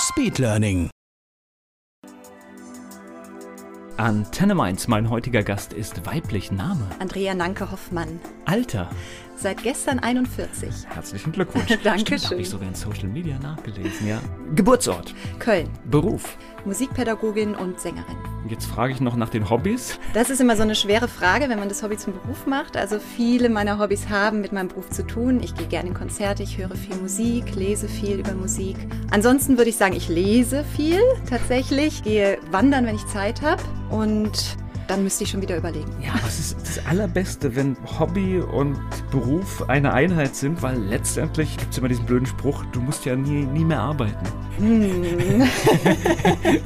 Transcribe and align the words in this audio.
Speedlearning. 0.00 0.88
Antenne 3.98 4.54
Mainz, 4.54 4.88
mein 4.88 5.10
heutiger 5.10 5.42
Gast 5.42 5.74
ist 5.74 6.06
weiblich 6.06 6.50
Name. 6.50 6.86
Andrea 6.98 7.34
Nanke 7.34 7.70
Hoffmann. 7.70 8.18
Alter. 8.46 8.88
Seit 9.40 9.62
gestern 9.62 10.00
41. 10.00 10.68
Herzlichen 10.92 11.32
Glückwunsch. 11.32 11.66
Dankeschön. 11.82 12.18
Stimmt, 12.18 12.30
habe 12.32 12.40
ich 12.42 12.50
sogar 12.50 12.68
in 12.68 12.74
Social 12.74 13.08
Media 13.08 13.38
nachgelesen, 13.38 14.06
ja. 14.06 14.20
Geburtsort. 14.54 15.14
Köln. 15.38 15.66
Beruf. 15.90 16.36
Musikpädagogin 16.66 17.54
und 17.54 17.80
Sängerin. 17.80 18.18
Jetzt 18.50 18.66
frage 18.66 18.92
ich 18.92 19.00
noch 19.00 19.16
nach 19.16 19.30
den 19.30 19.48
Hobbys. 19.48 19.98
Das 20.12 20.28
ist 20.28 20.42
immer 20.42 20.56
so 20.56 20.62
eine 20.62 20.74
schwere 20.74 21.08
Frage, 21.08 21.48
wenn 21.48 21.58
man 21.58 21.70
das 21.70 21.82
Hobby 21.82 21.96
zum 21.96 22.12
Beruf 22.12 22.46
macht. 22.46 22.76
Also 22.76 22.98
viele 22.98 23.48
meiner 23.48 23.78
Hobbys 23.78 24.10
haben 24.10 24.42
mit 24.42 24.52
meinem 24.52 24.68
Beruf 24.68 24.90
zu 24.90 25.06
tun. 25.06 25.40
Ich 25.42 25.54
gehe 25.54 25.68
gerne 25.68 25.88
in 25.88 25.94
Konzerte, 25.94 26.42
ich 26.42 26.58
höre 26.58 26.74
viel 26.74 26.96
Musik, 26.96 27.54
lese 27.54 27.88
viel 27.88 28.18
über 28.18 28.34
Musik. 28.34 28.76
Ansonsten 29.10 29.56
würde 29.56 29.70
ich 29.70 29.76
sagen, 29.78 29.96
ich 29.96 30.10
lese 30.10 30.64
viel 30.76 31.00
tatsächlich, 31.30 32.02
gehe 32.02 32.36
wandern, 32.50 32.84
wenn 32.84 32.96
ich 32.96 33.06
Zeit 33.06 33.40
habe 33.40 33.62
und 33.88 34.58
dann 34.90 35.04
müsste 35.04 35.22
ich 35.22 35.30
schon 35.30 35.40
wieder 35.40 35.56
überlegen. 35.56 35.90
Ja, 36.02 36.12
was 36.24 36.40
ist 36.40 36.56
das 36.60 36.84
Allerbeste, 36.84 37.54
wenn 37.54 37.76
Hobby 37.98 38.40
und 38.40 38.76
Beruf 39.12 39.68
eine 39.68 39.92
Einheit 39.92 40.34
sind, 40.34 40.62
weil 40.62 40.78
letztendlich 40.78 41.56
gibt 41.56 41.70
es 41.70 41.78
immer 41.78 41.86
diesen 41.88 42.06
blöden 42.06 42.26
Spruch, 42.26 42.64
du 42.72 42.80
musst 42.80 43.04
ja 43.04 43.14
nie, 43.14 43.44
nie 43.44 43.64
mehr 43.64 43.80
arbeiten. 43.80 44.26
Hm. 44.58 45.42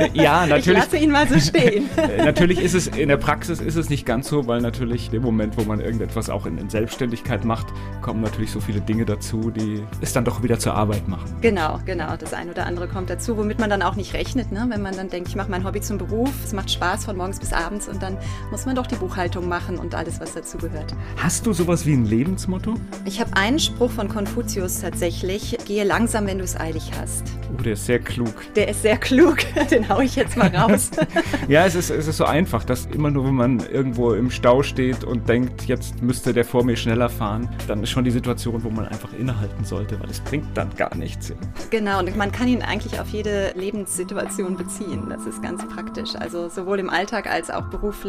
ja, 0.15 0.47
natürlich. 0.47 0.67
Ich 0.67 0.85
lasse 0.85 0.97
ihn 0.97 1.11
mal 1.11 1.29
so 1.29 1.39
stehen. 1.39 1.89
natürlich 2.25 2.61
ist 2.61 2.75
es, 2.75 2.87
in 2.87 3.09
der 3.09 3.19
Praxis 3.19 3.61
ist 3.61 3.77
es 3.77 3.91
nicht 3.91 4.07
ganz 4.07 4.29
so, 4.29 4.47
weil 4.47 4.63
natürlich 4.63 5.13
im 5.13 5.23
Moment, 5.23 5.59
wo 5.59 5.63
man 5.65 5.81
irgendetwas 5.81 6.31
auch 6.31 6.47
in, 6.47 6.57
in 6.57 6.71
Selbstständigkeit 6.71 7.45
macht, 7.45 7.67
kommen 8.01 8.23
natürlich 8.23 8.51
so 8.51 8.61
viele 8.61 8.81
Dinge 8.81 9.05
dazu, 9.05 9.51
die 9.51 9.83
es 10.01 10.15
dann 10.15 10.25
doch 10.25 10.43
wieder 10.43 10.59
zur 10.59 10.75
Arbeit 10.75 11.09
machen. 11.09 11.31
Genau, 11.43 11.79
genau. 11.85 12.17
Das 12.17 12.33
eine 12.33 12.53
oder 12.53 12.67
andere 12.67 12.89
kommt 12.89 13.11
dazu, 13.11 13.37
womit 13.37 13.59
man 13.59 13.69
dann 13.69 13.83
auch 13.83 13.97
nicht 13.97 14.15
rechnet, 14.15 14.51
ne? 14.51 14.65
wenn 14.69 14.81
man 14.81 14.97
dann 14.97 15.11
denkt, 15.11 15.29
ich 15.29 15.37
mache 15.37 15.51
mein 15.51 15.65
Hobby 15.65 15.83
zum 15.83 15.99
Beruf, 15.99 16.31
es 16.43 16.55
macht 16.55 16.71
Spaß 16.71 17.05
von 17.05 17.17
morgens 17.17 17.39
bis 17.39 17.53
abends 17.53 17.87
und 17.87 18.03
dann 18.03 18.14
muss 18.51 18.67
man 18.67 18.77
doch 18.77 18.87
die 18.87 18.97
Buchhaltung 18.97 19.49
machen 19.49 19.79
und 19.79 19.95
alles, 19.95 20.21
was 20.21 20.35
dazu 20.35 20.59
gehört. 20.59 20.95
Hast 21.17 21.47
du 21.47 21.53
sowas 21.53 21.87
wie 21.87 21.95
ein 21.95 22.05
Lebensmotto? 22.05 22.75
Ich 23.05 23.21
habe 23.21 23.37
einen 23.37 23.59
Spruch 23.59 23.91
von 23.91 24.09
Konfuzius 24.09 24.81
tatsächlich, 24.81 25.57
gehe 25.67 25.85
langsam, 25.85 26.27
wenn 26.27 26.39
du 26.39 26.45
es 26.45 26.59
eilig 26.59 26.91
hast. 27.01 27.25
Oh, 27.53 27.63
der 27.63 27.75
ist 27.75 27.87
sehr 27.87 27.99
klug. 27.99 28.35
Der 28.57 28.69
ist 28.69 28.83
sehr 28.83 28.97
klug, 28.97 29.39
den 29.71 29.89
haue 29.89 30.05
ich 30.05 30.17
jetzt 30.17 30.37
mal 30.37 30.55
raus. 30.55 30.91
ja, 31.49 31.65
es 31.65 31.75
ist, 31.75 31.91
es 31.91 32.07
ist 32.07 32.17
so 32.17 32.25
einfach, 32.25 32.65
dass 32.65 32.87
immer 32.87 33.11
nur, 33.11 33.25
wenn 33.27 33.35
man 33.35 33.61
irgendwo 33.61 34.13
im 34.13 34.31
Stau 34.31 34.63
steht 34.63 35.05
und 35.05 35.29
denkt, 35.29 35.67
jetzt 35.67 36.03
müsste 36.03 36.33
der 36.33 36.45
vor 36.45 36.65
mir 36.65 36.77
schneller 36.77 37.09
fahren, 37.09 37.49
dann 37.69 37.83
ist 37.83 37.91
schon 37.91 38.05
die 38.05 38.11
Situation, 38.11 38.65
wo 38.65 38.71
man 38.71 38.87
einfach 38.87 39.13
innehalten 39.13 39.65
sollte, 39.65 40.01
weil 40.01 40.11
es 40.11 40.21
bringt 40.21 40.47
dann 40.55 40.71
gar 40.77 40.95
nichts. 40.95 41.33
Genau, 41.71 41.99
und 41.99 42.17
man 42.17 42.33
kann 42.33 42.49
ihn 42.49 42.63
eigentlich 42.63 43.01
auf 43.01 43.09
jede 43.09 43.53
Lebenssituation 43.57 44.57
beziehen. 44.57 45.09
Das 45.09 45.27
ist 45.27 45.43
ganz 45.43 45.67
praktisch. 45.67 46.15
Also 46.17 46.49
sowohl 46.49 46.79
im 46.79 46.91
Alltag 46.91 47.27
als 47.31 47.51
auch 47.51 47.65
beruflich. 47.65 48.04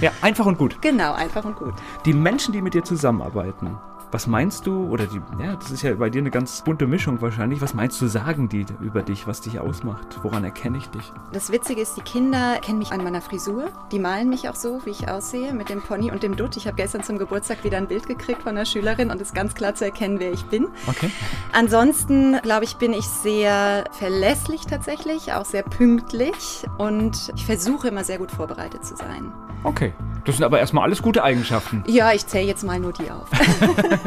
Ja, 0.00 0.10
einfach 0.22 0.46
und 0.46 0.58
gut. 0.58 0.80
Genau, 0.82 1.12
einfach 1.12 1.44
und 1.44 1.56
gut. 1.56 1.74
Die 2.04 2.12
Menschen, 2.12 2.52
die 2.52 2.62
mit 2.62 2.74
dir 2.74 2.84
zusammenarbeiten, 2.84 3.78
was 4.14 4.28
meinst 4.28 4.64
du, 4.68 4.86
oder 4.86 5.06
die, 5.06 5.20
ja, 5.42 5.56
das 5.56 5.72
ist 5.72 5.82
ja 5.82 5.92
bei 5.94 6.08
dir 6.08 6.20
eine 6.20 6.30
ganz 6.30 6.62
bunte 6.62 6.86
Mischung 6.86 7.20
wahrscheinlich, 7.20 7.60
was 7.60 7.74
meinst 7.74 8.00
du, 8.00 8.06
sagen 8.06 8.48
die 8.48 8.64
über 8.80 9.02
dich, 9.02 9.26
was 9.26 9.40
dich 9.40 9.58
ausmacht? 9.58 10.20
Woran 10.22 10.44
erkenne 10.44 10.78
ich 10.78 10.88
dich? 10.88 11.12
Das 11.32 11.50
Witzige 11.50 11.80
ist, 11.80 11.96
die 11.96 12.00
Kinder 12.00 12.60
kennen 12.62 12.78
mich 12.78 12.92
an 12.92 13.02
meiner 13.02 13.20
Frisur. 13.20 13.72
Die 13.90 13.98
malen 13.98 14.28
mich 14.28 14.48
auch 14.48 14.54
so, 14.54 14.80
wie 14.84 14.90
ich 14.90 15.08
aussehe, 15.08 15.52
mit 15.52 15.68
dem 15.68 15.82
Pony 15.82 16.12
und 16.12 16.22
dem 16.22 16.36
Dutt. 16.36 16.56
Ich 16.56 16.68
habe 16.68 16.76
gestern 16.76 17.02
zum 17.02 17.18
Geburtstag 17.18 17.64
wieder 17.64 17.76
ein 17.76 17.88
Bild 17.88 18.06
gekriegt 18.06 18.44
von 18.44 18.52
einer 18.52 18.66
Schülerin 18.66 19.10
und 19.10 19.20
es 19.20 19.30
ist 19.30 19.34
ganz 19.34 19.52
klar 19.56 19.74
zu 19.74 19.84
erkennen, 19.84 20.20
wer 20.20 20.30
ich 20.30 20.44
bin. 20.44 20.68
Okay. 20.86 21.10
Ansonsten, 21.52 22.40
glaube 22.40 22.66
ich, 22.66 22.76
bin 22.76 22.92
ich 22.92 23.08
sehr 23.08 23.82
verlässlich 23.90 24.64
tatsächlich, 24.66 25.32
auch 25.32 25.44
sehr 25.44 25.64
pünktlich 25.64 26.64
und 26.78 27.32
ich 27.34 27.44
versuche 27.44 27.88
immer 27.88 28.04
sehr 28.04 28.18
gut 28.18 28.30
vorbereitet 28.30 28.84
zu 28.84 28.94
sein. 28.94 29.32
Okay. 29.64 29.92
Das 30.24 30.36
sind 30.36 30.44
aber 30.44 30.58
erstmal 30.58 30.84
alles 30.84 31.02
gute 31.02 31.22
Eigenschaften. 31.22 31.84
Ja, 31.86 32.12
ich 32.12 32.26
zähle 32.26 32.46
jetzt 32.46 32.64
mal 32.64 32.80
nur 32.80 32.92
die 32.92 33.10
auf. 33.10 33.28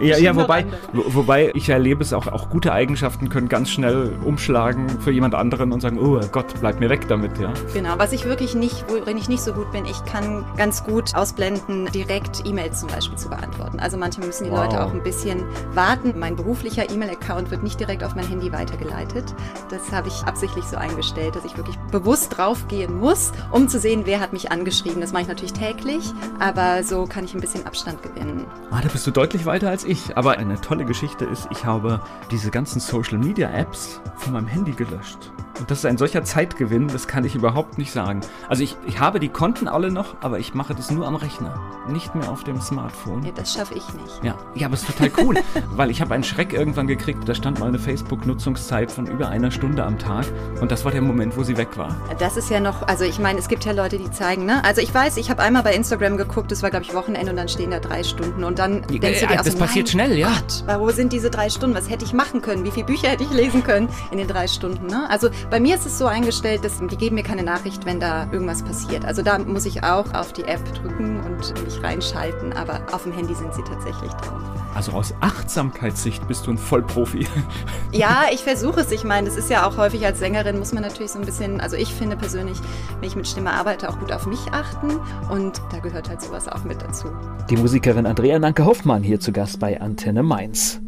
ja, 0.00 0.18
ja 0.18 0.36
wobei, 0.36 0.66
wobei 0.92 1.50
ich 1.54 1.68
erlebe 1.68 2.02
es 2.02 2.12
auch, 2.12 2.26
auch 2.26 2.48
gute 2.48 2.72
Eigenschaften 2.72 3.28
können 3.28 3.48
ganz 3.48 3.70
schnell 3.70 4.12
umschlagen 4.24 4.88
für 5.00 5.10
jemand 5.10 5.34
anderen 5.34 5.72
und 5.72 5.80
sagen, 5.80 5.98
oh 5.98 6.20
Gott, 6.32 6.46
bleib 6.60 6.80
mir 6.80 6.90
weg 6.90 7.08
damit, 7.08 7.38
ja. 7.38 7.52
Genau, 7.74 7.94
was 7.98 8.12
ich 8.12 8.24
wirklich 8.24 8.54
nicht, 8.54 8.84
worin 8.88 9.16
ich 9.16 9.28
nicht 9.28 9.42
so 9.42 9.52
gut 9.52 9.70
bin, 9.72 9.84
ich 9.84 10.04
kann 10.04 10.44
ganz 10.56 10.84
gut 10.84 11.14
ausblenden, 11.14 11.86
direkt 11.92 12.46
E-Mails 12.46 12.80
zum 12.80 12.88
Beispiel 12.88 13.18
zu 13.18 13.28
beantworten. 13.28 13.78
Also 13.80 13.96
manchmal 13.96 14.26
müssen 14.26 14.44
die 14.44 14.50
wow. 14.50 14.64
Leute 14.64 14.84
auch 14.84 14.92
ein 14.92 15.02
bisschen 15.02 15.44
warten. 15.74 16.14
Mein 16.18 16.36
beruflicher 16.36 16.90
E-Mail-Account 16.90 17.50
wird 17.50 17.62
nicht 17.62 17.78
direkt 17.80 18.04
auf 18.04 18.14
mein 18.14 18.26
Handy 18.26 18.52
weitergeleitet. 18.52 19.34
Das 19.70 19.92
habe 19.92 20.08
ich 20.08 20.22
absichtlich 20.24 20.64
so 20.64 20.76
eingestellt, 20.76 21.36
dass 21.36 21.44
ich 21.44 21.56
wirklich 21.56 21.76
bewusst 21.90 22.36
draufgehen 22.36 22.98
muss, 22.98 23.32
um 23.50 23.68
zu 23.68 23.78
sehen, 23.78 24.02
wer 24.04 24.20
hat 24.20 24.32
mich 24.32 24.50
angeschrieben. 24.50 25.00
Das 25.00 25.12
mache 25.12 25.22
ich 25.22 25.28
natürlich 25.28 25.52
täglich, 25.52 26.12
aber 26.38 26.82
so 26.82 27.06
kann 27.06 27.24
ich 27.24 27.34
ein 27.34 27.40
bisschen 27.40 27.66
Abstand 27.66 28.02
gewinnen. 28.02 28.44
Ah, 28.70 28.80
da 28.82 28.88
bist 28.88 29.06
du 29.06 29.10
deutlich 29.16 29.46
weiter 29.46 29.70
als 29.70 29.84
ich. 29.84 30.16
Aber 30.16 30.38
eine 30.38 30.60
tolle 30.60 30.84
Geschichte 30.84 31.24
ist, 31.24 31.48
ich 31.50 31.64
habe 31.64 32.00
diese 32.30 32.50
ganzen 32.50 32.80
Social 32.80 33.18
Media 33.18 33.50
Apps 33.50 34.00
von 34.16 34.34
meinem 34.34 34.46
Handy 34.46 34.72
gelöscht. 34.72 35.32
Und 35.58 35.70
das 35.70 35.78
ist 35.78 35.86
ein 35.86 35.96
solcher 35.96 36.22
Zeitgewinn, 36.24 36.88
das 36.88 37.06
kann 37.06 37.24
ich 37.24 37.34
überhaupt 37.34 37.78
nicht 37.78 37.92
sagen. 37.92 38.20
Also 38.48 38.62
ich, 38.62 38.76
ich 38.86 39.00
habe 39.00 39.20
die 39.20 39.28
Konten 39.28 39.68
alle 39.68 39.90
noch, 39.90 40.16
aber 40.20 40.38
ich 40.38 40.54
mache 40.54 40.74
das 40.74 40.90
nur 40.90 41.06
am 41.06 41.16
Rechner, 41.16 41.58
nicht 41.88 42.14
mehr 42.14 42.30
auf 42.30 42.44
dem 42.44 42.60
Smartphone. 42.60 43.24
Ja, 43.24 43.32
das 43.34 43.54
schaffe 43.54 43.74
ich 43.74 43.86
nicht. 43.94 44.22
Ja, 44.22 44.36
ja 44.54 44.66
aber 44.66 44.74
es 44.74 44.82
ist 44.82 44.96
total 44.96 45.10
cool, 45.24 45.36
weil 45.70 45.90
ich 45.90 46.00
habe 46.00 46.14
einen 46.14 46.24
Schreck 46.24 46.52
irgendwann 46.52 46.86
gekriegt, 46.86 47.26
da 47.28 47.34
stand 47.34 47.58
mal 47.58 47.68
eine 47.68 47.78
Facebook-Nutzungszeit 47.78 48.90
von 48.90 49.06
über 49.06 49.28
einer 49.28 49.50
Stunde 49.50 49.84
am 49.84 49.98
Tag 49.98 50.26
und 50.60 50.70
das 50.70 50.84
war 50.84 50.92
der 50.92 51.02
Moment, 51.02 51.36
wo 51.36 51.42
sie 51.42 51.56
weg 51.56 51.76
war. 51.76 51.96
Das 52.18 52.36
ist 52.36 52.50
ja 52.50 52.60
noch, 52.60 52.82
also 52.86 53.04
ich 53.04 53.18
meine, 53.18 53.38
es 53.38 53.48
gibt 53.48 53.64
ja 53.64 53.72
Leute, 53.72 53.98
die 53.98 54.10
zeigen, 54.10 54.44
ne? 54.44 54.62
Also 54.64 54.80
ich 54.82 54.92
weiß, 54.92 55.16
ich 55.16 55.30
habe 55.30 55.42
einmal 55.42 55.62
bei 55.62 55.74
Instagram 55.74 56.16
geguckt, 56.16 56.52
das 56.52 56.62
war 56.62 56.70
glaube 56.70 56.84
ich 56.84 56.94
Wochenende 56.94 57.30
und 57.30 57.36
dann 57.36 57.48
stehen 57.48 57.70
da 57.70 57.80
drei 57.80 58.02
Stunden 58.04 58.44
und 58.44 58.58
dann 58.58 58.82
ja, 58.90 58.98
denkst 58.98 59.20
du 59.20 59.26
dir 59.26 59.40
auch 59.40 59.44
Das 59.44 59.52
so, 59.54 59.58
passiert 59.58 59.88
schnell, 59.88 60.18
ja. 60.18 60.28
Gott, 60.28 60.80
wo 60.80 60.90
sind 60.90 61.12
diese 61.12 61.30
drei 61.30 61.48
Stunden? 61.48 61.74
Was 61.74 61.88
hätte 61.88 62.04
ich 62.04 62.12
machen 62.12 62.42
können? 62.42 62.64
Wie 62.64 62.70
viele 62.70 62.86
Bücher 62.86 63.08
hätte 63.08 63.24
ich 63.24 63.30
lesen 63.30 63.62
können 63.62 63.88
in 64.10 64.18
den 64.18 64.28
drei 64.28 64.48
Stunden? 64.48 64.86
Ne? 64.86 65.08
Also 65.08 65.28
bei 65.50 65.60
mir 65.60 65.76
ist 65.76 65.86
es 65.86 65.98
so 65.98 66.06
eingestellt, 66.06 66.64
dass 66.64 66.78
die 66.78 66.96
geben 66.96 67.14
mir 67.14 67.22
keine 67.22 67.42
Nachricht, 67.42 67.86
wenn 67.86 68.00
da 68.00 68.30
irgendwas 68.32 68.62
passiert. 68.62 69.04
Also 69.04 69.22
da 69.22 69.38
muss 69.38 69.66
ich 69.66 69.84
auch 69.84 70.12
auf 70.14 70.32
die 70.32 70.44
App 70.44 70.64
drücken 70.74 71.20
und 71.20 71.64
mich 71.64 71.82
reinschalten, 71.82 72.52
aber 72.52 72.80
auf 72.92 73.04
dem 73.04 73.12
Handy 73.12 73.34
sind 73.34 73.54
sie 73.54 73.62
tatsächlich 73.62 74.12
drauf. 74.12 74.40
Also 74.74 74.92
aus 74.92 75.14
Achtsamkeitssicht 75.20 76.26
bist 76.28 76.46
du 76.46 76.52
ein 76.52 76.58
Vollprofi. 76.58 77.26
Ja, 77.92 78.24
ich 78.30 78.42
versuche 78.42 78.80
es. 78.80 78.90
Ich 78.92 79.04
meine, 79.04 79.26
das 79.26 79.38
ist 79.38 79.48
ja 79.48 79.66
auch 79.66 79.78
häufig 79.78 80.04
als 80.04 80.18
Sängerin, 80.18 80.58
muss 80.58 80.74
man 80.74 80.82
natürlich 80.82 81.12
so 81.12 81.18
ein 81.18 81.24
bisschen, 81.24 81.62
also 81.62 81.76
ich 81.76 81.94
finde 81.94 82.14
persönlich, 82.16 82.58
wenn 83.00 83.08
ich 83.08 83.16
mit 83.16 83.26
Stimme 83.26 83.52
arbeite, 83.52 83.88
auch 83.88 83.98
gut 83.98 84.12
auf 84.12 84.26
mich 84.26 84.40
achten. 84.52 85.00
Und 85.30 85.62
da 85.72 85.78
gehört 85.78 86.10
halt 86.10 86.20
sowas 86.20 86.46
auch 86.46 86.64
mit 86.64 86.82
dazu. 86.82 87.06
Die 87.48 87.56
Musikerin 87.56 88.04
Andrea 88.04 88.38
Nanke 88.38 88.66
Hoffmann 88.66 89.02
hier 89.02 89.18
zu 89.18 89.32
Gast 89.32 89.60
bei 89.60 89.80
Antenne 89.80 90.22
Mainz. 90.22 90.82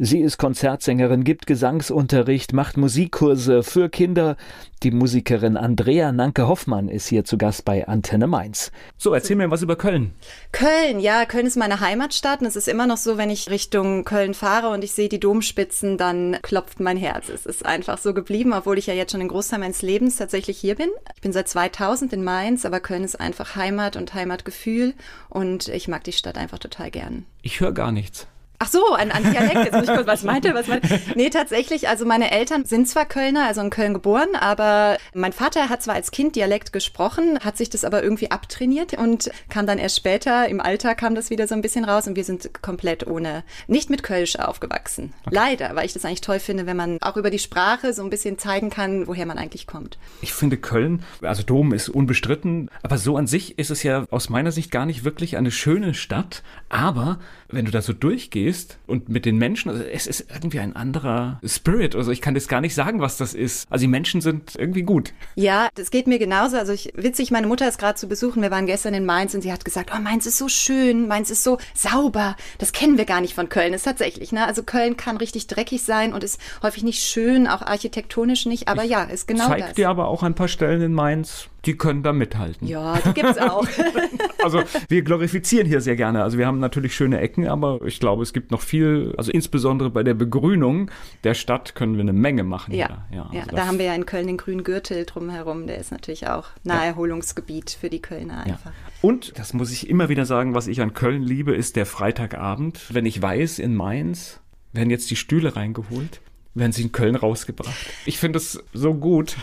Sie 0.00 0.20
ist 0.20 0.38
Konzertsängerin, 0.38 1.24
gibt 1.24 1.48
Gesangsunterricht, 1.48 2.52
macht 2.52 2.76
Musikkurse 2.76 3.64
für 3.64 3.88
Kinder. 3.88 4.36
Die 4.84 4.92
Musikerin 4.92 5.56
Andrea 5.56 6.12
Nanke-Hoffmann 6.12 6.88
ist 6.88 7.08
hier 7.08 7.24
zu 7.24 7.36
Gast 7.36 7.64
bei 7.64 7.88
Antenne 7.88 8.28
Mainz. 8.28 8.70
So, 8.96 9.12
erzähl 9.12 9.34
mir 9.34 9.50
was 9.50 9.62
über 9.62 9.74
Köln. 9.74 10.12
Köln, 10.52 11.00
ja, 11.00 11.24
Köln 11.24 11.46
ist 11.46 11.56
meine 11.56 11.80
Heimatstadt 11.80 12.42
und 12.42 12.46
es 12.46 12.54
ist 12.54 12.68
immer 12.68 12.86
noch 12.86 12.96
so, 12.96 13.18
wenn 13.18 13.28
ich 13.28 13.50
Richtung 13.50 14.04
Köln 14.04 14.34
fahre 14.34 14.68
und 14.68 14.84
ich 14.84 14.92
sehe 14.92 15.08
die 15.08 15.18
Domspitzen, 15.18 15.98
dann 15.98 16.36
klopft 16.42 16.78
mein 16.78 16.96
Herz. 16.96 17.28
Es 17.28 17.44
ist 17.44 17.66
einfach 17.66 17.98
so 17.98 18.14
geblieben, 18.14 18.52
obwohl 18.52 18.78
ich 18.78 18.86
ja 18.86 18.94
jetzt 18.94 19.10
schon 19.10 19.20
den 19.20 19.28
Großteil 19.28 19.58
meines 19.58 19.82
Lebens 19.82 20.14
tatsächlich 20.14 20.58
hier 20.58 20.76
bin. 20.76 20.90
Ich 21.16 21.22
bin 21.22 21.32
seit 21.32 21.48
2000 21.48 22.12
in 22.12 22.22
Mainz, 22.22 22.64
aber 22.64 22.78
Köln 22.78 23.02
ist 23.02 23.18
einfach 23.18 23.56
Heimat 23.56 23.96
und 23.96 24.14
Heimatgefühl 24.14 24.94
und 25.28 25.66
ich 25.66 25.88
mag 25.88 26.04
die 26.04 26.12
Stadt 26.12 26.38
einfach 26.38 26.60
total 26.60 26.92
gern. 26.92 27.26
Ich 27.42 27.58
höre 27.58 27.72
gar 27.72 27.90
nichts. 27.90 28.28
Ach 28.60 28.68
so, 28.68 28.92
ein, 28.94 29.12
ein 29.12 29.22
Dialekt. 29.22 29.54
Jetzt 29.54 29.72
muss 29.72 29.84
ich 29.84 29.94
kurz, 29.94 30.06
was 30.06 30.24
meint 30.24 30.44
er? 30.44 30.54
Was 30.54 30.66
meint 30.66 30.90
er? 30.90 30.98
Nee, 31.14 31.30
tatsächlich, 31.30 31.88
also 31.88 32.04
meine 32.04 32.32
Eltern 32.32 32.64
sind 32.64 32.88
zwar 32.88 33.06
Kölner, 33.06 33.46
also 33.46 33.60
in 33.60 33.70
Köln 33.70 33.94
geboren, 33.94 34.28
aber 34.38 34.96
mein 35.14 35.32
Vater 35.32 35.68
hat 35.68 35.82
zwar 35.82 35.94
als 35.94 36.10
Kind 36.10 36.34
Dialekt 36.34 36.72
gesprochen, 36.72 37.38
hat 37.40 37.56
sich 37.56 37.70
das 37.70 37.84
aber 37.84 38.02
irgendwie 38.02 38.32
abtrainiert 38.32 38.94
und 38.94 39.30
kam 39.48 39.66
dann 39.66 39.78
erst 39.78 39.96
später, 39.96 40.48
im 40.48 40.60
Alter 40.60 40.96
kam 40.96 41.14
das 41.14 41.30
wieder 41.30 41.46
so 41.46 41.54
ein 41.54 41.62
bisschen 41.62 41.84
raus 41.84 42.08
und 42.08 42.16
wir 42.16 42.24
sind 42.24 42.50
komplett 42.60 43.06
ohne, 43.06 43.44
nicht 43.68 43.90
mit 43.90 44.02
Kölsch 44.02 44.36
aufgewachsen. 44.36 45.12
Okay. 45.26 45.34
Leider, 45.34 45.76
weil 45.76 45.86
ich 45.86 45.92
das 45.92 46.04
eigentlich 46.04 46.20
toll 46.20 46.40
finde, 46.40 46.66
wenn 46.66 46.76
man 46.76 46.98
auch 47.00 47.16
über 47.16 47.30
die 47.30 47.38
Sprache 47.38 47.92
so 47.92 48.02
ein 48.02 48.10
bisschen 48.10 48.38
zeigen 48.38 48.70
kann, 48.70 49.06
woher 49.06 49.26
man 49.26 49.38
eigentlich 49.38 49.68
kommt. 49.68 49.98
Ich 50.20 50.34
finde 50.34 50.56
Köln, 50.56 51.04
also 51.22 51.44
Dom 51.44 51.72
ist 51.72 51.88
unbestritten, 51.88 52.70
aber 52.82 52.98
so 52.98 53.16
an 53.16 53.28
sich 53.28 53.56
ist 53.56 53.70
es 53.70 53.84
ja 53.84 54.04
aus 54.10 54.30
meiner 54.30 54.50
Sicht 54.50 54.72
gar 54.72 54.84
nicht 54.84 55.04
wirklich 55.04 55.36
eine 55.36 55.52
schöne 55.52 55.94
Stadt, 55.94 56.42
aber 56.68 57.18
wenn 57.48 57.64
du 57.64 57.70
da 57.70 57.80
so 57.80 57.92
durchgehst 57.92 58.78
und 58.86 59.08
mit 59.08 59.24
den 59.24 59.38
Menschen, 59.38 59.70
also 59.70 59.82
es 59.82 60.06
ist 60.06 60.26
irgendwie 60.32 60.60
ein 60.60 60.76
anderer 60.76 61.40
Spirit. 61.44 61.96
Also 61.96 62.10
ich 62.10 62.20
kann 62.20 62.34
das 62.34 62.46
gar 62.46 62.60
nicht 62.60 62.74
sagen, 62.74 63.00
was 63.00 63.16
das 63.16 63.32
ist. 63.32 63.66
Also 63.70 63.82
die 63.82 63.88
Menschen 63.88 64.20
sind 64.20 64.54
irgendwie 64.54 64.82
gut. 64.82 65.14
Ja, 65.34 65.68
das 65.74 65.90
geht 65.90 66.06
mir 66.06 66.18
genauso. 66.18 66.58
Also 66.58 66.72
ich, 66.72 66.92
witzig, 66.94 67.30
meine 67.30 67.46
Mutter 67.46 67.66
ist 67.66 67.78
gerade 67.78 67.94
zu 67.94 68.06
besuchen. 68.06 68.42
Wir 68.42 68.50
waren 68.50 68.66
gestern 68.66 68.92
in 68.92 69.06
Mainz 69.06 69.34
und 69.34 69.40
sie 69.40 69.52
hat 69.52 69.64
gesagt, 69.64 69.90
oh, 69.96 70.00
Mainz 70.00 70.26
ist 70.26 70.36
so 70.36 70.48
schön, 70.48 71.08
Mainz 71.08 71.30
ist 71.30 71.42
so 71.42 71.58
sauber. 71.74 72.36
Das 72.58 72.72
kennen 72.72 72.98
wir 72.98 73.06
gar 73.06 73.22
nicht 73.22 73.34
von 73.34 73.48
Köln. 73.48 73.72
Das 73.72 73.80
ist 73.80 73.84
tatsächlich, 73.84 74.32
ne? 74.32 74.46
Also 74.46 74.62
Köln 74.62 74.96
kann 74.96 75.16
richtig 75.16 75.46
dreckig 75.46 75.82
sein 75.82 76.12
und 76.12 76.22
ist 76.22 76.38
häufig 76.62 76.82
nicht 76.82 77.02
schön, 77.02 77.46
auch 77.46 77.62
architektonisch 77.62 78.44
nicht. 78.44 78.68
Aber 78.68 78.84
ich 78.84 78.90
ja, 78.90 79.04
ist 79.04 79.26
genau 79.26 79.46
zeig 79.46 79.60
das. 79.60 79.74
dir 79.74 79.88
aber 79.88 80.08
auch 80.08 80.22
ein 80.22 80.34
paar 80.34 80.48
Stellen 80.48 80.82
in 80.82 80.92
Mainz, 80.92 81.48
die 81.68 81.76
können 81.76 82.02
da 82.02 82.14
mithalten. 82.14 82.66
Ja, 82.66 82.98
die 82.98 83.12
gibt's 83.12 83.36
auch. 83.36 83.66
also 84.42 84.62
wir 84.88 85.02
glorifizieren 85.02 85.66
hier 85.66 85.82
sehr 85.82 85.96
gerne. 85.96 86.22
Also 86.22 86.38
wir 86.38 86.46
haben 86.46 86.60
natürlich 86.60 86.96
schöne 86.96 87.20
Ecken, 87.20 87.46
aber 87.46 87.80
ich 87.84 88.00
glaube, 88.00 88.22
es 88.22 88.32
gibt 88.32 88.50
noch 88.50 88.62
viel, 88.62 89.12
also 89.18 89.30
insbesondere 89.30 89.90
bei 89.90 90.02
der 90.02 90.14
Begrünung 90.14 90.90
der 91.24 91.34
Stadt 91.34 91.74
können 91.74 91.94
wir 91.94 92.00
eine 92.00 92.14
Menge 92.14 92.42
machen. 92.42 92.72
Ja, 92.72 93.06
ja, 93.12 93.28
ja 93.32 93.42
also 93.42 93.54
da 93.54 93.66
haben 93.66 93.78
wir 93.78 93.84
ja 93.84 93.94
in 93.94 94.06
Köln 94.06 94.26
den 94.26 94.38
grünen 94.38 94.64
Gürtel 94.64 95.04
drumherum, 95.04 95.66
der 95.66 95.76
ist 95.76 95.92
natürlich 95.92 96.26
auch 96.26 96.46
Naherholungsgebiet 96.64 97.76
für 97.78 97.90
die 97.90 98.00
Kölner 98.00 98.38
einfach. 98.38 98.70
Ja. 98.70 98.72
Und, 99.02 99.38
das 99.38 99.52
muss 99.52 99.70
ich 99.70 99.90
immer 99.90 100.08
wieder 100.08 100.24
sagen, 100.24 100.54
was 100.54 100.68
ich 100.68 100.80
an 100.80 100.94
Köln 100.94 101.22
liebe, 101.22 101.54
ist 101.54 101.76
der 101.76 101.84
Freitagabend, 101.84 102.94
wenn 102.94 103.04
ich 103.04 103.20
weiß, 103.20 103.58
in 103.58 103.74
Mainz 103.74 104.40
werden 104.72 104.88
jetzt 104.88 105.10
die 105.10 105.16
Stühle 105.16 105.54
reingeholt 105.54 106.22
werden 106.58 106.72
sie 106.72 106.82
in 106.82 106.92
Köln 106.92 107.16
rausgebracht. 107.16 107.74
Ich 108.06 108.18
finde 108.18 108.38
es 108.38 108.62
so 108.72 108.94
gut. 108.94 109.36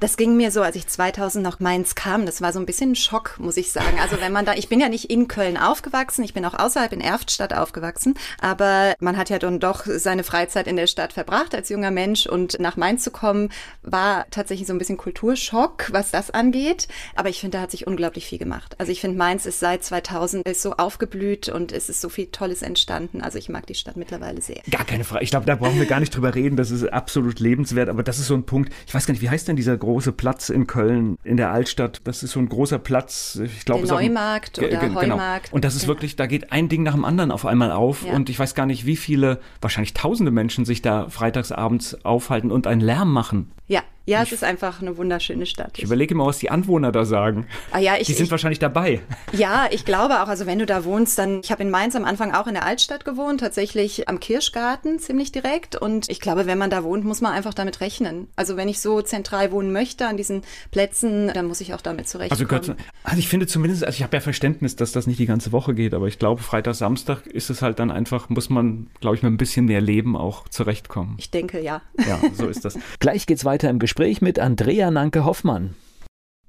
Das 0.00 0.16
ging 0.16 0.36
mir 0.36 0.50
so, 0.50 0.62
als 0.62 0.76
ich 0.76 0.86
2000 0.86 1.42
nach 1.42 1.60
Mainz 1.60 1.94
kam. 1.94 2.26
Das 2.26 2.40
war 2.40 2.52
so 2.52 2.58
ein 2.58 2.66
bisschen 2.66 2.92
ein 2.92 2.96
Schock, 2.96 3.36
muss 3.38 3.56
ich 3.56 3.72
sagen. 3.72 3.98
Also 4.00 4.20
wenn 4.20 4.32
man 4.32 4.44
da, 4.44 4.54
ich 4.54 4.68
bin 4.68 4.80
ja 4.80 4.88
nicht 4.88 5.10
in 5.10 5.28
Köln 5.28 5.56
aufgewachsen, 5.56 6.24
ich 6.24 6.34
bin 6.34 6.44
auch 6.44 6.54
außerhalb 6.54 6.92
in 6.92 7.00
Erftstadt 7.00 7.52
aufgewachsen, 7.52 8.14
aber 8.40 8.94
man 9.00 9.16
hat 9.16 9.30
ja 9.30 9.38
dann 9.38 9.60
doch 9.60 9.84
seine 9.86 10.24
Freizeit 10.24 10.66
in 10.66 10.76
der 10.76 10.86
Stadt 10.86 11.12
verbracht 11.12 11.54
als 11.54 11.68
junger 11.68 11.90
Mensch 11.90 12.26
und 12.26 12.58
nach 12.60 12.76
Mainz 12.76 13.04
zu 13.04 13.10
kommen, 13.10 13.50
war 13.82 14.26
tatsächlich 14.30 14.66
so 14.66 14.74
ein 14.74 14.78
bisschen 14.78 14.96
Kulturschock, 14.96 15.88
was 15.92 16.10
das 16.10 16.30
angeht. 16.30 16.88
Aber 17.14 17.28
ich 17.28 17.40
finde, 17.40 17.58
da 17.58 17.62
hat 17.62 17.70
sich 17.70 17.86
unglaublich 17.86 18.26
viel 18.26 18.38
gemacht. 18.38 18.74
Also 18.78 18.92
ich 18.92 19.00
finde, 19.00 19.18
Mainz 19.18 19.46
ist 19.46 19.60
seit 19.60 19.84
2000 19.84 20.46
ist 20.46 20.62
so 20.62 20.72
aufgeblüht 20.74 21.48
und 21.48 21.72
es 21.72 21.88
ist 21.88 22.00
so 22.00 22.08
viel 22.08 22.26
Tolles 22.26 22.62
entstanden. 22.62 23.20
Also 23.20 23.38
ich 23.38 23.48
mag 23.48 23.66
die 23.66 23.74
Stadt 23.74 23.96
mittlerweile 23.96 24.40
sehr. 24.40 24.62
Gar 24.70 24.84
keine 24.84 25.04
Frage. 25.04 25.24
Ich 25.24 25.30
glaube, 25.30 25.46
da 25.46 25.54
brauchen 25.54 25.78
wir 25.78 25.86
gar 25.86 26.00
nicht 26.00 26.14
drüber 26.14 26.34
reden 26.34 26.56
das 26.62 26.70
ist 26.70 26.92
absolut 26.92 27.40
lebenswert, 27.40 27.88
aber 27.88 28.02
das 28.02 28.18
ist 28.18 28.28
so 28.28 28.34
ein 28.34 28.44
Punkt, 28.44 28.72
ich 28.86 28.94
weiß 28.94 29.06
gar 29.06 29.12
nicht, 29.12 29.22
wie 29.22 29.30
heißt 29.30 29.48
denn 29.48 29.56
dieser 29.56 29.76
große 29.76 30.12
Platz 30.12 30.48
in 30.48 30.66
Köln, 30.66 31.16
in 31.24 31.36
der 31.36 31.50
Altstadt? 31.50 32.00
Das 32.04 32.22
ist 32.22 32.32
so 32.32 32.40
ein 32.40 32.48
großer 32.48 32.78
Platz, 32.78 33.40
ich 33.42 33.64
glaube... 33.64 33.86
Neumarkt 33.86 34.58
oder 34.58 34.68
genau. 34.68 35.00
Heumarkt. 35.00 35.52
Und 35.52 35.64
das 35.64 35.74
ist 35.74 35.82
ja. 35.82 35.88
wirklich, 35.88 36.16
da 36.16 36.26
geht 36.26 36.52
ein 36.52 36.68
Ding 36.68 36.82
nach 36.82 36.94
dem 36.94 37.04
anderen 37.04 37.30
auf 37.30 37.44
einmal 37.44 37.72
auf 37.72 38.06
ja. 38.06 38.14
und 38.14 38.30
ich 38.30 38.38
weiß 38.38 38.54
gar 38.54 38.66
nicht, 38.66 38.86
wie 38.86 38.96
viele, 38.96 39.40
wahrscheinlich 39.60 39.92
tausende 39.92 40.30
Menschen 40.30 40.64
sich 40.64 40.82
da 40.82 41.08
freitagsabends 41.08 42.04
aufhalten 42.04 42.50
und 42.50 42.66
einen 42.66 42.80
Lärm 42.80 43.12
machen. 43.12 43.50
Ja, 43.66 43.82
ja, 44.04 44.22
es 44.22 44.32
ist 44.32 44.42
einfach 44.42 44.82
eine 44.82 44.96
wunderschöne 44.96 45.46
Stadt. 45.46 45.78
Ich 45.78 45.84
überlege 45.84 46.14
mal, 46.14 46.26
was 46.26 46.38
die 46.38 46.50
Anwohner 46.50 46.90
da 46.90 47.04
sagen. 47.04 47.46
Ah, 47.70 47.78
ja, 47.78 47.94
ich, 47.98 48.08
die 48.08 48.14
sind 48.14 48.26
ich, 48.26 48.30
wahrscheinlich 48.32 48.58
dabei. 48.58 49.00
Ja, 49.32 49.68
ich 49.70 49.84
glaube 49.84 50.22
auch. 50.22 50.28
Also 50.28 50.46
wenn 50.46 50.58
du 50.58 50.66
da 50.66 50.84
wohnst, 50.84 51.18
dann. 51.18 51.40
Ich 51.42 51.52
habe 51.52 51.62
in 51.62 51.70
Mainz 51.70 51.94
am 51.94 52.04
Anfang 52.04 52.34
auch 52.34 52.48
in 52.48 52.54
der 52.54 52.66
Altstadt 52.66 53.04
gewohnt, 53.04 53.40
tatsächlich 53.40 54.08
am 54.08 54.18
Kirschgarten 54.18 54.98
ziemlich 54.98 55.30
direkt. 55.30 55.76
Und 55.76 56.10
ich 56.10 56.20
glaube, 56.20 56.46
wenn 56.46 56.58
man 56.58 56.68
da 56.68 56.82
wohnt, 56.82 57.04
muss 57.04 57.20
man 57.20 57.32
einfach 57.32 57.54
damit 57.54 57.80
rechnen. 57.80 58.26
Also 58.34 58.56
wenn 58.56 58.68
ich 58.68 58.80
so 58.80 59.02
zentral 59.02 59.52
wohnen 59.52 59.72
möchte 59.72 60.06
an 60.06 60.16
diesen 60.16 60.42
Plätzen, 60.72 61.30
dann 61.32 61.46
muss 61.46 61.60
ich 61.60 61.72
auch 61.72 61.80
damit 61.80 62.08
zurechtkommen. 62.08 62.50
Also, 62.50 62.74
also 63.04 63.18
ich 63.18 63.28
finde 63.28 63.46
zumindest, 63.46 63.84
also 63.84 63.96
ich 63.96 64.02
habe 64.02 64.16
ja 64.16 64.20
Verständnis, 64.20 64.74
dass 64.74 64.90
das 64.90 65.06
nicht 65.06 65.20
die 65.20 65.26
ganze 65.26 65.52
Woche 65.52 65.74
geht, 65.74 65.94
aber 65.94 66.08
ich 66.08 66.18
glaube, 66.18 66.42
Freitag, 66.42 66.74
Samstag 66.74 67.26
ist 67.26 67.50
es 67.50 67.62
halt 67.62 67.78
dann 67.78 67.92
einfach, 67.92 68.28
muss 68.28 68.50
man, 68.50 68.88
glaube 69.00 69.16
ich, 69.16 69.22
mit 69.22 69.32
ein 69.32 69.36
bisschen 69.36 69.66
mehr 69.66 69.80
Leben 69.80 70.16
auch 70.16 70.48
zurechtkommen. 70.48 71.14
Ich 71.18 71.30
denke, 71.30 71.60
ja. 71.60 71.82
Ja, 72.04 72.20
so 72.34 72.48
ist 72.48 72.64
das. 72.64 72.76
Gleich 72.98 73.26
geht's 73.26 73.44
weiter 73.44 73.70
im 73.70 73.78
Gespräch 73.78 73.91
mit 74.22 74.40
André 74.40 74.40
Andrea 74.40 74.90
Nanke 74.90 75.26
Hoffmann. 75.26 75.74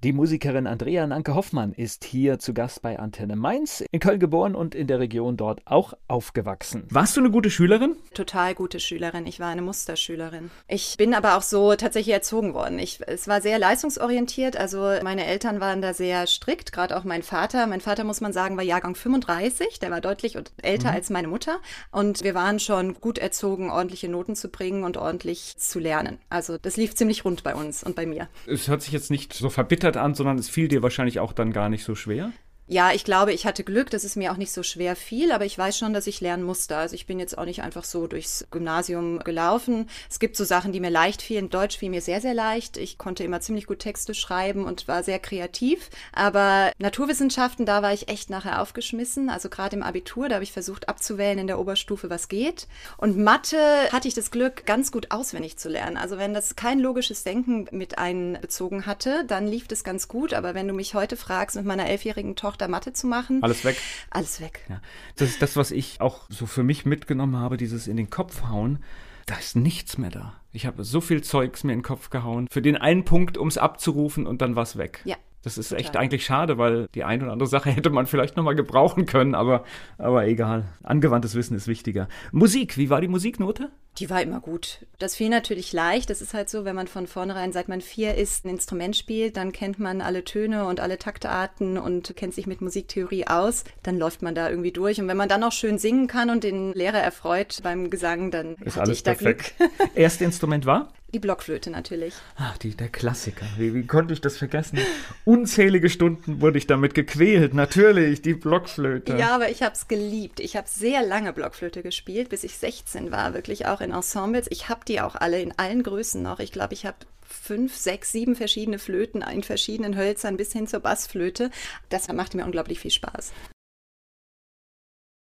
Die 0.04 0.12
Musikerin 0.12 0.68
Andrea 0.68 1.08
Nanke 1.08 1.34
Hoffmann 1.34 1.72
ist 1.72 2.04
hier 2.04 2.38
zu 2.38 2.54
Gast 2.54 2.82
bei 2.82 3.00
Antenne 3.00 3.38
Mainz, 3.38 3.86
in 3.90 4.02
Köln 4.02 4.20
geboren 4.20 4.54
und 4.54 4.76
in 4.76 4.88
der 4.88 5.00
Region 5.00 5.38
dort 5.38 5.62
auch 5.64 5.94
aufgewachsen. 6.10 6.84
Warst 6.90 7.16
du 7.16 7.22
eine 7.22 7.32
gute 7.32 7.50
Schülerin? 7.50 7.96
Total 8.14 8.54
gute 8.54 8.82
Schülerin. 8.82 9.26
Ich 9.26 9.40
war 9.40 9.48
eine 9.48 9.62
Musterschülerin. 9.62 10.52
Ich 10.68 10.96
bin 10.98 11.14
aber 11.14 11.38
auch 11.38 11.42
so 11.42 11.76
tatsächlich 11.76 12.14
erzogen 12.14 12.54
worden. 12.54 12.80
Ich, 12.80 13.00
es 13.08 13.30
war 13.30 13.40
sehr 13.40 13.58
leistungsorientiert. 13.60 14.58
Also 14.58 14.80
meine 15.04 15.26
Eltern 15.26 15.62
waren 15.62 15.82
da 15.82 15.94
sehr 15.94 16.28
strikt, 16.28 16.74
gerade 16.74 16.98
auch 16.98 17.06
mein 17.06 17.24
Vater. 17.24 17.66
Mein 17.66 17.80
Vater, 17.80 18.04
muss 18.04 18.20
man 18.20 18.34
sagen, 18.34 18.58
war 18.58 18.64
Jahrgang 18.66 18.96
35. 18.96 19.80
Der 19.80 19.90
war 19.90 20.02
deutlich 20.02 20.36
älter 20.62 20.90
mhm. 20.90 20.96
als 20.96 21.12
meine 21.12 21.30
Mutter. 21.30 21.60
Und 21.94 22.26
wir 22.26 22.36
waren 22.36 22.60
schon 22.60 22.96
gut 22.96 23.20
erzogen, 23.20 23.72
ordentliche 23.72 24.10
Noten 24.10 24.36
zu 24.36 24.50
bringen 24.50 24.84
und 24.84 24.98
ordentlich 24.98 25.56
zu 25.56 25.80
lernen. 25.80 26.20
Also 26.28 26.58
das 26.58 26.76
lief 26.76 26.94
ziemlich 26.94 27.24
rund 27.24 27.44
bei 27.44 27.56
uns 27.56 27.86
und 27.86 27.96
bei 27.96 28.06
mir. 28.06 28.28
Es 28.48 28.68
hört 28.68 28.82
sich 28.82 28.92
jetzt 28.92 29.10
nicht 29.10 29.32
so 29.32 29.50
verbittert 29.50 29.93
an, 29.98 30.16
sondern 30.16 30.38
es 30.38 30.50
fiel 30.50 30.68
dir 30.68 30.84
wahrscheinlich 30.84 31.20
auch 31.20 31.34
dann 31.34 31.52
gar 31.52 31.70
nicht 31.70 31.84
so 31.84 31.96
schwer? 31.96 32.32
Ja, 32.66 32.94
ich 32.94 33.04
glaube, 33.04 33.34
ich 33.34 33.46
hatte 33.46 33.66
Glück, 33.66 33.90
dass 33.90 34.06
es 34.06 34.16
mir 34.16 34.32
auch 34.32 34.38
nicht 34.38 34.54
so 34.54 34.64
schwer 34.64 34.96
fiel, 34.96 35.34
aber 35.34 35.44
ich 35.44 35.58
weiß 35.58 35.78
schon, 35.78 35.92
dass 35.92 36.08
ich 36.08 36.22
lernen 36.22 36.44
musste. 36.44 36.78
Also 36.78 36.96
ich 36.96 37.06
bin 37.06 37.20
jetzt 37.20 37.38
auch 37.38 37.44
nicht 37.44 37.62
einfach 37.62 37.84
so 37.84 38.08
durchs 38.08 38.48
Gymnasium 38.52 39.20
gelaufen. 39.20 39.90
Es 40.10 40.18
gibt 40.18 40.38
so 40.38 40.46
Sachen, 40.46 40.72
die 40.72 40.80
mir 40.80 40.90
leicht 40.90 41.22
fielen. 41.22 41.50
Deutsch 41.50 41.78
fiel 41.78 41.90
mir 41.90 42.00
sehr, 42.00 42.22
sehr 42.22 42.34
leicht. 42.34 42.78
Ich 42.78 42.98
konnte 42.98 43.26
immer 43.26 43.42
ziemlich 43.42 43.68
gut 43.68 43.80
Texte 43.80 44.14
schreiben 44.14 44.64
und 44.64 44.88
war 44.88 45.04
sehr 45.04 45.20
kreativ. 45.20 45.90
Aber 46.14 46.72
Naturwissenschaften, 46.78 47.66
da 47.66 47.82
war 47.82 47.92
ich 47.92 48.08
echt 48.08 48.30
nachher 48.30 48.62
aufgeschmissen. 48.62 49.30
Also 49.30 49.50
gerade 49.50 49.76
im 49.76 49.84
Abitur, 49.84 50.30
da 50.30 50.36
habe 50.36 50.46
ich 50.46 50.54
versucht 50.54 50.88
abzuwählen 50.88 51.40
in 51.40 51.48
der 51.48 51.60
Oberstufe, 51.60 52.10
was 52.10 52.30
geht. 52.30 52.70
Und 52.96 53.18
Mathe 53.18 53.58
hatte 53.92 54.08
ich 54.08 54.14
das 54.14 54.32
Glück, 54.32 54.66
ganz 54.66 54.94
gut 54.94 55.12
auswendig 55.12 55.58
zu 55.58 55.68
lernen. 55.68 55.98
Also 55.98 56.18
wenn 56.18 56.34
das 56.34 56.56
kein 56.56 56.80
logisches 56.80 57.26
Denken 57.26 57.68
mit 57.72 57.98
einbezogen 57.98 58.86
hatte, 58.86 59.26
dann 59.28 59.48
lief 59.48 59.68
das 59.68 59.84
ganz 59.84 60.08
gut. 60.08 60.34
Aber 60.34 60.56
wenn 60.56 60.70
du 60.70 60.74
mich 60.74 60.96
heute 60.96 61.18
fragst 61.18 61.58
mit 61.58 61.66
meiner 61.66 61.88
elfjährigen 61.90 62.38
Tochter, 62.38 62.53
Tochter 62.54 62.68
Mathe 62.68 62.94
zu 62.94 63.08
machen. 63.08 63.42
Alles 63.42 63.66
weg. 63.66 63.78
Alles 64.12 64.40
weg. 64.40 64.64
Ja. 64.70 64.80
Das 65.16 65.30
ist 65.30 65.42
das, 65.42 65.58
was 65.58 65.72
ich 65.72 66.02
auch 66.02 66.22
so 66.30 66.46
für 66.46 66.62
mich 66.62 66.86
mitgenommen 66.86 67.38
habe, 67.38 67.58
dieses 67.58 67.88
in 67.88 67.98
den 67.98 68.12
Kopf 68.12 68.44
hauen. 68.44 68.78
Da 69.26 69.36
ist 69.38 69.56
nichts 69.56 69.98
mehr 69.98 70.12
da. 70.12 70.36
Ich 70.52 70.68
habe 70.68 70.84
so 70.84 71.02
viel 71.02 71.24
Zeugs 71.24 71.64
mir 71.64 71.74
in 71.74 71.80
den 71.80 71.84
Kopf 71.84 72.12
gehauen. 72.12 72.48
Für 72.52 72.62
den 72.62 72.78
einen 72.78 73.06
Punkt, 73.06 73.40
um 73.40 73.48
es 73.48 73.58
abzurufen 73.58 74.28
und 74.28 74.44
dann 74.44 74.56
war 74.56 74.64
es 74.64 74.78
weg. 74.78 75.02
Ja. 75.04 75.16
Das 75.44 75.58
ist 75.58 75.74
echt 75.74 75.98
eigentlich 75.98 76.26
schade, 76.26 76.58
weil 76.58 76.88
die 76.96 77.04
eine 77.04 77.24
oder 77.24 77.34
andere 77.34 77.50
Sache 77.50 77.70
hätte 77.72 77.90
man 77.90 78.08
vielleicht 78.08 78.38
nochmal 78.38 78.56
gebrauchen 78.56 79.06
können, 79.06 79.36
aber, 79.36 79.66
aber 79.98 80.26
egal. 80.26 80.66
Angewandtes 80.84 81.36
Wissen 81.36 81.56
ist 81.56 81.68
wichtiger. 81.68 82.08
Musik, 82.32 82.78
wie 82.78 82.90
war 82.90 83.02
die 83.02 83.10
Musiknote? 83.10 83.70
Die 84.00 84.10
war 84.10 84.22
immer 84.22 84.40
gut. 84.40 84.88
Das 84.98 85.16
fiel 85.16 85.30
natürlich 85.30 85.72
leicht. 85.72 86.10
Das 86.10 86.22
ist 86.22 86.34
halt 86.34 86.50
so, 86.50 86.66
wenn 86.66 86.76
man 86.76 86.88
von 86.88 87.06
vornherein, 87.06 87.52
seit 87.52 87.68
man 87.68 87.82
vier 87.82 88.16
ist, 88.16 88.44
ein 88.44 88.50
Instrument 88.50 88.96
spielt, 88.96 89.38
dann 89.38 89.52
kennt 89.52 89.78
man 89.78 90.02
alle 90.02 90.24
Töne 90.24 90.66
und 90.66 90.80
alle 90.80 90.98
Taktarten 90.98 91.78
und 91.78 92.16
kennt 92.16 92.34
sich 92.34 92.48
mit 92.48 92.62
Musiktheorie 92.62 93.28
aus. 93.28 93.66
Dann 93.84 94.00
läuft 94.00 94.24
man 94.24 94.34
da 94.34 94.50
irgendwie 94.50 94.72
durch. 94.72 95.00
Und 95.00 95.08
wenn 95.08 95.18
man 95.18 95.30
dann 95.30 95.42
noch 95.42 95.52
schön 95.52 95.78
singen 95.78 96.08
kann 96.08 96.32
und 96.32 96.44
den 96.44 96.74
Lehrer 96.74 97.00
erfreut 97.00 97.60
beim 97.62 97.92
Gesang, 97.92 98.32
dann 98.32 98.56
ist 98.56 98.78
hatte 98.78 98.82
alles 98.82 98.98
ich 98.98 99.04
da 99.04 99.14
perfekt. 99.14 99.54
Glück. 99.58 99.72
Erste 99.96 100.24
Instrument 100.24 100.66
war? 100.66 100.92
Die 101.14 101.20
Blockflöte 101.20 101.70
natürlich. 101.70 102.16
Ach, 102.38 102.58
die, 102.58 102.76
der 102.76 102.90
Klassiker. 102.90 103.46
Wie, 103.58 103.76
wie 103.76 103.86
konnte 103.86 104.16
ich 104.16 104.22
das 104.22 104.38
vergessen? 104.38 104.80
Unzählige 105.26 105.92
Stunden 105.92 106.42
wurde 106.42 106.58
ich 106.58 106.66
damit 106.66 106.96
gequält. 106.96 107.54
Natürlich, 107.54 108.24
die 108.24 108.34
Blockflöte. 108.34 109.16
Ja, 109.18 109.36
aber 109.36 109.52
ich 109.52 109.62
habe 109.62 109.76
es 109.76 109.88
geliebt. 109.88 110.40
Ich 110.40 110.56
habe 110.56 110.68
sehr 110.68 111.06
lange 111.06 111.32
Blockflöte 111.32 111.84
gespielt, 111.84 112.30
bis 112.30 112.44
ich 112.44 112.58
16 112.58 113.12
war, 113.12 113.36
wirklich 113.36 113.68
auch 113.68 113.80
in 113.80 113.92
Ensembles. 113.92 114.48
Ich 114.50 114.70
habe 114.70 114.82
die 114.88 115.02
auch 115.02 115.14
alle 115.14 115.40
in 115.40 115.54
allen 115.58 115.84
Größen 115.84 116.22
noch. 116.22 116.40
Ich 116.40 116.52
glaube, 116.52 116.74
ich 116.74 116.88
habe 116.88 116.98
fünf, 117.22 117.76
sechs, 117.76 118.12
sieben 118.12 118.36
verschiedene 118.36 118.80
Flöten 118.80 119.22
in 119.22 119.44
verschiedenen 119.44 119.96
Hölzern 119.96 120.36
bis 120.36 120.52
hin 120.52 120.66
zur 120.66 120.80
Bassflöte. 120.80 121.52
Das 121.90 122.08
macht 122.08 122.34
mir 122.34 122.44
unglaublich 122.44 122.80
viel 122.80 122.92
Spaß. 122.92 123.34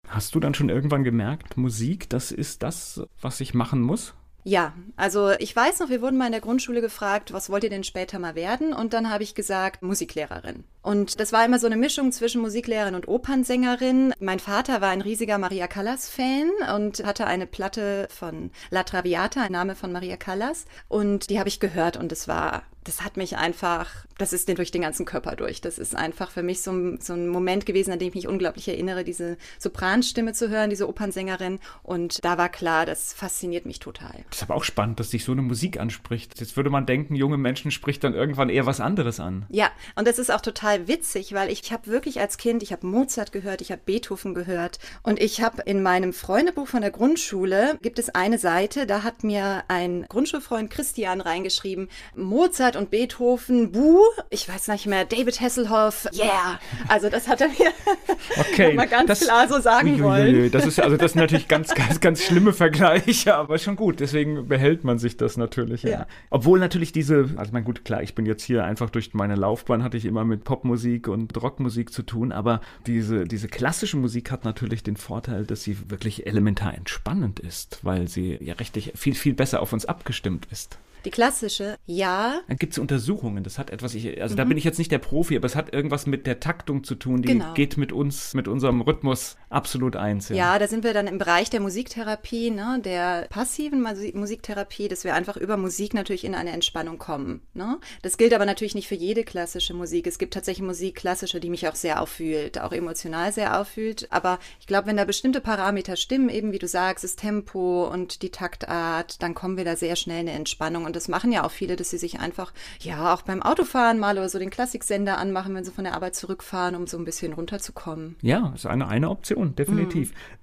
Hast 0.06 0.34
du 0.34 0.40
dann 0.40 0.54
schon 0.54 0.68
irgendwann 0.68 1.02
gemerkt, 1.02 1.56
Musik, 1.56 2.08
das 2.08 2.30
ist 2.30 2.62
das, 2.62 3.02
was 3.20 3.40
ich 3.40 3.54
machen 3.54 3.80
muss? 3.80 4.14
Ja, 4.44 4.72
also 4.96 5.30
ich 5.38 5.54
weiß 5.54 5.78
noch, 5.78 5.88
wir 5.88 6.02
wurden 6.02 6.16
mal 6.18 6.26
in 6.26 6.32
der 6.32 6.40
Grundschule 6.40 6.80
gefragt, 6.80 7.32
was 7.32 7.48
wollt 7.48 7.62
ihr 7.62 7.70
denn 7.70 7.84
später 7.84 8.18
mal 8.18 8.34
werden? 8.34 8.72
Und 8.72 8.92
dann 8.92 9.10
habe 9.10 9.22
ich 9.22 9.34
gesagt, 9.34 9.82
Musiklehrerin. 9.82 10.64
Und 10.82 11.20
das 11.20 11.32
war 11.32 11.44
immer 11.44 11.58
so 11.58 11.66
eine 11.66 11.76
Mischung 11.76 12.12
zwischen 12.12 12.42
Musiklehrerin 12.42 12.94
und 12.94 13.08
Opernsängerin. 13.08 14.12
Mein 14.18 14.40
Vater 14.40 14.80
war 14.80 14.90
ein 14.90 15.00
riesiger 15.00 15.38
Maria 15.38 15.68
Callas-Fan 15.68 16.50
und 16.76 17.04
hatte 17.04 17.26
eine 17.26 17.46
Platte 17.46 18.08
von 18.10 18.50
La 18.70 18.82
Traviata, 18.82 19.42
ein 19.42 19.52
Name 19.52 19.76
von 19.76 19.92
Maria 19.92 20.16
Callas. 20.16 20.66
Und 20.88 21.30
die 21.30 21.38
habe 21.38 21.48
ich 21.48 21.60
gehört 21.60 21.96
und 21.96 22.10
es 22.10 22.26
war 22.26 22.62
das 22.84 23.02
hat 23.02 23.16
mich 23.16 23.36
einfach, 23.36 24.06
das 24.18 24.32
ist 24.32 24.48
durch 24.48 24.70
den 24.72 24.82
ganzen 24.82 25.06
Körper 25.06 25.36
durch. 25.36 25.60
Das 25.60 25.78
ist 25.78 25.94
einfach 25.94 26.30
für 26.30 26.42
mich 26.42 26.62
so, 26.62 26.96
so, 26.98 27.12
ein 27.12 27.28
Moment 27.28 27.64
gewesen, 27.64 27.92
an 27.92 27.98
dem 27.98 28.08
ich 28.08 28.14
mich 28.14 28.28
unglaublich 28.28 28.68
erinnere, 28.68 29.04
diese 29.04 29.36
Sopranstimme 29.58 30.32
zu 30.32 30.48
hören, 30.48 30.70
diese 30.70 30.88
Opernsängerin. 30.88 31.60
Und 31.82 32.24
da 32.24 32.38
war 32.38 32.48
klar, 32.48 32.84
das 32.84 33.12
fasziniert 33.12 33.66
mich 33.66 33.78
total. 33.78 34.24
Das 34.30 34.38
ist 34.38 34.42
aber 34.42 34.56
auch 34.56 34.64
spannend, 34.64 34.98
dass 34.98 35.10
dich 35.10 35.24
so 35.24 35.32
eine 35.32 35.42
Musik 35.42 35.78
anspricht. 35.78 36.40
Jetzt 36.40 36.56
würde 36.56 36.70
man 36.70 36.86
denken, 36.86 37.14
junge 37.14 37.38
Menschen 37.38 37.70
spricht 37.70 38.02
dann 38.02 38.14
irgendwann 38.14 38.48
eher 38.48 38.66
was 38.66 38.80
anderes 38.80 39.20
an. 39.20 39.46
Ja, 39.48 39.70
und 39.94 40.08
das 40.08 40.18
ist 40.18 40.32
auch 40.32 40.40
total 40.40 40.71
witzig, 40.86 41.32
weil 41.34 41.50
ich, 41.50 41.72
habe 41.72 41.86
wirklich 41.86 42.20
als 42.20 42.36
Kind, 42.36 42.62
ich 42.62 42.72
habe 42.72 42.86
Mozart 42.86 43.32
gehört, 43.32 43.60
ich 43.60 43.72
habe 43.72 43.82
Beethoven 43.84 44.34
gehört. 44.34 44.78
Und 45.02 45.20
ich 45.20 45.42
habe 45.42 45.62
in 45.62 45.82
meinem 45.82 46.12
Freundebuch 46.12 46.66
von 46.66 46.82
der 46.82 46.90
Grundschule, 46.90 47.78
gibt 47.82 47.98
es 47.98 48.10
eine 48.14 48.38
Seite, 48.38 48.86
da 48.86 49.02
hat 49.02 49.24
mir 49.24 49.64
ein 49.68 50.06
Grundschulfreund 50.08 50.70
Christian 50.70 51.20
reingeschrieben, 51.20 51.88
Mozart 52.14 52.76
und 52.76 52.90
Beethoven, 52.90 53.72
Buh, 53.72 54.02
ich 54.30 54.48
weiß 54.48 54.68
nicht 54.68 54.86
mehr, 54.86 55.04
David 55.04 55.40
Hasselhoff, 55.40 56.08
yeah. 56.14 56.60
Also 56.88 57.08
das 57.08 57.28
hat 57.28 57.40
er 57.40 57.48
mir 57.48 57.72
okay, 58.36 58.74
mal 58.74 58.86
ganz 58.86 59.08
das, 59.08 59.20
klar 59.20 59.48
so 59.48 59.60
sagen 59.60 60.02
wollen. 60.02 60.50
Das 60.50 60.66
ist 60.66 60.80
also 60.80 60.96
das 60.96 61.12
sind 61.12 61.20
natürlich 61.20 61.48
ganz, 61.52 61.74
ganz, 61.74 62.00
ganz 62.00 62.22
schlimme 62.22 62.52
Vergleiche, 62.52 63.34
aber 63.34 63.58
schon 63.58 63.76
gut. 63.76 64.00
Deswegen 64.00 64.48
behält 64.48 64.84
man 64.84 64.98
sich 64.98 65.16
das 65.16 65.36
natürlich. 65.36 65.82
Ja. 65.82 65.90
ja. 65.90 66.06
Obwohl 66.30 66.58
natürlich 66.58 66.92
diese, 66.92 67.30
also 67.36 67.52
mein 67.52 67.64
gut, 67.64 67.84
klar, 67.84 68.02
ich 68.02 68.14
bin 68.14 68.26
jetzt 68.26 68.42
hier 68.42 68.64
einfach 68.64 68.90
durch 68.90 69.14
meine 69.14 69.34
Laufbahn 69.34 69.82
hatte 69.82 69.96
ich 69.96 70.04
immer 70.04 70.24
mit 70.24 70.44
Popmusik 70.62 71.08
und 71.08 71.42
Rockmusik 71.42 71.92
zu 71.92 72.04
tun, 72.04 72.30
aber 72.30 72.60
diese, 72.86 73.24
diese 73.24 73.48
klassische 73.48 73.96
Musik 73.96 74.30
hat 74.30 74.44
natürlich 74.44 74.84
den 74.84 74.96
Vorteil, 74.96 75.44
dass 75.44 75.64
sie 75.64 75.90
wirklich 75.90 76.26
elementar 76.26 76.74
entspannend 76.74 77.40
ist, 77.40 77.80
weil 77.82 78.06
sie 78.06 78.38
ja 78.40 78.54
richtig 78.54 78.92
viel, 78.94 79.14
viel 79.14 79.34
besser 79.34 79.60
auf 79.60 79.72
uns 79.72 79.86
abgestimmt 79.86 80.46
ist. 80.52 80.78
Die 81.04 81.10
klassische, 81.10 81.76
ja. 81.86 82.40
Dann 82.48 82.56
gibt 82.56 82.72
es 82.72 82.78
Untersuchungen. 82.78 83.44
Das 83.44 83.58
hat 83.58 83.70
etwas, 83.70 83.94
ich, 83.94 84.20
also 84.20 84.34
mhm. 84.34 84.36
da 84.36 84.44
bin 84.44 84.56
ich 84.56 84.64
jetzt 84.64 84.78
nicht 84.78 84.92
der 84.92 84.98
Profi, 84.98 85.36
aber 85.36 85.46
es 85.46 85.56
hat 85.56 85.72
irgendwas 85.72 86.06
mit 86.06 86.26
der 86.26 86.40
Taktung 86.40 86.84
zu 86.84 86.94
tun. 86.94 87.22
Die 87.22 87.28
genau. 87.28 87.54
geht 87.54 87.76
mit 87.76 87.92
uns, 87.92 88.34
mit 88.34 88.48
unserem 88.48 88.80
Rhythmus 88.80 89.36
absolut 89.50 89.96
eins. 89.96 90.28
Ja. 90.28 90.36
ja, 90.36 90.58
da 90.58 90.68
sind 90.68 90.84
wir 90.84 90.94
dann 90.94 91.06
im 91.06 91.18
Bereich 91.18 91.50
der 91.50 91.60
Musiktherapie, 91.60 92.50
ne, 92.50 92.80
der 92.84 93.26
passiven 93.28 93.82
Musiktherapie, 94.14 94.88
dass 94.88 95.04
wir 95.04 95.14
einfach 95.14 95.36
über 95.36 95.56
Musik 95.56 95.94
natürlich 95.94 96.24
in 96.24 96.34
eine 96.34 96.50
Entspannung 96.50 96.98
kommen. 96.98 97.42
Ne? 97.54 97.78
Das 98.02 98.16
gilt 98.16 98.34
aber 98.34 98.46
natürlich 98.46 98.74
nicht 98.74 98.88
für 98.88 98.94
jede 98.94 99.24
klassische 99.24 99.74
Musik. 99.74 100.06
Es 100.06 100.18
gibt 100.18 100.34
tatsächlich 100.34 100.66
Musik, 100.66 100.96
klassische, 100.96 101.40
die 101.40 101.50
mich 101.50 101.68
auch 101.68 101.74
sehr 101.74 102.00
auffühlt, 102.00 102.60
auch 102.60 102.72
emotional 102.72 103.32
sehr 103.32 103.60
auffühlt. 103.60 104.06
Aber 104.10 104.38
ich 104.60 104.66
glaube, 104.66 104.86
wenn 104.86 104.96
da 104.96 105.04
bestimmte 105.04 105.40
Parameter 105.40 105.96
stimmen, 105.96 106.28
eben 106.28 106.52
wie 106.52 106.58
du 106.58 106.68
sagst, 106.68 107.04
das 107.04 107.16
Tempo 107.16 107.88
und 107.88 108.22
die 108.22 108.30
Taktart, 108.30 109.22
dann 109.22 109.34
kommen 109.34 109.56
wir 109.56 109.64
da 109.64 109.76
sehr 109.76 109.96
schnell 109.96 110.20
in 110.20 110.28
eine 110.28 110.38
Entspannung. 110.38 110.84
Und 110.84 110.91
das 110.96 111.08
machen 111.08 111.32
ja 111.32 111.44
auch 111.44 111.50
viele, 111.50 111.76
dass 111.76 111.90
sie 111.90 111.98
sich 111.98 112.20
einfach, 112.20 112.52
ja, 112.80 113.14
auch 113.14 113.22
beim 113.22 113.42
Autofahren 113.42 113.98
mal 113.98 114.18
oder 114.18 114.28
so 114.28 114.38
den 114.38 114.50
Klassiksender 114.50 115.18
anmachen, 115.18 115.54
wenn 115.54 115.64
sie 115.64 115.72
von 115.72 115.84
der 115.84 115.94
Arbeit 115.94 116.14
zurückfahren, 116.14 116.74
um 116.74 116.86
so 116.86 116.98
ein 116.98 117.04
bisschen 117.04 117.32
runterzukommen. 117.32 118.16
Ja, 118.22 118.52
ist 118.54 118.66
eine, 118.66 118.88
eine 118.88 119.10
Option, 119.10 119.54
definitiv. 119.54 120.12
Mhm. 120.12 120.42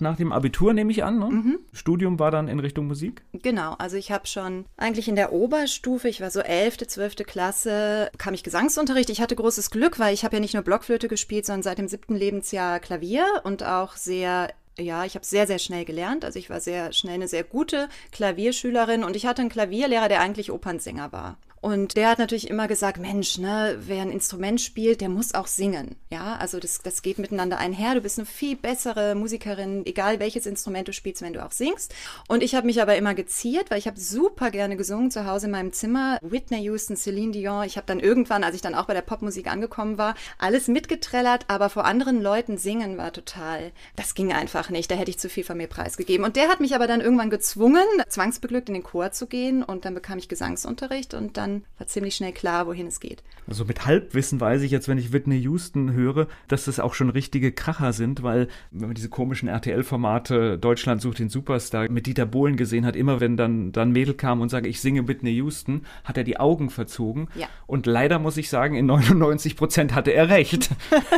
Nach 0.00 0.16
dem 0.16 0.32
Abitur 0.32 0.72
nehme 0.74 0.92
ich 0.92 1.02
an, 1.02 1.18
ne? 1.18 1.26
Mhm. 1.26 1.58
Studium 1.72 2.18
war 2.20 2.30
dann 2.30 2.46
in 2.46 2.60
Richtung 2.60 2.86
Musik? 2.86 3.22
Genau, 3.32 3.74
also 3.78 3.96
ich 3.96 4.12
habe 4.12 4.28
schon 4.28 4.64
eigentlich 4.76 5.08
in 5.08 5.16
der 5.16 5.32
Oberstufe, 5.32 6.08
ich 6.08 6.20
war 6.20 6.30
so 6.30 6.40
11., 6.40 6.86
12. 6.86 7.16
Klasse, 7.26 8.10
kam 8.16 8.34
ich 8.34 8.44
Gesangsunterricht. 8.44 9.10
Ich 9.10 9.20
hatte 9.20 9.34
großes 9.34 9.70
Glück, 9.70 9.98
weil 9.98 10.14
ich 10.14 10.24
habe 10.24 10.36
ja 10.36 10.40
nicht 10.40 10.54
nur 10.54 10.62
Blockflöte 10.62 11.08
gespielt, 11.08 11.46
sondern 11.46 11.64
seit 11.64 11.78
dem 11.78 11.88
siebten 11.88 12.14
Lebensjahr 12.14 12.78
Klavier 12.78 13.26
und 13.42 13.64
auch 13.64 13.96
sehr 13.96 14.52
ja, 14.78 15.04
ich 15.04 15.14
habe 15.14 15.24
sehr, 15.24 15.46
sehr 15.46 15.58
schnell 15.58 15.84
gelernt. 15.84 16.24
Also 16.24 16.38
ich 16.38 16.50
war 16.50 16.60
sehr 16.60 16.92
schnell 16.92 17.14
eine 17.14 17.28
sehr 17.28 17.44
gute 17.44 17.88
Klavierschülerin 18.12 19.04
und 19.04 19.16
ich 19.16 19.26
hatte 19.26 19.42
einen 19.42 19.50
Klavierlehrer, 19.50 20.08
der 20.08 20.20
eigentlich 20.20 20.50
Opernsänger 20.50 21.12
war. 21.12 21.36
Und 21.60 21.96
der 21.96 22.10
hat 22.10 22.18
natürlich 22.18 22.48
immer 22.48 22.68
gesagt, 22.68 22.98
Mensch, 22.98 23.38
ne, 23.38 23.76
wer 23.80 24.02
ein 24.02 24.10
Instrument 24.10 24.60
spielt, 24.60 25.00
der 25.00 25.08
muss 25.08 25.34
auch 25.34 25.46
singen. 25.46 25.96
Ja, 26.10 26.36
also 26.36 26.60
das, 26.60 26.80
das 26.82 27.02
geht 27.02 27.18
miteinander 27.18 27.58
einher. 27.58 27.94
Du 27.94 28.00
bist 28.00 28.18
eine 28.18 28.26
viel 28.26 28.56
bessere 28.56 29.14
Musikerin, 29.14 29.84
egal 29.84 30.20
welches 30.20 30.46
Instrument 30.46 30.88
du 30.88 30.92
spielst, 30.92 31.22
wenn 31.22 31.32
du 31.32 31.44
auch 31.44 31.52
singst. 31.52 31.94
Und 32.28 32.42
ich 32.42 32.54
habe 32.54 32.66
mich 32.66 32.80
aber 32.80 32.96
immer 32.96 33.14
geziert, 33.14 33.70
weil 33.70 33.78
ich 33.78 33.86
habe 33.86 33.98
super 33.98 34.50
gerne 34.50 34.76
gesungen 34.76 35.10
zu 35.10 35.26
Hause 35.26 35.46
in 35.46 35.52
meinem 35.52 35.72
Zimmer. 35.72 36.18
Whitney 36.22 36.62
Houston, 36.62 36.96
Celine 36.96 37.32
Dion. 37.32 37.64
Ich 37.64 37.76
habe 37.76 37.86
dann 37.86 38.00
irgendwann, 38.00 38.44
als 38.44 38.54
ich 38.54 38.62
dann 38.62 38.74
auch 38.74 38.86
bei 38.86 38.94
der 38.94 39.02
Popmusik 39.02 39.50
angekommen 39.50 39.98
war, 39.98 40.14
alles 40.38 40.68
mitgetrellert, 40.68 41.44
aber 41.48 41.70
vor 41.70 41.84
anderen 41.84 42.22
Leuten 42.22 42.58
singen 42.58 42.98
war 42.98 43.12
total, 43.12 43.72
das 43.96 44.14
ging 44.14 44.32
einfach 44.32 44.70
nicht. 44.70 44.90
Da 44.90 44.94
hätte 44.94 45.10
ich 45.10 45.18
zu 45.18 45.28
viel 45.28 45.44
von 45.44 45.56
mir 45.56 45.66
preisgegeben. 45.66 46.24
Und 46.24 46.36
der 46.36 46.48
hat 46.48 46.60
mich 46.60 46.74
aber 46.74 46.86
dann 46.86 47.00
irgendwann 47.00 47.30
gezwungen, 47.30 47.84
zwangsbeglückt 48.08 48.68
in 48.68 48.74
den 48.74 48.82
Chor 48.82 49.10
zu 49.10 49.26
gehen 49.26 49.62
und 49.62 49.84
dann 49.84 49.94
bekam 49.94 50.18
ich 50.18 50.28
Gesangsunterricht 50.28 51.14
und 51.14 51.36
dann 51.36 51.47
dann 51.48 51.64
war 51.78 51.86
ziemlich 51.86 52.14
schnell 52.14 52.32
klar, 52.32 52.66
wohin 52.66 52.86
es 52.86 53.00
geht. 53.00 53.22
Also 53.46 53.64
mit 53.64 53.86
Halbwissen 53.86 54.40
weiß 54.40 54.62
ich 54.62 54.70
jetzt, 54.70 54.88
wenn 54.88 54.98
ich 54.98 55.12
Whitney 55.12 55.38
Houston 55.38 55.92
höre, 55.92 56.28
dass 56.48 56.66
das 56.66 56.80
auch 56.80 56.94
schon 56.94 57.10
richtige 57.10 57.52
Kracher 57.52 57.92
sind, 57.92 58.22
weil 58.22 58.48
wenn 58.70 58.88
man 58.88 58.94
diese 58.94 59.08
komischen 59.08 59.48
RTL-Formate 59.48 60.58
Deutschland 60.58 61.00
sucht 61.00 61.18
den 61.18 61.30
Superstar 61.30 61.90
mit 61.90 62.06
Dieter 62.06 62.26
Bohlen 62.26 62.56
gesehen 62.56 62.84
hat, 62.84 62.96
immer 62.96 63.20
wenn 63.20 63.36
dann 63.36 63.72
dann 63.72 63.92
Mädel 63.92 64.14
kam 64.14 64.40
und 64.40 64.50
sage, 64.50 64.68
ich 64.68 64.80
singe 64.80 65.08
Whitney 65.08 65.32
Houston, 65.32 65.82
hat 66.04 66.16
er 66.16 66.24
die 66.24 66.38
Augen 66.38 66.70
verzogen. 66.70 67.28
Ja. 67.34 67.48
Und 67.66 67.86
leider 67.86 68.18
muss 68.18 68.36
ich 68.36 68.50
sagen, 68.50 68.74
in 68.74 68.86
99 68.86 69.56
Prozent 69.56 69.94
hatte 69.94 70.12
er 70.12 70.28
recht. 70.28 70.70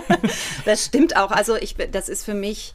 das 0.65 0.85
stimmt 0.85 1.17
auch. 1.17 1.31
Also 1.31 1.57
ich, 1.57 1.77
das 1.91 2.09
ist 2.09 2.25
für 2.25 2.35
mich 2.35 2.75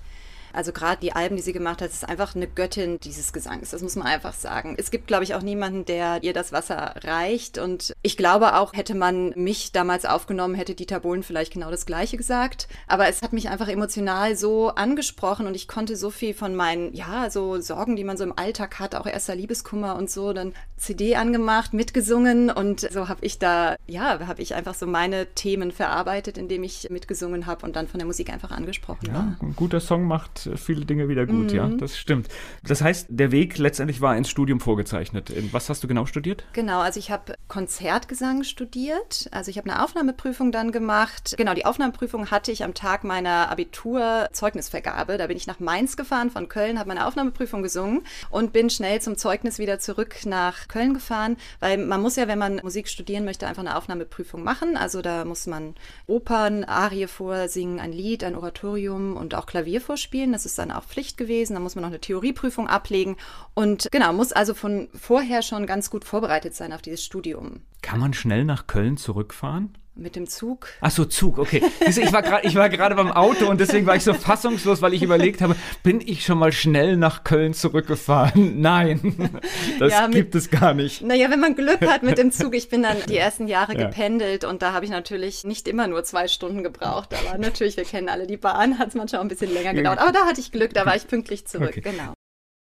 also 0.55 0.71
gerade 0.71 1.01
die 1.01 1.13
Alben, 1.13 1.35
die 1.35 1.41
sie 1.41 1.53
gemacht 1.53 1.81
hat, 1.81 1.89
ist 1.89 2.07
einfach 2.07 2.35
eine 2.35 2.47
Göttin 2.47 3.00
dieses 3.00 3.33
Gesangs. 3.33 3.71
Das 3.71 3.81
muss 3.81 3.95
man 3.95 4.07
einfach 4.07 4.33
sagen. 4.33 4.75
Es 4.77 4.91
gibt, 4.91 5.07
glaube 5.07 5.24
ich, 5.24 5.35
auch 5.35 5.41
niemanden, 5.41 5.85
der 5.85 6.24
ihr 6.24 6.33
das 6.33 6.51
Wasser 6.51 6.95
reicht. 7.03 7.57
Und 7.57 7.93
ich 8.01 8.17
glaube 8.17 8.55
auch, 8.55 8.74
hätte 8.74 8.95
man 8.95 9.33
mich 9.35 9.71
damals 9.71 10.05
aufgenommen, 10.05 10.55
hätte 10.55 10.75
Dieter 10.75 11.01
Bohlen 11.01 11.24
vielleicht 11.24 11.53
genau 11.53 11.71
das 11.71 11.85
Gleiche 11.85 12.17
gesagt. 12.17 12.67
Aber 12.88 13.07
es 13.07 13.21
hat 13.21 13.33
mich 13.33 13.50
einfach 13.50 13.67
emotional 13.67 14.35
so 14.35 14.69
angesprochen 14.69 15.47
und 15.47 15.55
ich 15.55 15.67
konnte 15.67 15.95
so 15.95 16.09
viel 16.09 16.33
von 16.33 16.55
meinen, 16.55 16.93
ja, 16.93 17.29
so 17.29 17.59
Sorgen, 17.59 17.95
die 17.95 18.03
man 18.03 18.17
so 18.17 18.24
im 18.24 18.38
Alltag 18.38 18.79
hat, 18.79 18.95
auch 18.95 19.05
erster 19.05 19.35
Liebeskummer 19.35 19.95
und 19.95 20.09
so, 20.09 20.33
dann 20.33 20.53
CD 20.77 21.15
angemacht, 21.15 21.74
mitgesungen 21.74 22.50
und 22.50 22.81
so 22.81 23.07
habe 23.07 23.25
ich 23.25 23.39
da, 23.39 23.75
ja, 23.88 24.27
habe 24.27 24.41
ich 24.41 24.55
einfach 24.55 24.74
so 24.74 24.85
meine 24.85 25.27
Themen 25.27 25.71
verarbeitet, 25.71 26.38
indem 26.38 26.63
ich 26.63 26.89
mitgesungen 26.89 27.45
habe 27.45 27.65
und 27.65 27.75
dann 27.75 27.88
von 27.88 27.97
der 27.97 28.07
Musik 28.07 28.31
einfach 28.31 28.51
angesprochen 28.51 29.07
ja, 29.07 29.13
war. 29.13 29.38
Ein 29.41 29.55
guter 29.55 29.79
Song 29.79 30.05
macht 30.05 30.45
viele 30.56 30.86
Dinge 30.86 31.10
wieder 31.10 31.25
gut, 31.25 31.52
mhm. 31.52 31.56
ja, 31.56 31.68
das 31.68 31.98
stimmt. 31.98 32.28
Das 32.64 32.82
heißt, 32.82 33.08
der 33.10 33.32
Weg 33.32 33.58
letztendlich 33.58 34.02
war 34.02 34.16
ins 34.16 34.30
Studium 34.30 34.60
vorgezeichnet. 34.60 35.32
Was 35.52 35.70
hast 35.70 35.84
du 35.84 35.88
genau 35.88 36.06
studiert? 36.06 36.46
Genau, 36.54 36.80
also 36.80 37.00
ich 37.00 37.12
habe 37.12 37.36
Konzertgesang 37.48 38.44
studiert. 38.44 39.28
Also 39.32 39.52
ich 39.52 39.58
habe 39.58 39.70
eine 39.70 39.84
Aufnahmeprüfung 39.84 40.52
dann 40.52 40.72
gemacht. 40.72 41.36
Genau, 41.38 41.54
die 41.54 41.66
Aufnahmeprüfung 41.66 42.32
hatte 42.32 42.52
ich 42.52 42.64
am 42.64 42.74
Tag 42.74 43.04
meiner 43.04 43.50
Abiturzeugnisvergabe. 43.50 45.18
Da 45.18 45.28
bin 45.28 45.38
ich 45.38 45.48
nach 45.48 45.60
Mainz 45.60 45.98
gefahren 45.98 46.30
von 46.30 46.50
Köln, 46.50 46.80
habe 46.80 46.90
meine 46.90 47.08
Aufnahmeprüfung 47.08 47.64
gesungen 47.64 48.04
und 48.30 48.54
bin 48.54 48.70
schnell 48.70 49.02
zum 49.02 49.18
Zeugnis 49.18 49.60
wieder 49.60 49.80
zurück 49.80 50.25
nach 50.25 50.68
Köln 50.68 50.94
gefahren, 50.94 51.38
weil 51.60 51.78
man 51.78 52.02
muss 52.02 52.16
ja, 52.16 52.28
wenn 52.28 52.40
man 52.40 52.58
Musik 52.64 52.88
studieren 52.88 53.25
möchte, 53.25 53.48
einfach 53.48 53.64
eine 53.64 53.75
Aufnahmeprüfung 53.75 54.44
machen. 54.44 54.78
Also 54.78 55.02
da 55.02 55.25
muss 55.25 55.48
man 55.48 55.75
Opern, 56.08 56.64
Arie 56.64 57.08
vorsingen, 57.08 57.80
ein 57.80 57.92
Lied, 57.92 58.24
ein 58.24 58.36
Oratorium 58.36 59.16
und 59.16 59.36
auch 59.36 59.46
Klavier 59.46 59.82
vorspielen. 59.82 60.34
Das 60.36 60.46
ist 60.46 60.60
dann 60.60 60.70
auch 60.70 60.84
Pflicht 60.84 61.15
gewesen. 61.15 61.54
Da 61.54 61.62
muss 61.62 61.75
man 61.75 61.84
noch 61.84 61.89
eine 61.89 62.01
Theorieprüfung 62.01 62.68
ablegen 62.68 63.15
und 63.54 63.88
genau, 63.89 64.12
muss 64.12 64.34
also 64.34 64.54
von 64.54 64.89
vorher 64.94 65.42
schon 65.42 65.65
ganz 65.65 65.89
gut 65.89 66.04
vorbereitet 66.04 66.54
sein 66.54 66.74
auf 66.74 66.82
dieses 66.82 67.06
Studium. 67.06 67.62
Kann 67.82 68.01
man 68.01 68.13
schnell 68.13 68.44
nach 68.44 68.68
Köln 68.68 68.98
zurückfahren? 68.98 69.77
Mit 69.98 70.18
dem 70.18 70.28
Zug. 70.28 70.68
Ach 70.82 70.92
so, 70.92 71.06
Zug, 71.06 71.38
okay. 71.38 71.64
Ich 71.88 72.12
war 72.12 72.70
gerade 72.70 72.96
beim 72.96 73.14
Auto 73.14 73.50
und 73.50 73.62
deswegen 73.62 73.86
war 73.86 73.96
ich 73.96 74.04
so 74.04 74.14
fassungslos, 74.14 74.82
weil 74.82 74.94
ich 74.94 75.02
überlegt 75.02 75.42
habe, 75.42 75.56
bin 75.84 76.02
ich 76.02 76.25
schon 76.25 76.38
mal 76.38 76.52
schnell 76.52 76.98
nach 76.98 77.24
Köln 77.24 77.54
zurückgefahren? 77.54 78.60
Nein, 78.62 79.32
das 79.80 79.94
ja, 79.94 80.08
mit, 80.08 80.16
gibt 80.18 80.36
es 80.36 80.50
gar 80.50 80.74
nicht. 80.74 81.02
Naja, 81.02 81.32
wenn 81.32 81.40
man 81.40 81.56
Glück 81.56 81.80
hat 81.88 82.04
mit 82.04 82.18
dem 82.18 82.32
Zug. 82.32 82.56
Ich 82.56 82.68
bin 82.68 82.84
dann 82.84 82.98
die 83.08 83.16
ersten 83.18 83.48
Jahre 83.48 83.74
ja. 83.74 83.88
gependelt 83.88 84.44
und 84.44 84.62
da 84.62 84.74
habe 84.74 84.84
ich 84.84 84.92
natürlich 84.92 85.46
nicht 85.46 85.66
immer 85.66 85.88
nur 85.88 86.04
zwei 86.04 86.28
Stunden 86.28 86.62
gebraucht. 86.62 87.14
Aber 87.14 87.38
natürlich, 87.38 87.78
wir 87.78 87.86
kennen 87.86 88.10
alle 88.10 88.28
die 88.28 88.38
Bahn, 88.38 88.78
hat 88.78 88.90
es 88.90 88.96
manchmal 88.96 89.20
auch 89.20 89.25
ein 89.25 89.30
bisschen 89.30 89.54
länger 89.54 89.74
gedauert. 89.74 90.00
Aber 90.00 90.12
da 90.12 90.25
hatte 90.25 90.42
ich 90.42 90.52
Glück, 90.52 90.74
da 90.74 90.86
war 90.86 90.98
ich 90.98 91.08
pünktlich 91.08 91.48
zurück, 91.48 91.70
okay. 91.70 91.82
genau. 91.82 92.14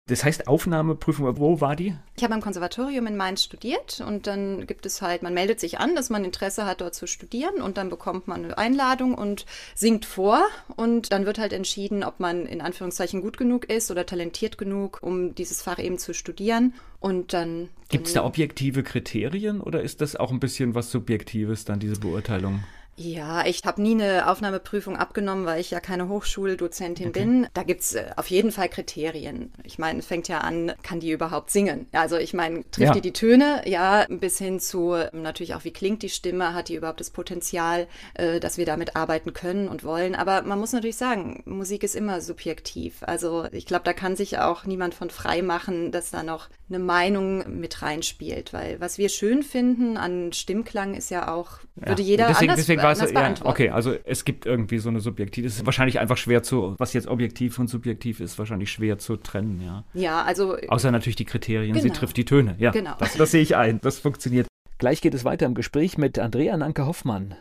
Das 0.08 0.24
heißt 0.24 0.48
Aufnahmeprüfung, 0.48 1.40
wo 1.40 1.62
war 1.62 1.76
die? 1.76 1.96
Ich 2.16 2.24
habe 2.24 2.36
am 2.36 2.42
Konservatorium 2.42 3.08
in 3.08 3.18
Mainz 3.18 3.44
studiert 3.44 4.04
und 4.08 4.28
dann 4.28 4.68
gibt 4.68 4.86
es 4.86 5.02
halt, 5.02 5.24
man 5.24 5.34
meldet 5.34 5.60
sich 5.60 5.80
an, 5.80 5.96
dass 5.96 6.12
man 6.12 6.24
Interesse 6.24 6.68
hat, 6.68 6.82
dort 6.82 6.94
zu 6.94 7.08
studieren 7.08 7.60
und 7.60 7.78
dann 7.78 7.90
bekommt 7.90 8.28
man 8.28 8.46
eine 8.46 8.56
Einladung 8.56 9.16
und 9.16 9.48
singt 9.74 10.06
vor 10.06 10.46
und 10.76 11.12
dann 11.12 11.26
wird 11.26 11.40
halt 11.40 11.54
entschieden, 11.54 12.04
ob 12.04 12.20
man 12.20 12.46
in 12.46 12.62
Anführungszeichen 12.62 13.24
gut 13.24 13.38
genug 13.40 13.66
ist 13.66 13.90
oder 13.90 14.06
talentiert 14.06 14.60
genug, 14.60 15.00
um 15.02 15.34
dieses 15.34 15.64
Fach 15.64 15.80
eben 15.80 15.98
zu 15.98 16.14
studieren. 16.14 16.76
Und 17.00 17.34
dann. 17.34 17.70
Gibt 17.90 18.06
es 18.06 18.14
da 18.14 18.24
objektive 18.24 18.84
Kriterien 18.84 19.60
oder 19.60 19.82
ist 19.82 20.02
das 20.02 20.16
auch 20.16 20.32
ein 20.32 20.40
bisschen 20.40 20.76
was 20.76 20.92
Subjektives, 20.92 21.66
dann 21.66 21.80
diese 21.80 22.00
Beurteilung? 22.00 22.64
Ja, 22.98 23.46
ich 23.46 23.62
habe 23.66 23.82
nie 23.82 23.92
eine 23.92 24.30
Aufnahmeprüfung 24.30 24.96
abgenommen, 24.96 25.46
weil 25.46 25.60
ich 25.60 25.72
ja 25.72 25.82
keine 25.82 26.08
Hochschuldozentin 26.08 27.10
okay. 27.10 27.20
bin. 27.20 27.48
Da 27.54 27.64
gibt's 27.64 27.94
äh, 27.94 28.06
auf 28.16 28.28
jeden 28.28 28.54
Fall 28.54 28.70
Kriterien. 28.70 29.52
Ich 29.64 29.78
meine, 29.78 30.00
es 30.00 30.06
fängt 30.06 30.30
ja 30.30 30.40
an, 30.40 30.72
kann 30.82 31.02
die 31.02 31.12
überhaupt 31.12 31.52
singen? 31.52 31.88
Also 31.92 32.16
ich 32.16 32.34
meine, 32.34 32.64
trifft 32.72 32.88
ja. 32.88 32.94
die 32.94 33.02
die 33.02 33.12
Töne? 33.12 33.64
Ja, 33.66 34.06
bis 34.08 34.38
hin 34.38 34.62
zu 34.62 34.94
ähm, 34.94 35.24
natürlich 35.24 35.56
auch, 35.56 35.66
wie 35.66 35.74
klingt 35.74 36.04
die 36.04 36.10
Stimme? 36.10 36.54
Hat 36.54 36.70
die 36.70 36.76
überhaupt 36.76 37.02
das 37.02 37.10
Potenzial, 37.10 37.88
äh, 38.14 38.40
dass 38.40 38.58
wir 38.58 38.66
damit 38.66 38.96
arbeiten 38.96 39.34
können 39.34 39.68
und 39.68 39.84
wollen? 39.84 40.16
Aber 40.16 40.44
man 40.44 40.58
muss 40.58 40.72
natürlich 40.72 40.98
sagen, 40.98 41.44
Musik 41.46 41.84
ist 41.84 41.96
immer 41.96 42.22
subjektiv. 42.22 43.00
Also 43.02 43.46
ich 43.52 43.66
glaube, 43.66 43.84
da 43.84 43.92
kann 43.92 44.16
sich 44.16 44.40
auch 44.40 44.64
niemand 44.64 44.94
von 44.94 45.10
frei 45.10 45.42
machen, 45.42 45.92
dass 45.92 46.12
da 46.12 46.24
noch 46.24 46.48
eine 46.70 46.80
Meinung 46.80 47.60
mit 47.60 47.82
reinspielt. 47.82 48.54
Weil 48.54 48.80
was 48.80 48.98
wir 48.98 49.10
schön 49.10 49.44
finden 49.44 49.98
an 49.98 50.32
Stimmklang 50.32 50.94
ist 50.94 51.10
ja 51.10 51.34
auch, 51.34 51.60
würde 51.76 52.02
ja. 52.02 52.08
jeder 52.08 52.28
deswegen, 52.28 52.52
anders 52.52 52.66
deswegen 52.66 52.85
weiß 52.86 53.12
ja, 53.12 53.34
okay, 53.44 53.70
also 53.70 53.94
es 54.04 54.26
gibt 54.26 54.46
irgendwie 54.46 54.78
so 54.78 54.90
eine 54.90 55.00
Subjektiv. 55.00 55.46
Es 55.46 55.58
ist 55.58 55.66
wahrscheinlich 55.66 56.00
einfach 56.00 56.18
schwer 56.18 56.44
zu, 56.44 56.76
was 56.78 56.94
jetzt 56.94 57.08
objektiv 57.08 57.58
und 57.60 57.68
subjektiv 57.68 58.20
ist, 58.20 58.38
wahrscheinlich 58.40 58.72
schwer 58.72 58.98
zu 58.98 59.18
trennen, 59.18 59.62
ja. 59.62 59.84
Ja, 59.94 60.24
also. 60.24 60.58
Außer 60.68 60.92
natürlich 60.92 61.16
die 61.16 61.26
Kriterien, 61.26 61.74
genau. 61.74 61.84
sie 61.84 61.90
trifft 61.90 62.18
die 62.18 62.26
Töne, 62.26 62.56
ja. 62.60 62.72
Genau. 62.72 62.96
Das, 63.00 63.16
das 63.16 63.32
sehe 63.32 63.42
ich 63.42 63.56
ein, 63.56 63.80
das 63.82 64.00
funktioniert. 64.00 64.48
Gleich 64.78 65.02
geht 65.02 65.14
es 65.14 65.24
weiter 65.24 65.46
im 65.46 65.56
Gespräch 65.56 65.98
mit 65.98 66.20
Andrea 66.20 66.56
Nanke 66.58 66.86
Hoffmann. 66.86 67.36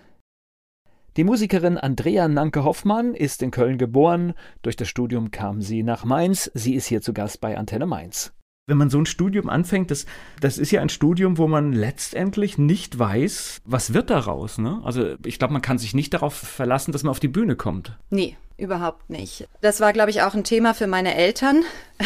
Die 1.17 1.25
Musikerin 1.25 1.79
Andrea 1.79 2.27
Nanke 2.27 2.65
Hoffmann 2.65 3.15
ist 3.15 3.43
in 3.43 3.51
Köln 3.51 3.79
geboren. 3.79 4.35
Durch 4.63 4.75
das 4.75 4.89
Studium 4.89 5.31
kam 5.31 5.63
sie 5.63 5.83
nach 5.85 6.05
Mainz. 6.05 6.51
Sie 6.55 6.75
ist 6.75 6.87
hier 6.87 7.03
zu 7.03 7.13
Gast 7.13 7.41
bei 7.41 7.57
Antenne 7.57 7.87
Mainz 7.87 8.33
wenn 8.67 8.79
man 8.79 8.91
so 8.91 8.99
ein 8.99 9.07
Studium 9.07 9.49
anfängt, 9.49 9.91
das, 9.91 10.07
das 10.41 10.59
ist 10.59 10.71
ja 10.71 10.81
ein 10.81 10.89
Studium, 10.89 11.37
wo 11.39 11.47
man 11.47 11.73
letztendlich 11.73 12.57
nicht 12.57 12.99
weiß, 12.99 13.61
was 13.65 13.93
wird 13.93 14.11
daraus. 14.11 14.59
Ne? 14.59 14.81
Also 14.85 15.17
ich 15.25 15.39
glaube, 15.39 15.53
man 15.53 15.63
kann 15.63 15.79
sich 15.79 15.95
nicht 15.95 16.15
darauf 16.15 16.35
verlassen, 16.35 16.93
dass 16.93 17.03
man 17.03 17.11
auf 17.11 17.21
die 17.21 17.29
Bühne 17.29 17.57
kommt. 17.57 17.99
Nee, 18.11 18.37
überhaupt 18.57 19.11
nicht. 19.11 19.49
Das 19.61 19.81
war, 19.81 19.93
glaube 19.93 20.11
ich, 20.11 20.23
auch 20.23 20.35
ein 20.35 20.45
Thema 20.45 20.75
für 20.75 20.87
meine 20.87 21.15
Eltern. 21.15 21.65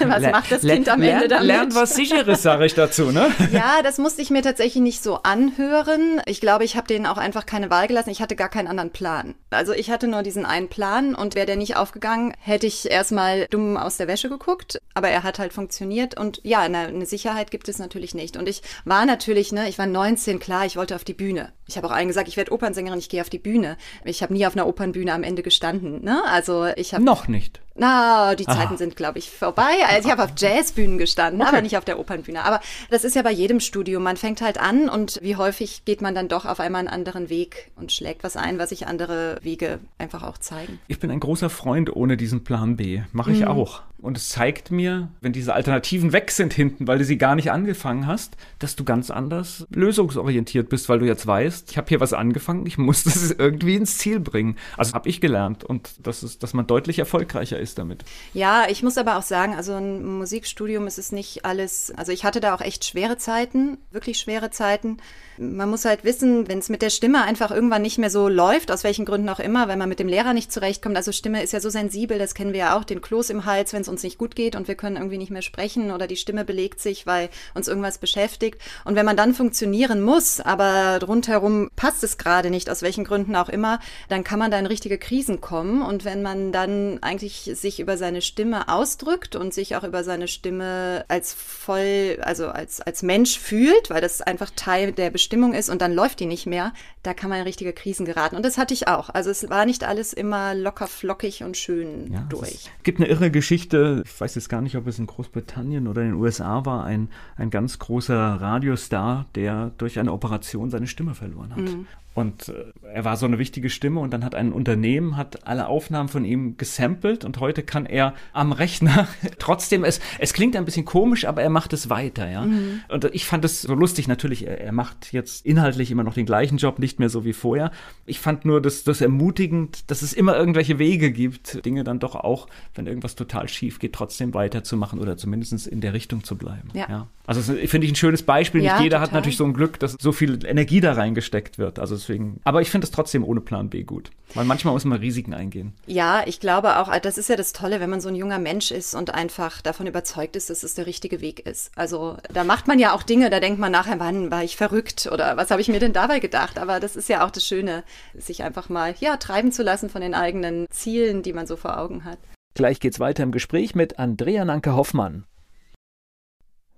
was 0.00 0.22
macht 0.22 0.50
das 0.50 0.62
Kind 0.62 0.88
am 0.88 1.02
Ende 1.02 1.28
damit? 1.28 1.46
Lernt 1.46 1.74
was 1.74 1.94
Sicheres, 1.94 2.42
sage 2.42 2.66
ich 2.66 2.74
dazu, 2.74 3.10
ne? 3.10 3.30
ja, 3.52 3.82
das 3.82 3.98
musste 3.98 4.22
ich 4.22 4.30
mir 4.30 4.42
tatsächlich 4.42 4.82
nicht 4.82 5.02
so 5.02 5.22
anhören. 5.22 6.20
Ich 6.26 6.40
glaube, 6.40 6.64
ich 6.64 6.76
habe 6.76 6.86
denen 6.86 7.06
auch 7.06 7.18
einfach 7.18 7.46
keine 7.46 7.70
Wahl 7.70 7.86
gelassen. 7.86 8.10
Ich 8.10 8.20
hatte 8.20 8.36
gar 8.36 8.48
keinen 8.48 8.68
anderen 8.68 8.90
Plan. 8.90 9.34
Also 9.50 9.72
ich 9.72 9.90
hatte 9.90 10.08
nur 10.08 10.22
diesen 10.22 10.44
einen 10.44 10.68
Plan 10.68 11.14
und 11.14 11.34
wäre 11.34 11.46
der 11.46 11.56
nicht 11.56 11.76
aufgegangen, 11.76 12.34
hätte 12.40 12.66
ich 12.66 12.90
erstmal 12.90 13.46
dumm 13.50 13.76
aus 13.76 13.96
der 13.96 14.08
Wäsche 14.08 14.28
geguckt. 14.28 14.80
Aber 14.94 15.08
er 15.08 15.22
hat 15.22 15.38
halt 15.38 15.52
funktioniert 15.52 16.18
und 16.18 16.40
ja, 16.42 16.60
eine, 16.60 16.78
eine 16.78 17.06
Sicherheit 17.06 17.50
gibt 17.50 17.68
es 17.68 17.78
natürlich 17.78 18.14
nicht. 18.14 18.36
Und 18.36 18.48
ich 18.48 18.62
war 18.84 19.06
natürlich, 19.06 19.52
ne, 19.52 19.68
ich 19.68 19.78
war 19.78 19.86
19, 19.86 20.40
klar, 20.40 20.66
ich 20.66 20.76
wollte 20.76 20.96
auf 20.96 21.04
die 21.04 21.14
Bühne. 21.14 21.52
Ich 21.68 21.76
habe 21.76 21.86
auch 21.86 21.92
allen 21.92 22.08
gesagt, 22.08 22.28
ich 22.28 22.38
werde 22.38 22.50
Opernsängerin, 22.50 22.98
ich 22.98 23.10
gehe 23.10 23.20
auf 23.20 23.28
die 23.28 23.38
Bühne. 23.38 23.76
Ich 24.04 24.22
habe 24.22 24.32
nie 24.32 24.46
auf 24.46 24.54
einer 24.54 24.66
Opernbühne 24.66 25.12
am 25.12 25.22
Ende 25.22 25.42
gestanden. 25.42 26.02
Ne? 26.02 26.22
Also 26.26 26.66
ich 26.76 26.94
habe 26.94 27.04
noch 27.04 27.28
nicht. 27.28 27.60
Na, 27.74 28.34
die 28.34 28.46
Zeiten 28.46 28.60
Aha. 28.60 28.76
sind, 28.76 28.96
glaube 28.96 29.18
ich, 29.18 29.30
vorbei. 29.30 29.70
Also 29.86 30.08
ich 30.08 30.12
habe 30.12 30.24
auf 30.24 30.32
Jazzbühnen 30.36 30.96
gestanden, 30.96 31.42
okay. 31.42 31.50
aber 31.50 31.60
nicht 31.60 31.76
auf 31.76 31.84
der 31.84 32.00
Opernbühne. 32.00 32.42
Aber 32.42 32.60
das 32.90 33.04
ist 33.04 33.14
ja 33.14 33.22
bei 33.22 33.30
jedem 33.30 33.60
Studium. 33.60 34.02
Man 34.02 34.16
fängt 34.16 34.40
halt 34.40 34.58
an 34.58 34.88
und 34.88 35.20
wie 35.22 35.36
häufig 35.36 35.84
geht 35.84 36.00
man 36.00 36.14
dann 36.14 36.28
doch 36.28 36.46
auf 36.46 36.58
einmal 36.58 36.80
einen 36.80 36.88
anderen 36.88 37.28
Weg 37.28 37.70
und 37.76 37.92
schlägt 37.92 38.24
was 38.24 38.36
ein, 38.36 38.58
was 38.58 38.70
sich 38.70 38.86
andere 38.86 39.38
Wege 39.42 39.78
einfach 39.98 40.22
auch 40.22 40.38
zeigen. 40.38 40.80
Ich 40.88 40.98
bin 40.98 41.10
ein 41.10 41.20
großer 41.20 41.50
Freund 41.50 41.94
ohne 41.94 42.16
diesen 42.16 42.44
Plan 42.44 42.76
B. 42.76 43.02
Mache 43.12 43.30
ich 43.30 43.40
mhm. 43.40 43.48
auch. 43.48 43.82
Und 44.00 44.16
es 44.16 44.28
zeigt 44.28 44.70
mir, 44.70 45.08
wenn 45.20 45.32
diese 45.32 45.54
Alternativen 45.54 46.12
weg 46.12 46.30
sind 46.30 46.54
hinten, 46.54 46.86
weil 46.86 46.98
du 46.98 47.04
sie 47.04 47.18
gar 47.18 47.34
nicht 47.34 47.50
angefangen 47.50 48.06
hast, 48.06 48.36
dass 48.60 48.76
du 48.76 48.84
ganz 48.84 49.10
anders 49.10 49.66
lösungsorientiert 49.70 50.68
bist, 50.68 50.88
weil 50.88 51.00
du 51.00 51.06
jetzt 51.06 51.26
weißt, 51.26 51.72
ich 51.72 51.76
habe 51.76 51.88
hier 51.88 51.98
was 51.98 52.12
angefangen, 52.12 52.64
ich 52.66 52.78
muss 52.78 53.04
das 53.04 53.32
irgendwie 53.32 53.74
ins 53.74 53.98
Ziel 53.98 54.20
bringen. 54.20 54.56
Also 54.76 54.92
habe 54.92 55.08
ich 55.08 55.20
gelernt 55.20 55.64
und 55.64 55.90
das 56.06 56.22
ist, 56.22 56.44
dass 56.44 56.54
man 56.54 56.68
deutlich 56.68 57.00
erfolgreicher 57.00 57.58
ist 57.58 57.78
damit. 57.78 58.04
Ja, 58.34 58.66
ich 58.68 58.84
muss 58.84 58.98
aber 58.98 59.16
auch 59.16 59.22
sagen, 59.22 59.54
also 59.54 59.74
ein 59.74 60.04
Musikstudium 60.18 60.86
ist 60.86 60.98
es 60.98 61.10
nicht 61.10 61.44
alles, 61.44 61.92
also 61.96 62.12
ich 62.12 62.24
hatte 62.24 62.38
da 62.38 62.54
auch 62.54 62.60
echt 62.60 62.84
schwere 62.84 63.18
Zeiten, 63.18 63.78
wirklich 63.90 64.20
schwere 64.20 64.50
Zeiten. 64.50 64.98
Man 65.38 65.70
muss 65.70 65.84
halt 65.84 66.04
wissen, 66.04 66.48
wenn 66.48 66.58
es 66.58 66.68
mit 66.68 66.82
der 66.82 66.90
Stimme 66.90 67.22
einfach 67.22 67.50
irgendwann 67.50 67.82
nicht 67.82 67.98
mehr 67.98 68.10
so 68.10 68.28
läuft, 68.28 68.70
aus 68.70 68.84
welchen 68.84 69.04
Gründen 69.04 69.28
auch 69.28 69.40
immer, 69.40 69.66
wenn 69.66 69.78
man 69.78 69.88
mit 69.88 69.98
dem 69.98 70.08
Lehrer 70.08 70.34
nicht 70.34 70.52
zurechtkommt. 70.52 70.96
Also 70.96 71.10
Stimme 71.12 71.42
ist 71.42 71.52
ja 71.52 71.60
so 71.60 71.70
sensibel, 71.70 72.18
das 72.18 72.34
kennen 72.34 72.52
wir 72.52 72.60
ja 72.60 72.78
auch, 72.78 72.84
den 72.84 73.00
Kloß 73.00 73.30
im 73.30 73.44
Hals, 73.44 73.72
wenn 73.72 73.87
es 73.88 73.92
uns 73.92 74.02
nicht 74.02 74.18
gut 74.18 74.36
geht 74.36 74.54
und 74.54 74.68
wir 74.68 74.74
können 74.74 74.96
irgendwie 74.96 75.18
nicht 75.18 75.30
mehr 75.30 75.42
sprechen 75.42 75.90
oder 75.90 76.06
die 76.06 76.16
Stimme 76.16 76.44
belegt 76.44 76.80
sich, 76.80 77.06
weil 77.06 77.30
uns 77.54 77.68
irgendwas 77.68 77.98
beschäftigt. 77.98 78.60
Und 78.84 78.94
wenn 78.94 79.06
man 79.06 79.16
dann 79.16 79.34
funktionieren 79.34 80.02
muss, 80.02 80.40
aber 80.40 81.00
rundherum 81.06 81.70
passt 81.74 82.04
es 82.04 82.18
gerade 82.18 82.50
nicht, 82.50 82.70
aus 82.70 82.82
welchen 82.82 83.04
Gründen 83.04 83.34
auch 83.34 83.48
immer, 83.48 83.80
dann 84.08 84.24
kann 84.24 84.38
man 84.38 84.50
da 84.50 84.58
in 84.58 84.66
richtige 84.66 84.98
Krisen 84.98 85.40
kommen. 85.40 85.82
Und 85.82 86.04
wenn 86.04 86.22
man 86.22 86.52
dann 86.52 86.98
eigentlich 87.02 87.50
sich 87.54 87.80
über 87.80 87.96
seine 87.96 88.22
Stimme 88.22 88.68
ausdrückt 88.68 89.34
und 89.34 89.54
sich 89.54 89.76
auch 89.76 89.84
über 89.84 90.04
seine 90.04 90.28
Stimme 90.28 91.04
als 91.08 91.34
voll, 91.34 92.18
also 92.20 92.48
als, 92.48 92.80
als 92.80 93.02
Mensch 93.02 93.38
fühlt, 93.38 93.90
weil 93.90 94.00
das 94.00 94.20
einfach 94.20 94.50
Teil 94.54 94.92
der 94.92 95.10
Bestimmung 95.10 95.48
Stimmung 95.48 95.54
ist 95.54 95.68
und 95.68 95.80
dann 95.80 95.92
läuft 95.92 96.20
die 96.20 96.26
nicht 96.26 96.46
mehr, 96.46 96.72
da 97.02 97.14
kann 97.14 97.30
man 97.30 97.38
in 97.38 97.44
richtige 97.44 97.72
Krisen 97.72 98.04
geraten. 98.04 98.36
Und 98.36 98.44
das 98.44 98.58
hatte 98.58 98.74
ich 98.74 98.88
auch. 98.88 99.08
Also 99.08 99.30
es 99.30 99.48
war 99.48 99.66
nicht 99.66 99.84
alles 99.84 100.12
immer 100.12 100.54
locker 100.54 100.86
flockig 100.86 101.44
und 101.44 101.56
schön 101.56 102.12
ja, 102.12 102.26
durch. 102.28 102.68
Es 102.78 102.82
gibt 102.82 102.98
eine 102.98 103.08
irre 103.08 103.30
Geschichte, 103.30 103.77
ich 104.04 104.20
weiß 104.20 104.34
jetzt 104.34 104.48
gar 104.48 104.60
nicht, 104.60 104.76
ob 104.76 104.86
es 104.86 104.98
in 104.98 105.06
Großbritannien 105.06 105.88
oder 105.88 106.02
in 106.02 106.08
den 106.08 106.16
USA 106.16 106.64
war, 106.64 106.84
ein, 106.84 107.08
ein 107.36 107.50
ganz 107.50 107.78
großer 107.78 108.16
Radiostar, 108.16 109.26
der 109.34 109.72
durch 109.78 109.98
eine 109.98 110.12
Operation 110.12 110.70
seine 110.70 110.86
Stimme 110.86 111.14
verloren 111.14 111.50
hat. 111.50 111.62
Mhm. 111.62 111.86
Und 112.18 112.48
äh, 112.48 112.72
er 112.82 113.04
war 113.04 113.16
so 113.16 113.26
eine 113.26 113.38
wichtige 113.38 113.70
Stimme 113.70 114.00
und 114.00 114.12
dann 114.12 114.24
hat 114.24 114.34
ein 114.34 114.52
Unternehmen 114.52 115.16
hat 115.16 115.46
alle 115.46 115.68
Aufnahmen 115.68 116.08
von 116.08 116.24
ihm 116.24 116.56
gesampelt 116.56 117.24
und 117.24 117.38
heute 117.38 117.62
kann 117.62 117.86
er 117.86 118.12
am 118.32 118.50
Rechner 118.50 119.06
trotzdem 119.38 119.84
es 119.84 120.00
es 120.18 120.32
klingt 120.32 120.56
ein 120.56 120.64
bisschen 120.64 120.84
komisch, 120.84 121.26
aber 121.26 121.42
er 121.42 121.50
macht 121.50 121.72
es 121.72 121.90
weiter, 121.90 122.28
ja. 122.28 122.42
Mhm. 122.42 122.80
Und 122.88 123.04
ich 123.12 123.24
fand 123.24 123.44
es 123.44 123.62
so 123.62 123.72
lustig 123.72 124.08
natürlich, 124.08 124.44
er, 124.48 124.60
er, 124.60 124.72
macht 124.72 125.12
jetzt 125.12 125.46
inhaltlich 125.46 125.92
immer 125.92 126.02
noch 126.02 126.14
den 126.14 126.26
gleichen 126.26 126.58
Job, 126.58 126.80
nicht 126.80 126.98
mehr 126.98 127.08
so 127.08 127.24
wie 127.24 127.32
vorher. 127.32 127.70
Ich 128.04 128.18
fand 128.18 128.44
nur 128.44 128.60
das 128.60 128.82
das 128.82 129.00
ermutigend, 129.00 129.88
dass 129.88 130.02
es 130.02 130.12
immer 130.12 130.36
irgendwelche 130.36 130.80
Wege 130.80 131.12
gibt, 131.12 131.64
Dinge 131.64 131.84
dann 131.84 132.00
doch 132.00 132.16
auch, 132.16 132.48
wenn 132.74 132.88
irgendwas 132.88 133.14
total 133.14 133.48
schief 133.48 133.78
geht, 133.78 133.92
trotzdem 133.92 134.34
weiterzumachen 134.34 134.98
oder 134.98 135.16
zumindest 135.16 135.68
in 135.68 135.80
der 135.80 135.92
Richtung 135.92 136.24
zu 136.24 136.36
bleiben. 136.36 136.70
Ja. 136.72 136.86
ja. 136.88 137.08
Also 137.28 137.52
finde 137.52 137.86
ich 137.86 137.92
ein 137.92 137.96
schönes 137.96 138.22
Beispiel. 138.22 138.62
Ja, 138.62 138.72
nicht 138.72 138.84
jeder 138.84 138.96
total. 138.96 139.06
hat 139.08 139.12
natürlich 139.12 139.36
so 139.36 139.44
ein 139.44 139.52
Glück, 139.52 139.78
dass 139.78 139.96
so 140.00 140.12
viel 140.12 140.44
Energie 140.46 140.80
da 140.80 140.94
reingesteckt 140.94 141.58
wird. 141.58 141.78
Also 141.78 141.94
deswegen. 142.08 142.40
Aber 142.44 142.62
ich 142.62 142.70
finde 142.70 142.86
es 142.86 142.90
trotzdem 142.90 143.24
ohne 143.24 143.40
Plan 143.40 143.70
B 143.70 143.82
gut. 143.82 144.10
Weil 144.34 144.44
manchmal 144.44 144.74
muss 144.74 144.84
man 144.84 144.98
Risiken 144.98 145.34
eingehen. 145.34 145.72
Ja, 145.86 146.22
ich 146.26 146.40
glaube 146.40 146.78
auch, 146.78 146.94
das 146.98 147.18
ist 147.18 147.28
ja 147.28 147.36
das 147.36 147.52
Tolle, 147.52 147.80
wenn 147.80 147.90
man 147.90 148.00
so 148.00 148.08
ein 148.08 148.14
junger 148.14 148.38
Mensch 148.38 148.70
ist 148.70 148.94
und 148.94 149.14
einfach 149.14 149.62
davon 149.62 149.86
überzeugt 149.86 150.36
ist, 150.36 150.50
dass 150.50 150.62
es 150.62 150.74
der 150.74 150.86
richtige 150.86 151.20
Weg 151.20 151.46
ist. 151.46 151.70
Also 151.76 152.16
da 152.32 152.44
macht 152.44 152.66
man 152.66 152.78
ja 152.78 152.92
auch 152.92 153.02
Dinge, 153.02 153.30
da 153.30 153.40
denkt 153.40 153.58
man 153.58 153.72
nachher, 153.72 154.00
wann 154.00 154.30
war 154.30 154.44
ich 154.44 154.56
verrückt 154.56 155.08
oder 155.12 155.36
was 155.36 155.50
habe 155.50 155.60
ich 155.60 155.68
mir 155.68 155.80
denn 155.80 155.92
dabei 155.92 156.18
gedacht? 156.18 156.58
Aber 156.58 156.80
das 156.80 156.96
ist 156.96 157.08
ja 157.08 157.24
auch 157.24 157.30
das 157.30 157.46
Schöne, 157.46 157.84
sich 158.14 158.42
einfach 158.42 158.68
mal 158.68 158.94
ja 159.00 159.16
treiben 159.16 159.52
zu 159.52 159.62
lassen 159.62 159.88
von 159.88 160.00
den 160.00 160.14
eigenen 160.14 160.66
Zielen, 160.70 161.22
die 161.22 161.32
man 161.32 161.46
so 161.46 161.56
vor 161.56 161.78
Augen 161.78 162.04
hat. 162.04 162.18
Gleich 162.54 162.80
geht's 162.80 162.98
weiter 162.98 163.22
im 163.22 163.32
Gespräch 163.32 163.74
mit 163.74 163.98
Andrea 163.98 164.44
Nanke 164.44 164.74
Hoffmann. 164.74 165.24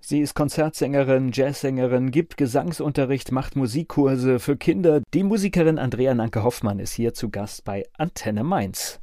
Sie 0.03 0.19
ist 0.19 0.33
Konzertsängerin, 0.33 1.31
Jazzsängerin, 1.31 2.09
gibt 2.09 2.35
Gesangsunterricht, 2.35 3.31
macht 3.31 3.55
Musikkurse 3.55 4.39
für 4.39 4.57
Kinder. 4.57 5.01
Die 5.13 5.23
Musikerin 5.23 5.77
Andrea 5.77 6.15
Nanke 6.15 6.43
Hoffmann 6.43 6.79
ist 6.79 6.93
hier 6.93 7.13
zu 7.13 7.29
Gast 7.29 7.63
bei 7.65 7.85
Antenne 7.97 8.43
Mainz. 8.43 9.00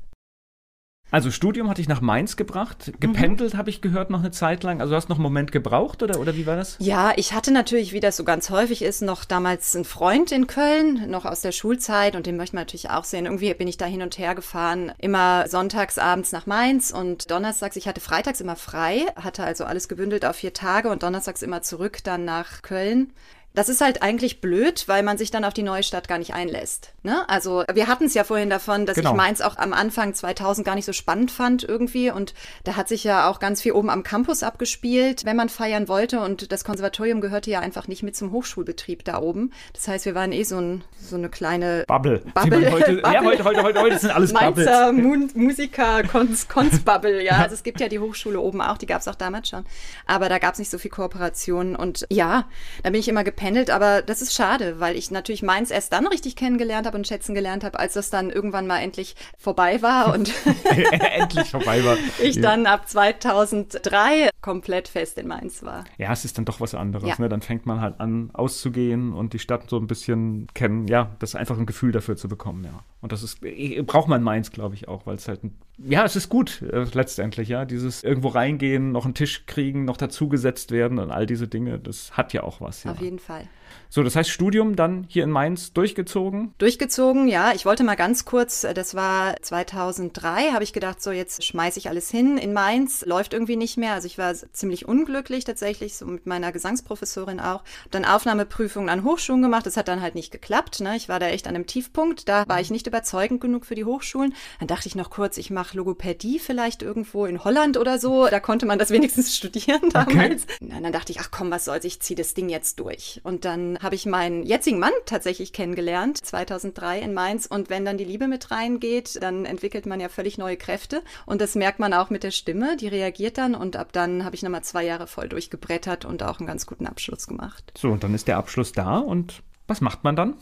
Also 1.11 1.31
Studium 1.31 1.71
hatte 1.71 1.81
ich 1.81 1.89
nach 1.89 2.01
Mainz 2.01 2.37
gebracht. 2.37 2.93
Gependelt 3.01 3.55
mhm. 3.55 3.59
habe 3.59 3.71
ich 3.71 3.81
gehört 3.81 4.11
noch 4.11 4.21
eine 4.21 4.31
Zeit 4.31 4.63
lang. 4.63 4.81
Also 4.81 4.91
du 4.93 4.97
hast 4.97 5.09
noch 5.09 5.17
einen 5.17 5.23
Moment 5.23 5.53
gebraucht 5.53 6.03
oder, 6.03 6.21
oder 6.21 6.37
wie 6.37 6.47
war 6.47 6.57
das? 6.57 6.77
Ja, 6.81 7.13
ich 7.17 7.33
hatte 7.33 7.51
natürlich, 7.51 7.93
wie 7.93 8.01
das 8.01 8.17
so 8.17 8.25
ganz 8.25 8.51
häufig 8.51 8.83
ist, 8.83 9.01
noch 9.01 9.25
damals 9.25 9.75
einen 9.75 9.85
Freund 9.87 10.33
in 10.33 10.47
Köln, 10.47 11.11
noch 11.11 11.25
aus 11.25 11.41
der 11.41 11.53
Schulzeit 11.53 12.15
und 12.15 12.27
den 12.27 12.37
möchte 12.37 12.57
man 12.57 12.63
natürlich 12.63 12.91
auch 12.91 13.05
sehen. 13.05 13.25
Irgendwie 13.25 13.53
bin 13.55 13.69
ich 13.69 13.79
da 13.79 13.87
hin 13.87 14.03
und 14.03 14.19
her 14.19 14.35
gefahren, 14.35 14.93
immer 14.99 15.49
sonntags 15.49 15.99
abends 15.99 16.33
nach 16.33 16.47
Mainz 16.47 16.91
und 16.91 17.31
donnerstags, 17.31 17.77
ich 17.77 17.89
hatte 17.89 18.01
freitags 18.01 18.41
immer 18.41 18.57
frei, 18.57 19.07
hatte 19.17 19.45
also 19.45 19.65
alles 19.65 19.89
gebündelt 19.89 20.25
auf 20.25 20.37
vier 20.37 20.53
Tage 20.53 20.91
und 20.91 21.03
donnerstags 21.03 21.43
immer 21.43 21.63
zurück 21.63 21.99
dann 22.05 22.25
nach 22.25 22.63
Köln 22.63 23.13
Das 23.59 23.69
ist 23.69 23.81
halt 23.81 24.03
eigentlich 24.05 24.41
blöd, 24.41 24.85
weil 24.87 25.03
man 25.03 25.19
sich 25.19 25.33
dann 25.33 25.45
auf 25.45 25.53
die 25.53 25.65
neue 25.65 25.83
Stadt 25.83 26.07
gar 26.07 26.19
nicht 26.19 26.33
einlässt. 26.33 26.93
Ne? 27.03 27.29
Also 27.29 27.65
wir 27.73 27.89
hatten 27.89 28.05
es 28.05 28.15
ja 28.15 28.23
vorhin 28.23 28.51
davon, 28.51 28.87
dass 28.87 28.95
genau. 28.95 29.11
ich 29.11 29.17
Mainz 29.17 29.41
auch 29.41 29.57
am 29.57 29.73
Anfang 29.73 30.15
2000 30.15 30.65
gar 30.65 30.77
nicht 30.77 30.85
so 30.85 30.93
spannend 30.93 31.33
fand 31.33 31.65
irgendwie. 31.65 32.13
Und 32.13 32.35
da 32.63 32.77
hat 32.77 32.87
sich 32.87 33.03
ja 33.03 33.29
auch 33.29 33.41
ganz 33.41 33.61
viel 33.61 33.73
oben 33.73 33.91
am 33.91 34.05
Campus 34.05 34.45
abgespielt, 34.45 35.25
wenn 35.25 35.35
man 35.35 35.49
feiern 35.49 35.89
wollte. 35.89 36.21
Und 36.21 36.53
das 36.53 36.63
Konservatorium 36.63 37.21
gehörte 37.21 37.51
ja 37.51 37.59
einfach 37.59 37.89
nicht 37.89 38.05
mit 38.05 38.15
zum 38.15 38.31
Hochschulbetrieb 38.31 39.05
da 39.05 39.19
oben. 39.19 39.53
Das 39.73 39.89
heißt, 39.89 40.05
wir 40.05 40.15
waren 40.15 40.31
eh 40.31 40.45
so, 40.45 40.61
ein, 40.61 40.85
so 41.03 41.17
eine 41.17 41.29
kleine 41.29 41.83
Bubble. 41.89 42.23
Bubble. 42.35 42.71
Heute, 42.71 42.93
Bubble. 42.93 43.03
Ja, 43.13 43.25
heute, 43.25 43.43
heute, 43.43 43.63
heute, 43.65 43.81
heute 43.81 43.99
sind 43.99 44.11
alles 44.13 44.33
Mainzer 44.33 44.93
Bubbles. 44.93 45.35
Musiker, 45.35 46.05
Konz-Bubble. 46.05 47.25
Ja, 47.25 47.39
also 47.39 47.55
es 47.55 47.65
gibt 47.65 47.81
ja 47.81 47.89
die 47.89 47.99
Hochschule 47.99 48.39
oben 48.39 48.61
auch, 48.61 48.79
die 48.79 48.87
gab 48.87 49.01
es 49.01 49.09
auch 49.09 49.17
damals 49.17 49.49
schon. 49.49 49.65
Aber 50.07 50.29
da 50.29 50.39
gab 50.39 50.53
es 50.53 50.61
nicht 50.61 50.71
so 50.71 50.79
viel 50.79 50.93
Kooperation. 50.93 51.75
Und 51.75 52.07
ja, 52.09 52.45
da 52.85 52.91
bin 52.91 53.01
ich 53.01 53.09
immer 53.09 53.25
gependelt 53.25 53.48
gependelt, 53.49 53.71
aber 53.71 54.03
das 54.03 54.21
ist 54.21 54.35
schade, 54.35 54.79
weil 54.79 54.97
ich 54.97 55.11
natürlich 55.11 55.43
meins 55.43 55.71
erst 55.71 55.93
dann 55.93 56.07
richtig 56.07 56.37
kennengelernt 56.37 56.87
habe 56.87 56.97
und 56.97 57.07
schätzen 57.07 57.35
gelernt 57.35 57.65
habe, 57.65 57.79
als 57.79 57.95
das 57.95 58.11
dann 58.11 58.31
irgendwann 58.31 58.67
mal 58.67 58.81
endlich 58.81 59.17
vorbei 59.39 59.81
war 59.81 60.13
und 60.13 60.33
endlich 61.15 61.51
vorbei 61.51 61.85
war. 61.85 61.97
Ich 62.21 62.37
ja. 62.37 62.43
dann 62.43 62.67
ab 62.67 62.89
2003 62.89 64.31
komplett 64.41 64.89
fest 64.89 65.19
in 65.19 65.29
Mainz 65.29 65.63
war. 65.63 65.85
Ja, 65.99 66.13
es 66.13 66.25
ist 66.25 66.37
dann 66.37 66.45
doch 66.45 66.61
was 66.61 66.75
anderes. 66.75 67.09
Ja. 67.09 67.15
Ne? 67.19 67.29
Dann 67.29 67.43
fängt 67.43 67.65
man 67.65 67.81
halt 67.81 68.01
an, 68.01 68.31
auszugehen 68.33 69.13
und 69.13 69.33
die 69.33 69.39
Stadt 69.39 69.69
so 69.69 69.77
ein 69.77 69.87
bisschen 69.87 70.47
kennen. 70.55 70.89
Ja, 70.89 71.15
das 71.19 71.31
ist 71.31 71.35
einfach 71.37 71.59
ein 71.59 71.67
Gefühl 71.67 71.93
dafür 71.93 72.17
zu 72.17 72.29
bekommen, 72.29 72.65
ja. 72.65 72.83
Und 73.01 73.13
das 73.13 73.23
ist, 73.23 73.41
braucht 73.87 74.09
man 74.09 74.23
Mainz, 74.23 74.51
glaube 74.51 74.75
ich, 74.75 74.89
auch, 74.89 75.07
weil 75.07 75.17
es 75.17 75.29
halt 75.29 75.45
ein 75.45 75.57
ja, 75.81 76.05
es 76.05 76.17
ist 76.17 76.29
gut, 76.29 76.61
äh, 76.63 76.87
letztendlich, 76.93 77.49
ja. 77.49 77.65
Dieses 77.65 78.03
irgendwo 78.03 78.29
reingehen, 78.29 78.91
noch 78.91 79.05
einen 79.05 79.15
Tisch 79.15 79.47
kriegen, 79.47 79.85
noch 79.85 79.97
dazugesetzt 79.97 80.73
werden 80.73 80.99
und 80.99 81.13
all 81.13 81.25
diese 81.25 81.47
Dinge, 81.47 81.79
das 81.79 82.17
hat 82.17 82.33
ja 82.33 82.43
auch 82.43 82.61
was. 82.61 82.83
Ja. 82.83 82.91
Auf 82.91 83.01
jeden 83.01 83.21
Fall. 83.21 83.49
So, 83.91 84.03
das 84.03 84.17
heißt, 84.17 84.29
Studium 84.29 84.77
dann 84.77 85.07
hier 85.09 85.25
in 85.25 85.31
Mainz 85.31 85.73
durchgezogen? 85.73 86.53
Durchgezogen, 86.59 87.29
ja. 87.29 87.53
Ich 87.55 87.65
wollte 87.65 87.85
mal 87.85 87.95
ganz 87.95 88.25
kurz, 88.25 88.65
äh, 88.65 88.75
das 88.75 88.97
war 88.97 89.37
2003, 89.41 90.51
habe 90.53 90.65
ich 90.65 90.73
gedacht, 90.73 91.01
so 91.01 91.13
jetzt 91.13 91.45
schmeiße 91.45 91.79
ich 91.79 91.89
alles 91.89 92.11
hin 92.11 92.39
in 92.39 92.53
Mainz, 92.53 93.07
läuft 93.07 93.33
irgendwie 93.33 93.57
nicht 93.57 93.77
mehr. 93.77 93.93
Also 93.93 94.07
ich 94.07 94.19
war 94.19 94.35
ziemlich 94.35 94.89
unglücklich 94.89 95.45
tatsächlich, 95.45 95.97
so 95.97 96.07
mit 96.07 96.27
meiner 96.27 96.51
Gesangsprofessorin 96.51 97.39
auch. 97.39 97.63
Dann 97.93 98.05
Aufnahmeprüfungen 98.05 98.89
an 98.89 99.05
Hochschulen 99.05 99.43
gemacht, 99.43 99.67
das 99.67 99.77
hat 99.77 99.87
dann 99.87 100.03
halt 100.03 100.17
nicht 100.17 100.33
geklappt. 100.33 100.81
Ne? 100.81 100.97
Ich 100.97 101.09
war 101.09 101.21
da 101.21 101.29
echt 101.29 101.47
an 101.47 101.55
einem 101.55 101.67
Tiefpunkt, 101.67 102.29
da 102.29 102.49
war 102.49 102.61
ich 102.61 102.71
nicht 102.71 102.88
überzeugend 102.89 103.41
genug 103.41 103.65
für 103.65 103.75
die 103.75 103.85
Hochschulen. 103.85 104.35
Dann 104.59 104.69
dachte 104.69 104.89
ich 104.89 104.95
noch 104.95 105.11
kurz, 105.11 105.39
ich 105.39 105.51
mache 105.51 105.77
Logopädie 105.77 106.39
vielleicht 106.39 106.83
irgendwo 106.83 107.27
in 107.27 107.45
Holland 107.45 107.77
oder 107.77 107.99
so. 107.99 108.29
Da 108.29 108.41
konnte 108.41 108.67
man 108.67 108.79
das 108.79 108.91
wenigstens 108.99 109.37
studieren 109.37 109.91
damals. 109.91 110.45
Okay. 110.45 110.75
Und 110.75 110.83
dann 110.83 110.93
dachte 110.93 111.13
ich, 111.13 111.21
ach 111.21 111.31
komm, 111.31 111.51
was 111.51 111.65
soll's, 111.65 111.85
ich 111.85 112.01
ziehe 112.01 112.17
das 112.17 112.35
Ding 112.35 112.49
jetzt 112.49 112.81
durch. 112.81 113.21
Und 113.23 113.45
dann 113.45 113.79
habe 113.81 113.95
ich 113.95 114.07
meinen 114.07 114.43
jetzigen 114.43 114.79
Mann 114.79 114.93
tatsächlich 115.07 115.53
kennengelernt, 115.53 116.19
2003 116.19 117.01
in 117.01 117.15
Mainz. 117.15 117.47
Und 117.47 117.71
wenn 117.71 117.85
dann 117.85 117.99
die 117.99 118.05
Liebe 118.05 118.29
mit 118.29 118.51
reingeht, 118.51 119.23
dann 119.23 119.45
entwickelt 119.45 119.87
man 119.87 120.01
ja 120.01 120.09
völlig 120.09 120.39
neue 120.39 120.57
Kräfte. 120.57 121.03
Und 121.27 121.41
das 121.41 121.55
merkt 121.55 121.79
man 121.79 121.93
auch 121.93 122.11
mit 122.11 122.23
der 122.23 122.31
Stimme, 122.31 122.77
die 122.77 122.89
reagiert 122.89 123.39
dann. 123.39 123.55
Und 123.55 123.77
ab 123.77 123.93
dann 123.93 124.25
habe 124.25 124.35
ich 124.35 124.43
nochmal 124.43 124.65
zwei 124.65 124.85
Jahre 124.85 125.07
voll 125.07 125.29
durchgebrettert 125.29 126.05
und 126.05 126.23
auch 126.23 126.39
einen 126.39 126.47
ganz 126.47 126.67
guten 126.67 126.87
Abschluss 126.87 127.27
gemacht. 127.27 127.73
So, 127.77 127.91
und 127.91 128.03
dann 128.03 128.15
ist 128.15 128.29
der 128.29 128.37
Abschluss 128.39 128.73
da. 128.73 128.99
Und 128.99 129.43
was 129.67 129.81
macht 129.81 130.03
man 130.05 130.17
dann? 130.17 130.35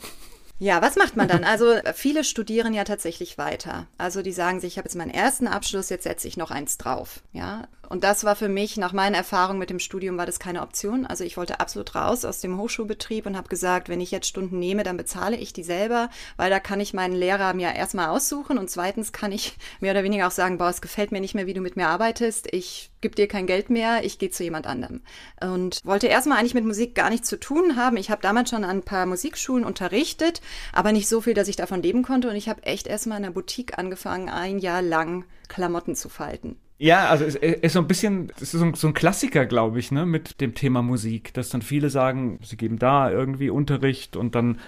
Ja, 0.59 0.81
was 0.81 0.95
macht 0.95 1.15
man 1.15 1.27
dann? 1.27 1.43
Also 1.43 1.75
viele 1.93 2.23
studieren 2.23 2.73
ja 2.73 2.83
tatsächlich 2.83 3.37
weiter. 3.37 3.87
Also 3.97 4.21
die 4.21 4.31
sagen 4.31 4.59
sich, 4.59 4.73
ich 4.73 4.77
habe 4.77 4.87
jetzt 4.87 4.95
meinen 4.95 5.11
ersten 5.11 5.47
Abschluss, 5.47 5.89
jetzt 5.89 6.03
setze 6.03 6.27
ich 6.27 6.35
noch 6.35 6.49
eins 6.49 6.77
drauf. 6.77 7.21
Ja, 7.31 7.67
und 7.89 8.03
das 8.03 8.25
war 8.25 8.35
für 8.35 8.49
mich, 8.49 8.75
nach 8.75 8.91
meiner 8.91 9.17
Erfahrung 9.17 9.57
mit 9.57 9.69
dem 9.69 9.79
Studium, 9.79 10.17
war 10.17 10.25
das 10.25 10.39
keine 10.39 10.61
Option. 10.61 11.05
Also 11.05 11.23
ich 11.23 11.37
wollte 11.37 11.61
absolut 11.61 11.95
raus 11.95 12.25
aus 12.25 12.41
dem 12.41 12.57
Hochschulbetrieb 12.57 13.25
und 13.25 13.37
habe 13.37 13.47
gesagt, 13.47 13.87
wenn 13.87 14.01
ich 14.01 14.11
jetzt 14.11 14.27
Stunden 14.27 14.59
nehme, 14.59 14.83
dann 14.83 14.97
bezahle 14.97 15.37
ich 15.37 15.53
die 15.53 15.63
selber, 15.63 16.09
weil 16.35 16.49
da 16.49 16.59
kann 16.59 16.81
ich 16.81 16.93
meinen 16.93 17.15
Lehrer 17.15 17.53
mir 17.53 17.73
erstmal 17.73 18.09
aussuchen 18.09 18.57
und 18.57 18.69
zweitens 18.69 19.13
kann 19.13 19.31
ich 19.31 19.55
mehr 19.79 19.93
oder 19.93 20.03
weniger 20.03 20.27
auch 20.27 20.31
sagen, 20.31 20.57
boah, 20.57 20.69
es 20.69 20.81
gefällt 20.81 21.13
mir 21.13 21.21
nicht 21.21 21.33
mehr, 21.33 21.47
wie 21.47 21.53
du 21.53 21.61
mit 21.61 21.77
mir 21.77 21.87
arbeitest. 21.87 22.53
Ich 22.53 22.91
gebe 22.99 23.15
dir 23.15 23.29
kein 23.29 23.47
Geld 23.47 23.69
mehr, 23.69 24.03
ich 24.03 24.19
gehe 24.19 24.31
zu 24.31 24.43
jemand 24.43 24.67
anderem. 24.67 25.01
Und 25.39 25.79
wollte 25.85 26.07
erstmal 26.07 26.39
eigentlich 26.39 26.55
mit 26.55 26.65
Musik 26.65 26.93
gar 26.93 27.09
nichts 27.09 27.29
zu 27.29 27.39
tun 27.39 27.77
haben. 27.77 27.95
Ich 27.95 28.11
habe 28.11 28.21
damals 28.21 28.49
schon 28.49 28.65
an 28.65 28.77
ein 28.77 28.83
paar 28.83 29.05
Musikschulen 29.05 29.63
unterrichtet, 29.63 30.41
aber 30.73 30.91
nicht 30.91 31.07
so 31.07 31.21
viel, 31.21 31.33
dass 31.33 31.47
ich 31.47 31.55
davon 31.55 31.81
leben 31.81 32.03
konnte. 32.03 32.29
Und 32.29 32.35
ich 32.35 32.49
habe 32.49 32.63
echt 32.63 32.85
erstmal 32.87 33.17
in 33.17 33.23
der 33.23 33.31
Boutique 33.31 33.77
angefangen, 33.77 34.27
ein 34.27 34.59
Jahr 34.59 34.81
lang 34.81 35.23
Klamotten 35.47 35.95
zu 35.95 36.09
falten. 36.09 36.57
Ja, 36.79 37.07
also 37.07 37.25
es 37.25 37.35
ist 37.35 37.73
so 37.73 37.79
ein 37.79 37.87
bisschen, 37.87 38.31
es 38.35 38.53
ist 38.53 38.59
so 38.59 38.63
ein, 38.63 38.73
so 38.75 38.87
ein 38.87 38.93
Klassiker, 38.93 39.47
glaube 39.47 39.79
ich, 39.79 39.91
ne, 39.91 40.05
mit 40.05 40.41
dem 40.41 40.53
Thema 40.53 40.83
Musik, 40.83 41.33
dass 41.33 41.49
dann 41.49 41.63
viele 41.63 41.89
sagen, 41.89 42.39
sie 42.43 42.55
geben 42.55 42.77
da 42.77 43.09
irgendwie 43.09 43.49
Unterricht 43.49 44.15
und 44.15 44.35
dann 44.35 44.59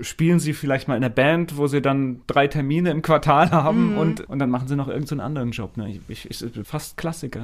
spielen 0.00 0.38
sie 0.38 0.54
vielleicht 0.54 0.88
mal 0.88 0.96
in 0.96 1.04
einer 1.04 1.14
Band, 1.14 1.56
wo 1.56 1.66
sie 1.66 1.82
dann 1.82 2.22
drei 2.26 2.46
Termine 2.46 2.90
im 2.90 3.02
Quartal 3.02 3.50
haben 3.50 3.92
mhm. 3.92 3.98
und, 3.98 4.20
und 4.28 4.38
dann 4.38 4.50
machen 4.50 4.68
sie 4.68 4.76
noch 4.76 4.88
irgendeinen 4.88 5.18
so 5.18 5.24
anderen 5.24 5.50
Job. 5.50 5.76
Ne? 5.76 6.00
Ich, 6.08 6.30
ich, 6.30 6.42
ich, 6.42 6.66
fast 6.66 6.96
Klassiker. 6.96 7.40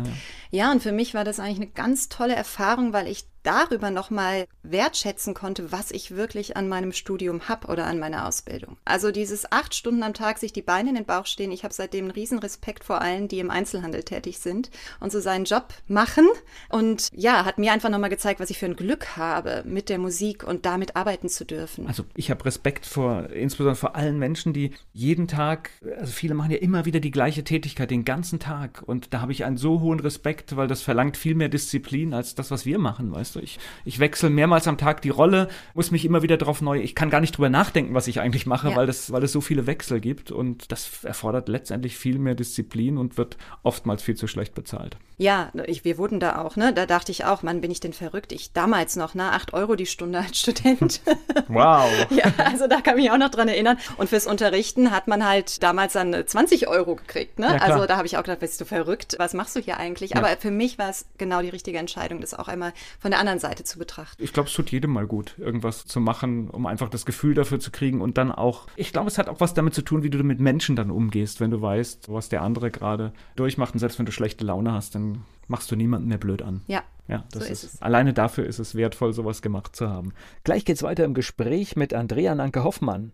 Ja. 0.50 0.64
ja, 0.64 0.72
und 0.72 0.82
für 0.82 0.92
mich 0.92 1.14
war 1.14 1.24
das 1.24 1.38
eigentlich 1.38 1.56
eine 1.56 1.70
ganz 1.70 2.08
tolle 2.08 2.34
Erfahrung, 2.34 2.92
weil 2.92 3.08
ich 3.08 3.24
darüber 3.44 3.90
nochmal 3.90 4.46
wertschätzen 4.62 5.34
konnte, 5.34 5.70
was 5.70 5.92
ich 5.92 6.16
wirklich 6.16 6.56
an 6.56 6.68
meinem 6.68 6.92
Studium 6.92 7.48
habe 7.48 7.68
oder 7.68 7.86
an 7.86 8.00
meiner 8.00 8.26
Ausbildung. 8.26 8.76
Also 8.84 9.12
dieses 9.12 9.52
acht 9.52 9.74
Stunden 9.74 10.02
am 10.02 10.14
Tag 10.14 10.38
sich 10.38 10.52
die 10.52 10.62
Beine 10.62 10.88
in 10.88 10.96
den 10.96 11.04
Bauch 11.04 11.26
stehen, 11.26 11.52
ich 11.52 11.62
habe 11.62 11.72
seitdem 11.72 12.06
einen 12.06 12.10
riesen 12.10 12.38
Respekt 12.38 12.84
vor 12.84 13.00
allen, 13.00 13.28
die 13.28 13.38
im 13.38 13.50
Einzelhandel 13.50 14.02
tätig 14.02 14.38
sind 14.38 14.70
und 14.98 15.12
so 15.12 15.20
seinen 15.20 15.44
Job 15.44 15.68
machen. 15.86 16.26
Und 16.70 17.08
ja, 17.12 17.44
hat 17.44 17.58
mir 17.58 17.72
einfach 17.72 17.90
nochmal 17.90 18.10
gezeigt, 18.10 18.40
was 18.40 18.50
ich 18.50 18.58
für 18.58 18.66
ein 18.66 18.76
Glück 18.76 19.16
habe, 19.16 19.62
mit 19.66 19.88
der 19.88 19.98
Musik 19.98 20.42
und 20.44 20.66
damit 20.66 20.96
arbeiten 20.96 21.28
zu 21.28 21.44
dürfen. 21.44 21.86
Also 21.86 22.04
ich 22.14 22.30
habe 22.30 22.44
Respekt 22.44 22.86
vor, 22.86 23.30
insbesondere 23.30 23.76
vor 23.76 23.94
allen 23.94 24.18
Menschen, 24.18 24.52
die 24.52 24.72
jeden 24.92 25.28
Tag, 25.28 25.70
also 25.98 26.12
viele 26.12 26.34
machen 26.34 26.50
ja 26.50 26.58
immer 26.58 26.86
wieder 26.86 27.00
die 27.00 27.10
gleiche 27.10 27.44
Tätigkeit 27.44 27.90
den 27.90 28.04
ganzen 28.04 28.40
Tag. 28.40 28.82
Und 28.86 29.12
da 29.12 29.20
habe 29.20 29.32
ich 29.32 29.44
einen 29.44 29.58
so 29.58 29.80
hohen 29.80 30.00
Respekt, 30.00 30.56
weil 30.56 30.66
das 30.66 30.82
verlangt 30.82 31.16
viel 31.16 31.34
mehr 31.34 31.50
Disziplin 31.50 32.14
als 32.14 32.34
das, 32.34 32.50
was 32.50 32.64
wir 32.64 32.78
machen, 32.78 33.12
weißt 33.12 33.33
du? 33.33 33.33
Du, 33.34 33.40
ich, 33.40 33.58
ich 33.84 33.98
wechsle 33.98 34.30
mehrmals 34.30 34.66
am 34.68 34.78
Tag 34.78 35.02
die 35.02 35.10
Rolle, 35.10 35.48
muss 35.74 35.90
mich 35.90 36.04
immer 36.04 36.22
wieder 36.22 36.36
darauf 36.36 36.60
neu, 36.60 36.80
ich 36.80 36.94
kann 36.94 37.10
gar 37.10 37.20
nicht 37.20 37.36
drüber 37.36 37.48
nachdenken, 37.48 37.94
was 37.94 38.06
ich 38.06 38.20
eigentlich 38.20 38.46
mache, 38.46 38.70
ja. 38.70 38.76
weil, 38.76 38.86
das, 38.86 39.12
weil 39.12 39.22
es 39.22 39.32
so 39.32 39.40
viele 39.40 39.66
Wechsel 39.66 40.00
gibt 40.00 40.30
und 40.30 40.70
das 40.72 41.04
erfordert 41.04 41.48
letztendlich 41.48 41.96
viel 41.96 42.18
mehr 42.18 42.34
Disziplin 42.34 42.98
und 42.98 43.16
wird 43.18 43.36
oftmals 43.62 44.02
viel 44.02 44.16
zu 44.16 44.26
schlecht 44.26 44.54
bezahlt. 44.54 44.96
Ja, 45.16 45.52
ich, 45.66 45.84
wir 45.84 45.96
wurden 45.96 46.18
da 46.18 46.42
auch, 46.42 46.56
ne? 46.56 46.72
Da 46.72 46.86
dachte 46.86 47.12
ich 47.12 47.24
auch, 47.24 47.44
Mann, 47.44 47.60
bin 47.60 47.70
ich 47.70 47.78
denn 47.78 47.92
verrückt? 47.92 48.32
Ich 48.32 48.52
damals 48.52 48.96
noch, 48.96 49.14
ne? 49.14 49.30
Acht 49.30 49.54
Euro 49.54 49.76
die 49.76 49.86
Stunde 49.86 50.18
als 50.18 50.38
Student. 50.38 51.00
Wow. 51.48 51.90
ja, 52.10 52.24
also 52.38 52.66
da 52.66 52.80
kann 52.80 52.96
ich 52.96 53.04
mich 53.04 53.10
auch 53.12 53.18
noch 53.18 53.28
dran 53.28 53.48
erinnern. 53.48 53.76
Und 53.96 54.08
fürs 54.08 54.26
Unterrichten 54.26 54.90
hat 54.90 55.08
man 55.08 55.24
halt 55.26 55.62
damals 55.62 55.92
dann 55.92 56.26
20 56.26 56.68
Euro 56.68 56.96
gekriegt, 56.96 57.38
ne? 57.38 57.46
Ja, 57.46 57.56
also 57.56 57.86
da 57.86 57.96
habe 57.96 58.06
ich 58.06 58.16
auch 58.16 58.22
gedacht, 58.22 58.40
bist 58.40 58.60
du 58.60 58.64
verrückt? 58.64 59.16
Was 59.18 59.34
machst 59.34 59.54
du 59.56 59.60
hier 59.60 59.76
eigentlich? 59.76 60.12
Ja. 60.12 60.16
Aber 60.16 60.28
für 60.38 60.50
mich 60.50 60.78
war 60.78 60.88
es 60.88 61.06
genau 61.18 61.42
die 61.42 61.50
richtige 61.50 61.78
Entscheidung, 61.78 62.20
das 62.20 62.34
auch 62.34 62.48
einmal 62.48 62.72
von 62.98 63.10
der 63.10 63.20
anderen 63.28 63.40
Seite 63.40 63.64
zu 63.64 63.78
betrachten. 63.78 64.22
Ich 64.22 64.32
glaube, 64.32 64.48
es 64.48 64.54
tut 64.54 64.70
jedem 64.70 64.92
mal 64.92 65.06
gut, 65.06 65.34
irgendwas 65.38 65.86
zu 65.86 66.00
machen, 66.00 66.50
um 66.50 66.66
einfach 66.66 66.88
das 66.88 67.06
Gefühl 67.06 67.34
dafür 67.34 67.58
zu 67.58 67.70
kriegen 67.70 68.00
und 68.00 68.18
dann 68.18 68.30
auch, 68.30 68.66
ich 68.76 68.92
glaube, 68.92 69.08
es 69.08 69.18
hat 69.18 69.28
auch 69.28 69.40
was 69.40 69.54
damit 69.54 69.74
zu 69.74 69.82
tun, 69.82 70.02
wie 70.02 70.10
du 70.10 70.22
mit 70.22 70.40
Menschen 70.40 70.76
dann 70.76 70.90
umgehst, 70.90 71.40
wenn 71.40 71.50
du 71.50 71.60
weißt, 71.60 72.12
was 72.12 72.28
der 72.28 72.42
andere 72.42 72.70
gerade 72.70 73.12
durchmacht 73.36 73.72
und 73.74 73.80
selbst 73.80 73.98
wenn 73.98 74.06
du 74.06 74.12
schlechte 74.12 74.44
Laune 74.44 74.72
hast, 74.72 74.94
dann 74.94 75.24
machst 75.48 75.70
du 75.70 75.76
niemanden 75.76 76.08
mehr 76.08 76.18
blöd 76.18 76.42
an. 76.42 76.62
Ja. 76.66 76.82
Ja, 77.06 77.24
das 77.32 77.44
so 77.44 77.52
ist, 77.52 77.64
ist, 77.64 77.74
es. 77.74 77.82
Alleine 77.82 78.14
dafür 78.14 78.46
ist 78.46 78.58
es 78.58 78.74
wertvoll, 78.74 79.12
sowas 79.12 79.42
gemacht 79.42 79.76
zu 79.76 79.90
haben. 79.90 80.14
Gleich 80.42 80.64
geht's 80.64 80.82
weiter 80.82 81.04
im 81.04 81.12
Gespräch 81.12 81.76
mit 81.76 81.92
Andrea 81.92 82.34
Nanke 82.34 82.64
Hoffmann. 82.64 83.12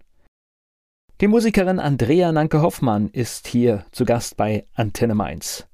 Die 1.21 1.27
Musikerin 1.27 1.79
Andrea 1.81 2.31
Nanke 2.33 2.63
Hoffmann 2.63 3.09
ist 3.09 3.49
hier 3.49 3.85
zu 3.91 4.05
Gast 4.05 4.37
bei 4.37 4.65
Antenne 4.75 5.15
Mainz. 5.15 5.67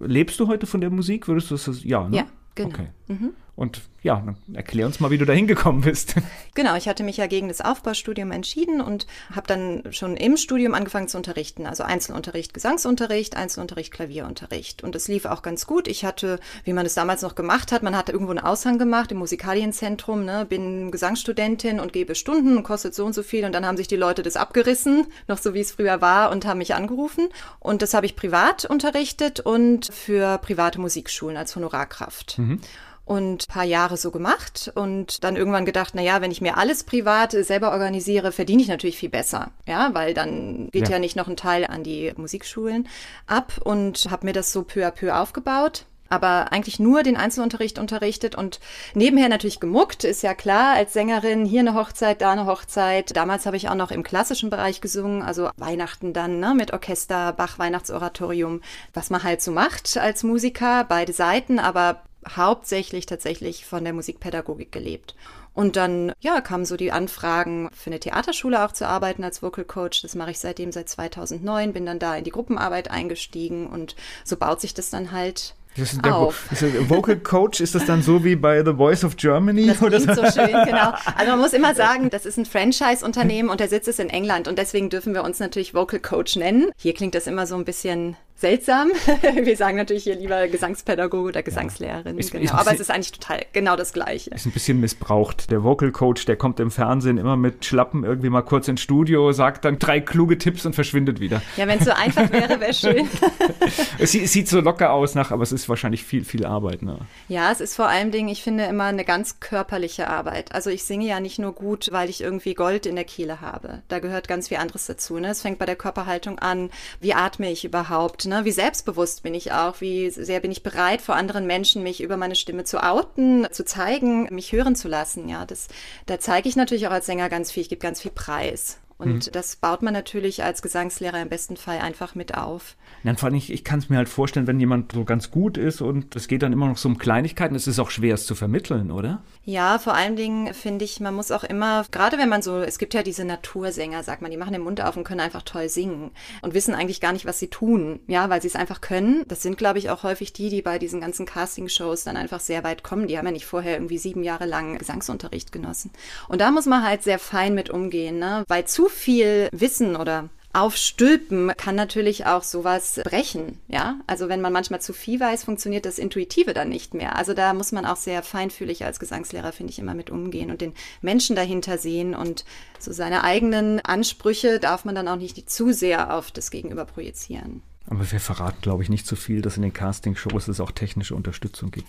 Lebst 0.00 0.40
du 0.40 0.48
heute 0.48 0.66
von 0.66 0.80
der 0.80 0.90
Musik? 0.90 1.28
Würdest 1.28 1.50
du 1.50 1.56
das? 1.56 1.84
Ja, 1.84 2.08
ne? 2.08 2.16
Ja, 2.16 2.26
genau. 2.54 2.70
Okay. 2.70 2.88
Mhm. 3.08 3.34
Und 3.56 3.82
ja, 4.02 4.22
erklär 4.52 4.84
uns 4.84 5.00
mal, 5.00 5.10
wie 5.10 5.18
du 5.18 5.24
da 5.24 5.32
hingekommen 5.32 5.80
bist. 5.80 6.16
Genau, 6.54 6.76
ich 6.76 6.88
hatte 6.88 7.02
mich 7.02 7.16
ja 7.16 7.26
gegen 7.26 7.48
das 7.48 7.60
Aufbaustudium 7.60 8.30
entschieden 8.30 8.80
und 8.80 9.06
habe 9.34 9.46
dann 9.46 9.82
schon 9.90 10.16
im 10.16 10.36
Studium 10.36 10.74
angefangen 10.74 11.08
zu 11.08 11.16
unterrichten. 11.16 11.66
Also 11.66 11.82
Einzelunterricht, 11.84 12.52
Gesangsunterricht, 12.52 13.36
Einzelunterricht, 13.36 13.92
Klavierunterricht. 13.92 14.84
Und 14.84 14.94
das 14.94 15.08
lief 15.08 15.24
auch 15.24 15.42
ganz 15.42 15.66
gut. 15.66 15.88
Ich 15.88 16.04
hatte, 16.04 16.38
wie 16.64 16.72
man 16.72 16.86
es 16.86 16.94
damals 16.94 17.22
noch 17.22 17.34
gemacht 17.34 17.72
hat, 17.72 17.82
man 17.82 17.96
hatte 17.96 18.12
irgendwo 18.12 18.30
einen 18.30 18.44
Aushang 18.44 18.78
gemacht 18.78 19.10
im 19.10 19.18
Musikalienzentrum, 19.18 20.24
ne, 20.24 20.46
bin 20.48 20.90
Gesangsstudentin 20.90 21.80
und 21.80 21.92
gebe 21.92 22.14
Stunden, 22.14 22.62
kostet 22.62 22.94
so 22.94 23.04
und 23.04 23.14
so 23.14 23.22
viel. 23.22 23.44
Und 23.44 23.52
dann 23.52 23.66
haben 23.66 23.76
sich 23.76 23.88
die 23.88 23.96
Leute 23.96 24.22
das 24.22 24.36
abgerissen, 24.36 25.06
noch 25.28 25.38
so 25.38 25.54
wie 25.54 25.60
es 25.60 25.72
früher 25.72 26.00
war, 26.00 26.30
und 26.30 26.44
haben 26.44 26.58
mich 26.58 26.74
angerufen. 26.74 27.28
Und 27.58 27.82
das 27.82 27.94
habe 27.94 28.06
ich 28.06 28.16
privat 28.16 28.64
unterrichtet 28.64 29.40
und 29.40 29.86
für 29.92 30.38
private 30.38 30.80
Musikschulen 30.80 31.36
als 31.36 31.56
Honorarkraft. 31.56 32.38
Mhm 32.38 32.60
und 33.04 33.48
paar 33.48 33.64
Jahre 33.64 33.96
so 33.96 34.10
gemacht 34.10 34.72
und 34.74 35.24
dann 35.24 35.36
irgendwann 35.36 35.66
gedacht, 35.66 35.92
na 35.94 36.02
ja, 36.02 36.20
wenn 36.20 36.30
ich 36.30 36.40
mir 36.40 36.56
alles 36.56 36.84
privat 36.84 37.32
selber 37.32 37.72
organisiere, 37.72 38.32
verdiene 38.32 38.62
ich 38.62 38.68
natürlich 38.68 38.98
viel 38.98 39.10
besser, 39.10 39.50
ja, 39.66 39.92
weil 39.92 40.14
dann 40.14 40.68
geht 40.72 40.88
ja, 40.88 40.94
ja 40.94 40.98
nicht 40.98 41.16
noch 41.16 41.28
ein 41.28 41.36
Teil 41.36 41.66
an 41.66 41.82
die 41.82 42.12
Musikschulen 42.16 42.88
ab 43.26 43.60
und 43.62 44.08
habe 44.10 44.26
mir 44.26 44.32
das 44.32 44.52
so 44.52 44.62
peu 44.62 44.86
à 44.86 44.90
peu 44.90 45.14
aufgebaut 45.14 45.86
aber 46.14 46.52
eigentlich 46.52 46.78
nur 46.78 47.02
den 47.02 47.16
Einzelunterricht 47.16 47.78
unterrichtet 47.78 48.34
und 48.34 48.60
nebenher 48.94 49.28
natürlich 49.28 49.60
gemuckt, 49.60 50.04
ist 50.04 50.22
ja 50.22 50.34
klar, 50.34 50.74
als 50.74 50.92
Sängerin 50.92 51.44
hier 51.44 51.60
eine 51.60 51.74
Hochzeit, 51.74 52.20
da 52.20 52.32
eine 52.32 52.46
Hochzeit. 52.46 53.16
Damals 53.16 53.46
habe 53.46 53.56
ich 53.56 53.68
auch 53.68 53.74
noch 53.74 53.90
im 53.90 54.02
klassischen 54.02 54.50
Bereich 54.50 54.80
gesungen, 54.80 55.22
also 55.22 55.50
Weihnachten 55.56 56.12
dann 56.12 56.40
ne, 56.40 56.54
mit 56.54 56.72
Orchester, 56.72 57.32
Bach 57.32 57.58
Weihnachtsoratorium, 57.58 58.60
was 58.92 59.10
man 59.10 59.22
halt 59.22 59.42
so 59.42 59.50
macht 59.50 59.96
als 59.96 60.22
Musiker, 60.22 60.84
beide 60.88 61.12
Seiten, 61.12 61.58
aber 61.58 62.02
hauptsächlich 62.36 63.06
tatsächlich 63.06 63.66
von 63.66 63.84
der 63.84 63.92
Musikpädagogik 63.92 64.72
gelebt. 64.72 65.14
Und 65.54 65.76
dann, 65.76 66.12
ja, 66.20 66.40
kamen 66.40 66.64
so 66.64 66.76
die 66.76 66.90
Anfragen 66.90 67.70
für 67.72 67.90
eine 67.90 68.00
Theaterschule 68.00 68.64
auch 68.64 68.72
zu 68.72 68.88
arbeiten 68.88 69.22
als 69.22 69.40
Vocal 69.40 69.64
Coach. 69.64 70.02
Das 70.02 70.16
mache 70.16 70.32
ich 70.32 70.40
seitdem 70.40 70.72
seit 70.72 70.88
2009, 70.88 71.72
bin 71.72 71.86
dann 71.86 72.00
da 72.00 72.16
in 72.16 72.24
die 72.24 72.32
Gruppenarbeit 72.32 72.90
eingestiegen 72.90 73.68
und 73.68 73.94
so 74.24 74.36
baut 74.36 74.60
sich 74.60 74.74
das 74.74 74.90
dann 74.90 75.12
halt 75.12 75.54
das 75.76 75.98
auf. 76.02 76.50
Ist 76.50 76.62
der 76.62 76.88
Vocal 76.88 77.16
Coach, 77.16 77.60
ist 77.60 77.74
das 77.74 77.84
dann 77.84 78.02
so 78.02 78.24
wie 78.24 78.36
bei 78.36 78.64
The 78.64 78.74
Voice 78.74 79.04
of 79.04 79.16
Germany? 79.16 79.66
Das 79.66 79.78
klingt 79.78 80.14
so 80.14 80.24
schön, 80.30 80.64
genau. 80.64 80.92
Also 81.16 81.30
man 81.30 81.40
muss 81.40 81.52
immer 81.52 81.74
sagen, 81.74 82.10
das 82.10 82.26
ist 82.26 82.36
ein 82.36 82.46
Franchise-Unternehmen 82.46 83.48
und 83.48 83.60
der 83.60 83.68
Sitz 83.68 83.86
ist 83.86 84.00
in 84.00 84.10
England 84.10 84.46
und 84.48 84.58
deswegen 84.58 84.90
dürfen 84.90 85.14
wir 85.14 85.24
uns 85.24 85.38
natürlich 85.38 85.74
Vocal 85.74 86.00
Coach 86.00 86.36
nennen. 86.36 86.70
Hier 86.76 86.94
klingt 86.94 87.14
das 87.14 87.26
immer 87.26 87.46
so 87.46 87.56
ein 87.56 87.64
bisschen 87.64 88.16
seltsam. 88.36 88.90
Wir 89.42 89.56
sagen 89.56 89.76
natürlich 89.76 90.04
hier 90.04 90.16
lieber 90.16 90.48
Gesangspädagoge 90.48 91.28
oder 91.28 91.42
Gesangslehrerin. 91.42 92.14
Ja. 92.14 92.20
Ist, 92.20 92.32
genau. 92.32 92.44
ist 92.44 92.52
Aber 92.52 92.72
es 92.72 92.80
ist 92.80 92.90
eigentlich 92.90 93.12
total 93.12 93.46
genau 93.52 93.76
das 93.76 93.92
Gleiche. 93.92 94.30
Ist 94.30 94.46
ein 94.46 94.52
bisschen 94.52 94.80
missbraucht. 94.80 95.50
Der 95.50 95.62
Vocal 95.62 95.92
Coach, 95.92 96.24
der 96.26 96.36
kommt 96.36 96.58
im 96.60 96.70
Fernsehen 96.70 97.18
immer 97.18 97.36
mit 97.36 97.64
Schlappen 97.64 98.04
irgendwie 98.04 98.30
mal 98.30 98.42
kurz 98.42 98.68
ins 98.68 98.80
Studio, 98.80 99.32
sagt 99.32 99.64
dann 99.64 99.78
drei 99.78 100.00
kluge 100.00 100.36
Tipps 100.36 100.66
und 100.66 100.74
verschwindet 100.74 101.20
wieder. 101.20 101.42
Ja, 101.56 101.68
wenn 101.68 101.78
es 101.78 101.84
so 101.84 101.92
einfach 101.92 102.30
wäre, 102.32 102.60
wäre 102.60 102.74
schön. 102.74 103.08
es, 103.98 104.12
sieht 104.12 104.48
so 104.48 104.60
locker 104.60 104.92
aus 104.92 105.14
nach, 105.14 105.30
aber 105.30 105.42
es 105.42 105.52
ist 105.52 105.68
wahrscheinlich 105.68 106.04
viel, 106.04 106.24
viel 106.24 106.44
Arbeit. 106.44 106.82
Ne? 106.82 106.98
Ja, 107.28 107.52
es 107.52 107.60
ist 107.60 107.76
vor 107.76 107.88
allem 107.88 108.10
Dingen, 108.10 108.28
ich 108.28 108.42
finde 108.42 108.64
immer 108.64 108.84
eine 108.84 109.04
ganz 109.04 109.38
körperliche 109.38 110.08
Arbeit. 110.08 110.52
Also 110.54 110.70
ich 110.70 110.84
singe 110.84 111.06
ja 111.06 111.20
nicht 111.20 111.38
nur 111.38 111.52
gut, 111.52 111.88
weil 111.92 112.10
ich 112.10 112.20
irgendwie 112.20 112.54
Gold 112.54 112.86
in 112.86 112.96
der 112.96 113.04
Kehle 113.04 113.40
habe. 113.40 113.82
Da 113.88 114.00
gehört 114.00 114.26
ganz 114.26 114.48
viel 114.48 114.56
anderes 114.56 114.86
dazu. 114.86 115.18
Ne? 115.18 115.28
Es 115.28 115.42
fängt 115.42 115.58
bei 115.58 115.66
der 115.66 115.76
Körperhaltung 115.76 116.40
an. 116.40 116.70
Wie 117.00 117.14
atme 117.14 117.50
ich 117.50 117.64
überhaupt? 117.64 118.23
Ne? 118.26 118.44
Wie 118.44 118.52
selbstbewusst 118.52 119.22
bin 119.22 119.34
ich 119.34 119.52
auch? 119.52 119.80
Wie 119.80 120.10
sehr 120.10 120.40
bin 120.40 120.50
ich 120.50 120.62
bereit, 120.62 121.02
vor 121.02 121.16
anderen 121.16 121.46
Menschen 121.46 121.82
mich 121.82 122.02
über 122.02 122.16
meine 122.16 122.34
Stimme 122.34 122.64
zu 122.64 122.82
outen, 122.82 123.46
zu 123.50 123.64
zeigen, 123.64 124.32
mich 124.34 124.52
hören 124.52 124.76
zu 124.76 124.88
lassen? 124.88 125.28
Ja, 125.28 125.46
das, 125.46 125.68
da 126.06 126.18
zeige 126.18 126.48
ich 126.48 126.56
natürlich 126.56 126.86
auch 126.86 126.92
als 126.92 127.06
Sänger 127.06 127.28
ganz 127.28 127.50
viel. 127.50 127.62
Ich 127.62 127.68
gebe 127.68 127.80
ganz 127.80 128.00
viel 128.00 128.10
Preis. 128.10 128.78
Und 128.96 129.26
mhm. 129.26 129.32
das 129.32 129.56
baut 129.56 129.82
man 129.82 129.92
natürlich 129.92 130.44
als 130.44 130.62
Gesangslehrer 130.62 131.20
im 131.20 131.28
besten 131.28 131.56
Fall 131.56 131.78
einfach 131.78 132.14
mit 132.14 132.36
auf. 132.36 132.76
Ja, 133.02 133.14
vor 133.16 133.26
allem, 133.26 133.34
ich, 133.34 133.52
ich 133.52 133.64
kann 133.64 133.80
es 133.80 133.88
mir 133.88 133.96
halt 133.96 134.08
vorstellen, 134.08 134.46
wenn 134.46 134.60
jemand 134.60 134.92
so 134.92 135.04
ganz 135.04 135.30
gut 135.30 135.58
ist 135.58 135.80
und 135.80 136.14
es 136.14 136.28
geht 136.28 136.42
dann 136.42 136.52
immer 136.52 136.68
noch 136.68 136.76
so 136.76 136.88
um 136.88 136.98
Kleinigkeiten, 136.98 137.54
es 137.54 137.66
ist 137.66 137.78
auch 137.78 137.90
schwer, 137.90 138.14
es 138.14 138.26
zu 138.26 138.34
vermitteln, 138.34 138.90
oder? 138.90 139.22
Ja, 139.44 139.78
vor 139.78 139.94
allen 139.94 140.16
Dingen 140.16 140.54
finde 140.54 140.84
ich, 140.84 141.00
man 141.00 141.14
muss 141.14 141.30
auch 141.30 141.44
immer, 141.44 141.84
gerade 141.90 142.18
wenn 142.18 142.28
man 142.28 142.40
so, 142.40 142.58
es 142.58 142.78
gibt 142.78 142.94
ja 142.94 143.02
diese 143.02 143.24
Natursänger, 143.24 144.02
sagt 144.02 144.22
man, 144.22 144.30
die 144.30 144.36
machen 144.36 144.52
den 144.52 144.62
Mund 144.62 144.80
auf 144.80 144.96
und 144.96 145.04
können 145.04 145.20
einfach 145.20 145.42
toll 145.42 145.68
singen 145.68 146.12
und 146.42 146.54
wissen 146.54 146.74
eigentlich 146.74 147.00
gar 147.00 147.12
nicht, 147.12 147.26
was 147.26 147.38
sie 147.38 147.48
tun, 147.48 148.00
ja, 148.06 148.30
weil 148.30 148.40
sie 148.40 148.48
es 148.48 148.56
einfach 148.56 148.80
können. 148.80 149.24
Das 149.28 149.42
sind, 149.42 149.58
glaube 149.58 149.78
ich, 149.78 149.90
auch 149.90 150.02
häufig 150.02 150.32
die, 150.32 150.48
die 150.48 150.62
bei 150.62 150.78
diesen 150.78 151.00
ganzen 151.00 151.26
Casting-Shows 151.26 152.04
dann 152.04 152.16
einfach 152.16 152.40
sehr 152.40 152.64
weit 152.64 152.82
kommen. 152.82 153.08
Die 153.08 153.18
haben 153.18 153.26
ja 153.26 153.32
nicht 153.32 153.46
vorher 153.46 153.74
irgendwie 153.74 153.98
sieben 153.98 154.22
Jahre 154.22 154.46
lang 154.46 154.78
Gesangsunterricht 154.78 155.52
genossen. 155.52 155.90
Und 156.28 156.40
da 156.40 156.50
muss 156.50 156.66
man 156.66 156.84
halt 156.84 157.02
sehr 157.02 157.18
fein 157.18 157.54
mit 157.54 157.70
umgehen, 157.70 158.18
ne? 158.18 158.44
weil 158.48 158.64
viel 158.88 159.48
Wissen 159.52 159.96
oder 159.96 160.28
Aufstülpen 160.54 161.52
kann 161.56 161.74
natürlich 161.74 162.26
auch 162.26 162.44
sowas 162.44 163.00
brechen, 163.02 163.58
ja. 163.66 163.98
Also 164.06 164.28
wenn 164.28 164.40
man 164.40 164.52
manchmal 164.52 164.80
zu 164.80 164.92
viel 164.92 165.18
weiß, 165.18 165.42
funktioniert 165.42 165.84
das 165.84 165.98
Intuitive 165.98 166.54
dann 166.54 166.68
nicht 166.68 166.94
mehr. 166.94 167.16
Also 167.16 167.34
da 167.34 167.52
muss 167.54 167.72
man 167.72 167.84
auch 167.84 167.96
sehr 167.96 168.22
feinfühlig 168.22 168.84
als 168.84 169.00
Gesangslehrer, 169.00 169.50
finde 169.50 169.72
ich, 169.72 169.80
immer 169.80 169.94
mit 169.94 170.10
umgehen 170.10 170.52
und 170.52 170.60
den 170.60 170.74
Menschen 171.02 171.34
dahinter 171.34 171.76
sehen 171.76 172.14
und 172.14 172.44
so 172.78 172.92
seine 172.92 173.24
eigenen 173.24 173.80
Ansprüche 173.80 174.60
darf 174.60 174.84
man 174.84 174.94
dann 174.94 175.08
auch 175.08 175.16
nicht 175.16 175.50
zu 175.50 175.72
sehr 175.72 176.14
auf 176.14 176.30
das 176.30 176.52
Gegenüber 176.52 176.84
projizieren. 176.84 177.62
Aber 177.86 178.10
wir 178.10 178.20
verraten, 178.20 178.62
glaube 178.62 178.82
ich, 178.82 178.88
nicht 178.88 179.06
zu 179.06 179.14
so 179.14 179.20
viel, 179.20 179.42
dass 179.42 179.56
in 179.56 179.62
den 179.62 179.74
Casting-Shows 179.74 180.48
es 180.48 180.58
auch 180.58 180.70
technische 180.70 181.14
Unterstützung 181.14 181.70
gibt. 181.70 181.88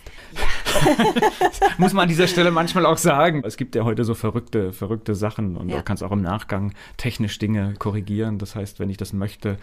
Muss 1.78 1.94
man 1.94 2.02
an 2.02 2.08
dieser 2.08 2.26
Stelle 2.26 2.50
manchmal 2.50 2.84
auch 2.84 2.98
sagen. 2.98 3.42
Es 3.46 3.56
gibt 3.56 3.74
ja 3.74 3.84
heute 3.84 4.04
so 4.04 4.14
verrückte, 4.14 4.74
verrückte 4.74 5.14
Sachen 5.14 5.56
und 5.56 5.70
ja. 5.70 5.78
du 5.78 5.82
kannst 5.82 6.02
auch 6.02 6.12
im 6.12 6.20
Nachgang 6.20 6.74
technisch 6.98 7.38
Dinge 7.38 7.74
korrigieren. 7.78 8.38
Das 8.38 8.54
heißt, 8.54 8.78
wenn 8.78 8.90
ich 8.90 8.98
das 8.98 9.14
möchte, 9.14 9.56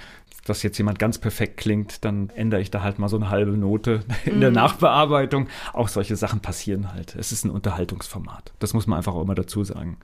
dass 0.45 0.63
jetzt 0.63 0.79
jemand 0.79 0.97
ganz 0.97 1.19
perfekt 1.19 1.57
klingt, 1.57 2.03
dann 2.03 2.29
ändere 2.29 2.61
ich 2.61 2.71
da 2.71 2.81
halt 2.81 2.97
mal 2.97 3.09
so 3.09 3.17
eine 3.17 3.29
halbe 3.29 3.51
Note 3.51 3.99
in 4.25 4.37
mhm. 4.37 4.41
der 4.41 4.51
Nachbearbeitung. 4.51 5.47
Auch 5.71 5.87
solche 5.87 6.15
Sachen 6.15 6.39
passieren 6.39 6.93
halt. 6.93 7.15
Es 7.15 7.31
ist 7.31 7.45
ein 7.45 7.51
Unterhaltungsformat. 7.51 8.53
Das 8.57 8.73
muss 8.73 8.87
man 8.87 8.97
einfach 8.97 9.13
auch 9.13 9.21
immer 9.21 9.35
dazu 9.35 9.63
sagen. 9.63 9.97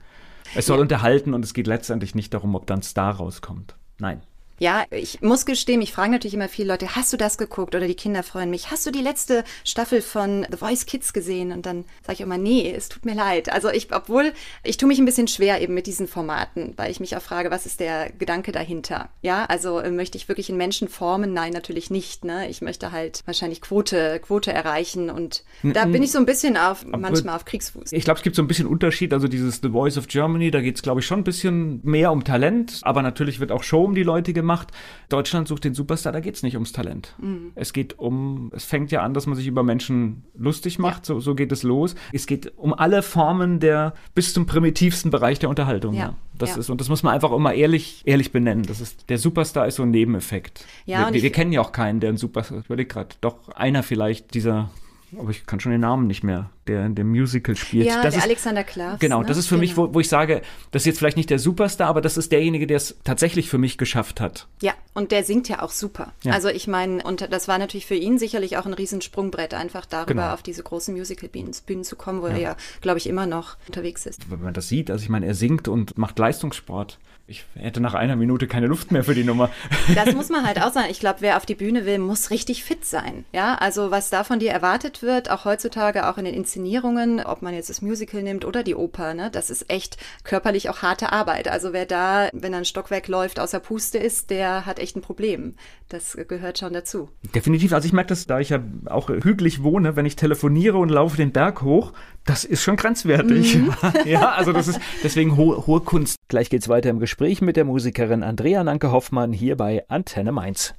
Es 0.54 0.66
soll 0.66 0.78
ja. 0.78 0.82
unterhalten 0.82 1.34
und 1.34 1.44
es 1.44 1.54
geht 1.54 1.66
letztendlich 1.66 2.14
nicht 2.14 2.32
darum, 2.34 2.54
ob 2.54 2.66
dann 2.66 2.82
Star 2.82 3.16
rauskommt. 3.16 3.74
Nein. 3.98 4.22
Ja, 4.60 4.84
ich 4.90 5.22
muss 5.22 5.46
gestehen, 5.46 5.80
ich 5.80 5.94
frage 5.94 6.10
natürlich 6.10 6.34
immer 6.34 6.50
viele 6.50 6.68
Leute, 6.68 6.94
hast 6.94 7.10
du 7.14 7.16
das 7.16 7.38
geguckt? 7.38 7.74
Oder 7.74 7.86
die 7.86 7.94
Kinder 7.94 8.22
freuen 8.22 8.50
mich, 8.50 8.70
hast 8.70 8.84
du 8.84 8.90
die 8.90 9.00
letzte 9.00 9.42
Staffel 9.64 10.02
von 10.02 10.46
The 10.50 10.58
Voice 10.58 10.84
Kids 10.84 11.14
gesehen? 11.14 11.50
Und 11.50 11.64
dann 11.64 11.86
sage 12.02 12.12
ich 12.12 12.20
immer, 12.20 12.36
nee, 12.36 12.70
es 12.70 12.90
tut 12.90 13.06
mir 13.06 13.14
leid. 13.14 13.50
Also 13.50 13.70
ich, 13.70 13.88
obwohl, 13.90 14.34
ich 14.62 14.76
tue 14.76 14.86
mich 14.86 14.98
ein 14.98 15.06
bisschen 15.06 15.28
schwer 15.28 15.62
eben 15.62 15.72
mit 15.72 15.86
diesen 15.86 16.06
Formaten, 16.06 16.74
weil 16.76 16.90
ich 16.90 17.00
mich 17.00 17.16
auch 17.16 17.22
frage, 17.22 17.50
was 17.50 17.64
ist 17.64 17.80
der 17.80 18.10
Gedanke 18.10 18.52
dahinter? 18.52 19.08
Ja, 19.22 19.46
also 19.46 19.78
äh, 19.78 19.90
möchte 19.90 20.18
ich 20.18 20.28
wirklich 20.28 20.50
einen 20.50 20.58
Menschen 20.58 20.88
formen? 20.88 21.32
Nein, 21.32 21.54
natürlich 21.54 21.88
nicht. 21.88 22.26
Ne? 22.26 22.50
Ich 22.50 22.60
möchte 22.60 22.92
halt 22.92 23.22
wahrscheinlich 23.24 23.62
Quote, 23.62 24.20
Quote 24.20 24.52
erreichen 24.52 25.08
und 25.08 25.42
da 25.62 25.86
bin 25.86 26.02
ich 26.02 26.12
so 26.12 26.18
ein 26.18 26.26
bisschen 26.26 26.58
auf, 26.58 26.84
manchmal 26.84 27.36
auf 27.36 27.46
Kriegsfuß. 27.46 27.92
Ich 27.92 28.04
glaube, 28.04 28.18
es 28.18 28.22
gibt 28.22 28.36
so 28.36 28.42
ein 28.42 28.48
bisschen 28.48 28.66
Unterschied. 28.66 29.14
Also 29.14 29.26
dieses 29.26 29.60
The 29.62 29.70
Voice 29.70 29.96
of 29.96 30.06
Germany, 30.06 30.50
da 30.50 30.60
geht 30.60 30.76
es, 30.76 30.82
glaube 30.82 31.00
ich, 31.00 31.06
schon 31.06 31.20
ein 31.20 31.24
bisschen 31.24 31.80
mehr 31.82 32.12
um 32.12 32.24
Talent, 32.24 32.80
aber 32.82 33.00
natürlich 33.00 33.40
wird 33.40 33.52
auch 33.52 33.62
Show 33.62 33.84
um 33.84 33.94
die 33.94 34.02
Leute 34.02 34.34
gemacht 34.34 34.49
macht. 34.50 34.68
Deutschland 35.08 35.46
sucht 35.46 35.62
den 35.62 35.74
Superstar, 35.74 36.12
da 36.12 36.18
geht 36.18 36.34
es 36.34 36.42
nicht 36.42 36.54
ums 36.54 36.72
Talent. 36.72 37.14
Mhm. 37.18 37.52
Es 37.54 37.72
geht 37.72 37.98
um, 37.98 38.50
es 38.52 38.64
fängt 38.64 38.90
ja 38.90 39.02
an, 39.02 39.14
dass 39.14 39.26
man 39.26 39.36
sich 39.36 39.46
über 39.46 39.62
Menschen 39.62 40.24
lustig 40.36 40.78
macht, 40.80 41.02
ja. 41.02 41.14
so, 41.14 41.20
so 41.20 41.36
geht 41.36 41.52
es 41.52 41.62
los. 41.62 41.94
Es 42.12 42.26
geht 42.26 42.52
um 42.58 42.74
alle 42.74 43.02
Formen 43.02 43.60
der, 43.60 43.94
bis 44.14 44.34
zum 44.34 44.46
primitivsten 44.46 45.10
Bereich 45.10 45.38
der 45.38 45.48
Unterhaltung. 45.48 45.94
Ja. 45.94 46.00
ja. 46.00 46.14
Das 46.36 46.50
ja. 46.50 46.56
ist, 46.58 46.70
und 46.70 46.80
das 46.80 46.88
muss 46.88 47.02
man 47.02 47.14
einfach 47.14 47.32
immer 47.32 47.54
ehrlich, 47.54 48.02
ehrlich 48.06 48.32
benennen. 48.32 48.64
Das 48.64 48.80
ist, 48.80 49.08
der 49.08 49.18
Superstar 49.18 49.66
ist 49.66 49.76
so 49.76 49.82
ein 49.82 49.90
Nebeneffekt. 49.90 50.64
Ja, 50.86 51.06
wir, 51.06 51.14
wir, 51.14 51.22
wir 51.22 51.32
kennen 51.32 51.52
ja 51.52 51.60
auch 51.60 51.72
keinen, 51.72 52.00
der 52.00 52.10
ein 52.10 52.16
Superstar, 52.16 52.58
ich 52.58 52.66
überlege 52.66 52.88
gerade, 52.88 53.14
doch 53.20 53.50
einer 53.50 53.82
vielleicht 53.82 54.34
dieser 54.34 54.70
aber 55.18 55.30
ich 55.30 55.46
kann 55.46 55.60
schon 55.60 55.72
den 55.72 55.80
Namen 55.80 56.06
nicht 56.06 56.22
mehr, 56.22 56.50
der 56.66 56.86
in 56.86 56.94
dem 56.94 57.08
Musical 57.08 57.56
spielt. 57.56 57.86
Ja, 57.86 58.02
das 58.02 58.14
der 58.14 58.18
ist, 58.18 58.24
Alexander 58.24 58.64
Klaas. 58.64 59.00
Genau, 59.00 59.20
ne? 59.20 59.26
das 59.26 59.36
ist 59.36 59.46
für 59.46 59.54
genau. 59.54 59.60
mich, 59.60 59.76
wo, 59.76 59.94
wo 59.94 60.00
ich 60.00 60.08
sage, 60.08 60.42
das 60.70 60.82
ist 60.82 60.86
jetzt 60.86 60.98
vielleicht 60.98 61.16
nicht 61.16 61.30
der 61.30 61.38
Superstar, 61.38 61.88
aber 61.88 62.00
das 62.00 62.16
ist 62.16 62.32
derjenige, 62.32 62.66
der 62.66 62.76
es 62.76 62.98
tatsächlich 63.04 63.48
für 63.48 63.58
mich 63.58 63.78
geschafft 63.78 64.20
hat. 64.20 64.46
Ja, 64.62 64.74
und 64.94 65.12
der 65.12 65.24
singt 65.24 65.48
ja 65.48 65.62
auch 65.62 65.70
super. 65.70 66.12
Ja. 66.22 66.32
Also 66.32 66.48
ich 66.48 66.68
meine, 66.68 67.02
und 67.02 67.32
das 67.32 67.48
war 67.48 67.58
natürlich 67.58 67.86
für 67.86 67.94
ihn 67.94 68.18
sicherlich 68.18 68.56
auch 68.56 68.66
ein 68.66 68.74
Riesensprungbrett, 68.74 69.54
einfach 69.54 69.86
darüber 69.86 70.14
genau. 70.14 70.32
auf 70.34 70.42
diese 70.42 70.62
großen 70.62 70.94
Musical-Bühnen 70.94 71.84
zu 71.84 71.96
kommen, 71.96 72.22
wo 72.22 72.28
ja. 72.28 72.34
er 72.34 72.40
ja, 72.40 72.56
glaube 72.80 72.98
ich, 72.98 73.08
immer 73.08 73.26
noch 73.26 73.56
unterwegs 73.66 74.06
ist. 74.06 74.30
Wenn 74.30 74.42
man 74.42 74.54
das 74.54 74.68
sieht, 74.68 74.90
also 74.90 75.02
ich 75.02 75.08
meine, 75.08 75.26
er 75.26 75.34
singt 75.34 75.68
und 75.68 75.96
macht 75.98 76.18
Leistungssport 76.18 76.98
ich 77.30 77.44
hätte 77.54 77.80
nach 77.80 77.94
einer 77.94 78.16
Minute 78.16 78.48
keine 78.48 78.66
Luft 78.66 78.90
mehr 78.90 79.04
für 79.04 79.14
die 79.14 79.22
Nummer. 79.22 79.50
Das 79.94 80.14
muss 80.14 80.30
man 80.30 80.44
halt 80.46 80.60
auch 80.60 80.72
sagen. 80.72 80.88
Ich 80.90 80.98
glaube, 80.98 81.20
wer 81.20 81.36
auf 81.36 81.46
die 81.46 81.54
Bühne 81.54 81.86
will, 81.86 81.98
muss 81.98 82.30
richtig 82.30 82.64
fit 82.64 82.84
sein. 82.84 83.24
Ja, 83.32 83.54
also 83.54 83.92
was 83.92 84.10
da 84.10 84.24
von 84.24 84.40
dir 84.40 84.50
erwartet 84.50 85.02
wird, 85.02 85.30
auch 85.30 85.44
heutzutage, 85.44 86.08
auch 86.08 86.18
in 86.18 86.24
den 86.24 86.34
Inszenierungen, 86.50 87.20
ob 87.20 87.42
man 87.42 87.54
jetzt 87.54 87.70
das 87.70 87.80
Musical 87.80 88.24
nimmt 88.24 88.44
oder 88.44 88.64
die 88.64 88.74
Oper, 88.74 89.14
ne, 89.14 89.30
das 89.30 89.50
ist 89.50 89.70
echt 89.70 89.98
körperlich 90.24 90.68
auch 90.68 90.82
harte 90.82 91.12
Arbeit. 91.12 91.46
Also 91.46 91.72
wer 91.72 91.86
da, 91.86 92.28
wenn 92.32 92.54
ein 92.54 92.64
Stockwerk 92.64 93.06
läuft, 93.06 93.38
außer 93.38 93.60
Puste 93.60 93.98
ist, 93.98 94.30
der 94.30 94.66
hat 94.66 94.80
echt 94.80 94.96
ein 94.96 95.00
Problem. 95.00 95.54
Das 95.88 96.18
gehört 96.26 96.58
schon 96.58 96.72
dazu. 96.72 97.08
Definitiv. 97.36 97.72
Also 97.72 97.86
ich 97.86 97.92
merke 97.92 98.08
das, 98.08 98.26
da 98.26 98.40
ich 98.40 98.48
ja 98.48 98.64
auch 98.86 99.10
hügelig 99.10 99.62
wohne, 99.62 99.94
wenn 99.94 100.06
ich 100.06 100.16
telefoniere 100.16 100.78
und 100.78 100.88
laufe 100.88 101.16
den 101.16 101.30
Berg 101.30 101.62
hoch, 101.62 101.92
das 102.24 102.44
ist 102.44 102.64
schon 102.64 102.74
grenzwertig. 102.74 103.54
Mhm. 103.54 103.72
ja, 104.06 104.30
also 104.32 104.52
das 104.52 104.66
ist 104.66 104.80
deswegen 105.04 105.36
hohe, 105.36 105.68
hohe 105.68 105.82
Kunst. 105.82 106.16
Gleich 106.26 106.50
geht's 106.50 106.68
weiter 106.68 106.90
im 106.90 106.98
Gespräch 106.98 107.42
mit 107.42 107.56
der 107.56 107.64
Musikerin 107.64 108.24
Andrea 108.24 108.64
Nanke 108.64 108.90
Hoffmann 108.90 109.32
hier 109.32 109.56
bei 109.56 109.84
Antenne 109.88 110.32
Mainz. 110.32 110.74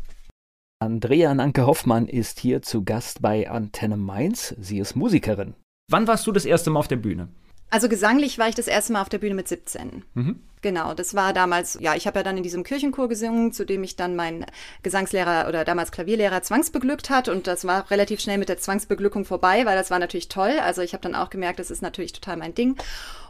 Andrea 0.80 1.34
Nanke 1.34 1.66
Hoffmann 1.66 2.08
ist 2.08 2.40
hier 2.42 2.62
zu 2.62 2.84
Gast 2.84 3.22
bei 3.22 3.50
Antenne 3.50 3.96
Mainz. 3.96 4.54
Sie 4.60 4.80
ist 4.80 4.96
Musikerin. 4.96 5.54
Wann 5.90 6.08
warst 6.08 6.26
du 6.28 6.32
das 6.32 6.46
erste 6.46 6.70
Mal 6.70 6.80
auf 6.80 6.88
der 6.88 6.96
Bühne? 6.96 7.30
Also 7.70 7.88
gesanglich 7.88 8.38
war 8.38 8.50
ich 8.50 8.56
das 8.56 8.68
erste 8.68 8.92
Mal 8.92 9.02
auf 9.02 9.10
der 9.10 9.18
Bühne 9.18 9.34
mit 9.34 9.48
17. 9.48 10.04
Mhm. 10.14 10.42
Genau, 10.62 10.94
das 10.94 11.16
war 11.16 11.34
damals, 11.34 11.78
ja, 11.80 11.96
ich 11.96 12.06
habe 12.06 12.20
ja 12.20 12.24
dann 12.24 12.38
in 12.38 12.44
diesem 12.44 12.64
Kirchenchor 12.64 13.08
gesungen, 13.08 13.54
zu 13.54 13.66
dem 13.66 13.82
mich 13.82 13.96
dann 13.96 14.16
mein 14.16 14.46
Gesangslehrer 14.84 15.48
oder 15.48 15.64
damals 15.64 15.92
Klavierlehrer 15.92 16.44
zwangsbeglückt 16.44 17.10
hat 17.10 17.30
und 17.30 17.48
das 17.48 17.66
war 17.66 17.90
relativ 17.90 18.20
schnell 18.20 18.38
mit 18.38 18.50
der 18.50 18.58
Zwangsbeglückung 18.58 19.24
vorbei, 19.26 19.66
weil 19.66 19.78
das 19.78 19.90
war 19.90 20.00
natürlich 20.00 20.28
toll. 20.28 20.60
Also 20.62 20.82
ich 20.82 20.94
habe 20.94 21.02
dann 21.02 21.16
auch 21.16 21.30
gemerkt, 21.30 21.60
das 21.60 21.72
ist 21.72 21.82
natürlich 21.82 22.12
total 22.12 22.38
mein 22.38 22.54
Ding. 22.54 22.76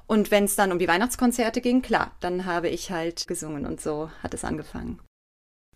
Und 0.07 0.31
wenn 0.31 0.45
es 0.45 0.55
dann 0.55 0.71
um 0.71 0.79
die 0.79 0.87
Weihnachtskonzerte 0.87 1.61
ging, 1.61 1.81
klar, 1.83 2.11
dann 2.19 2.45
habe 2.45 2.67
ich 2.67 2.91
halt 2.91 3.27
gesungen 3.27 3.65
und 3.65 3.79
so 3.79 4.09
hat 4.23 4.33
es 4.33 4.43
angefangen. 4.43 4.99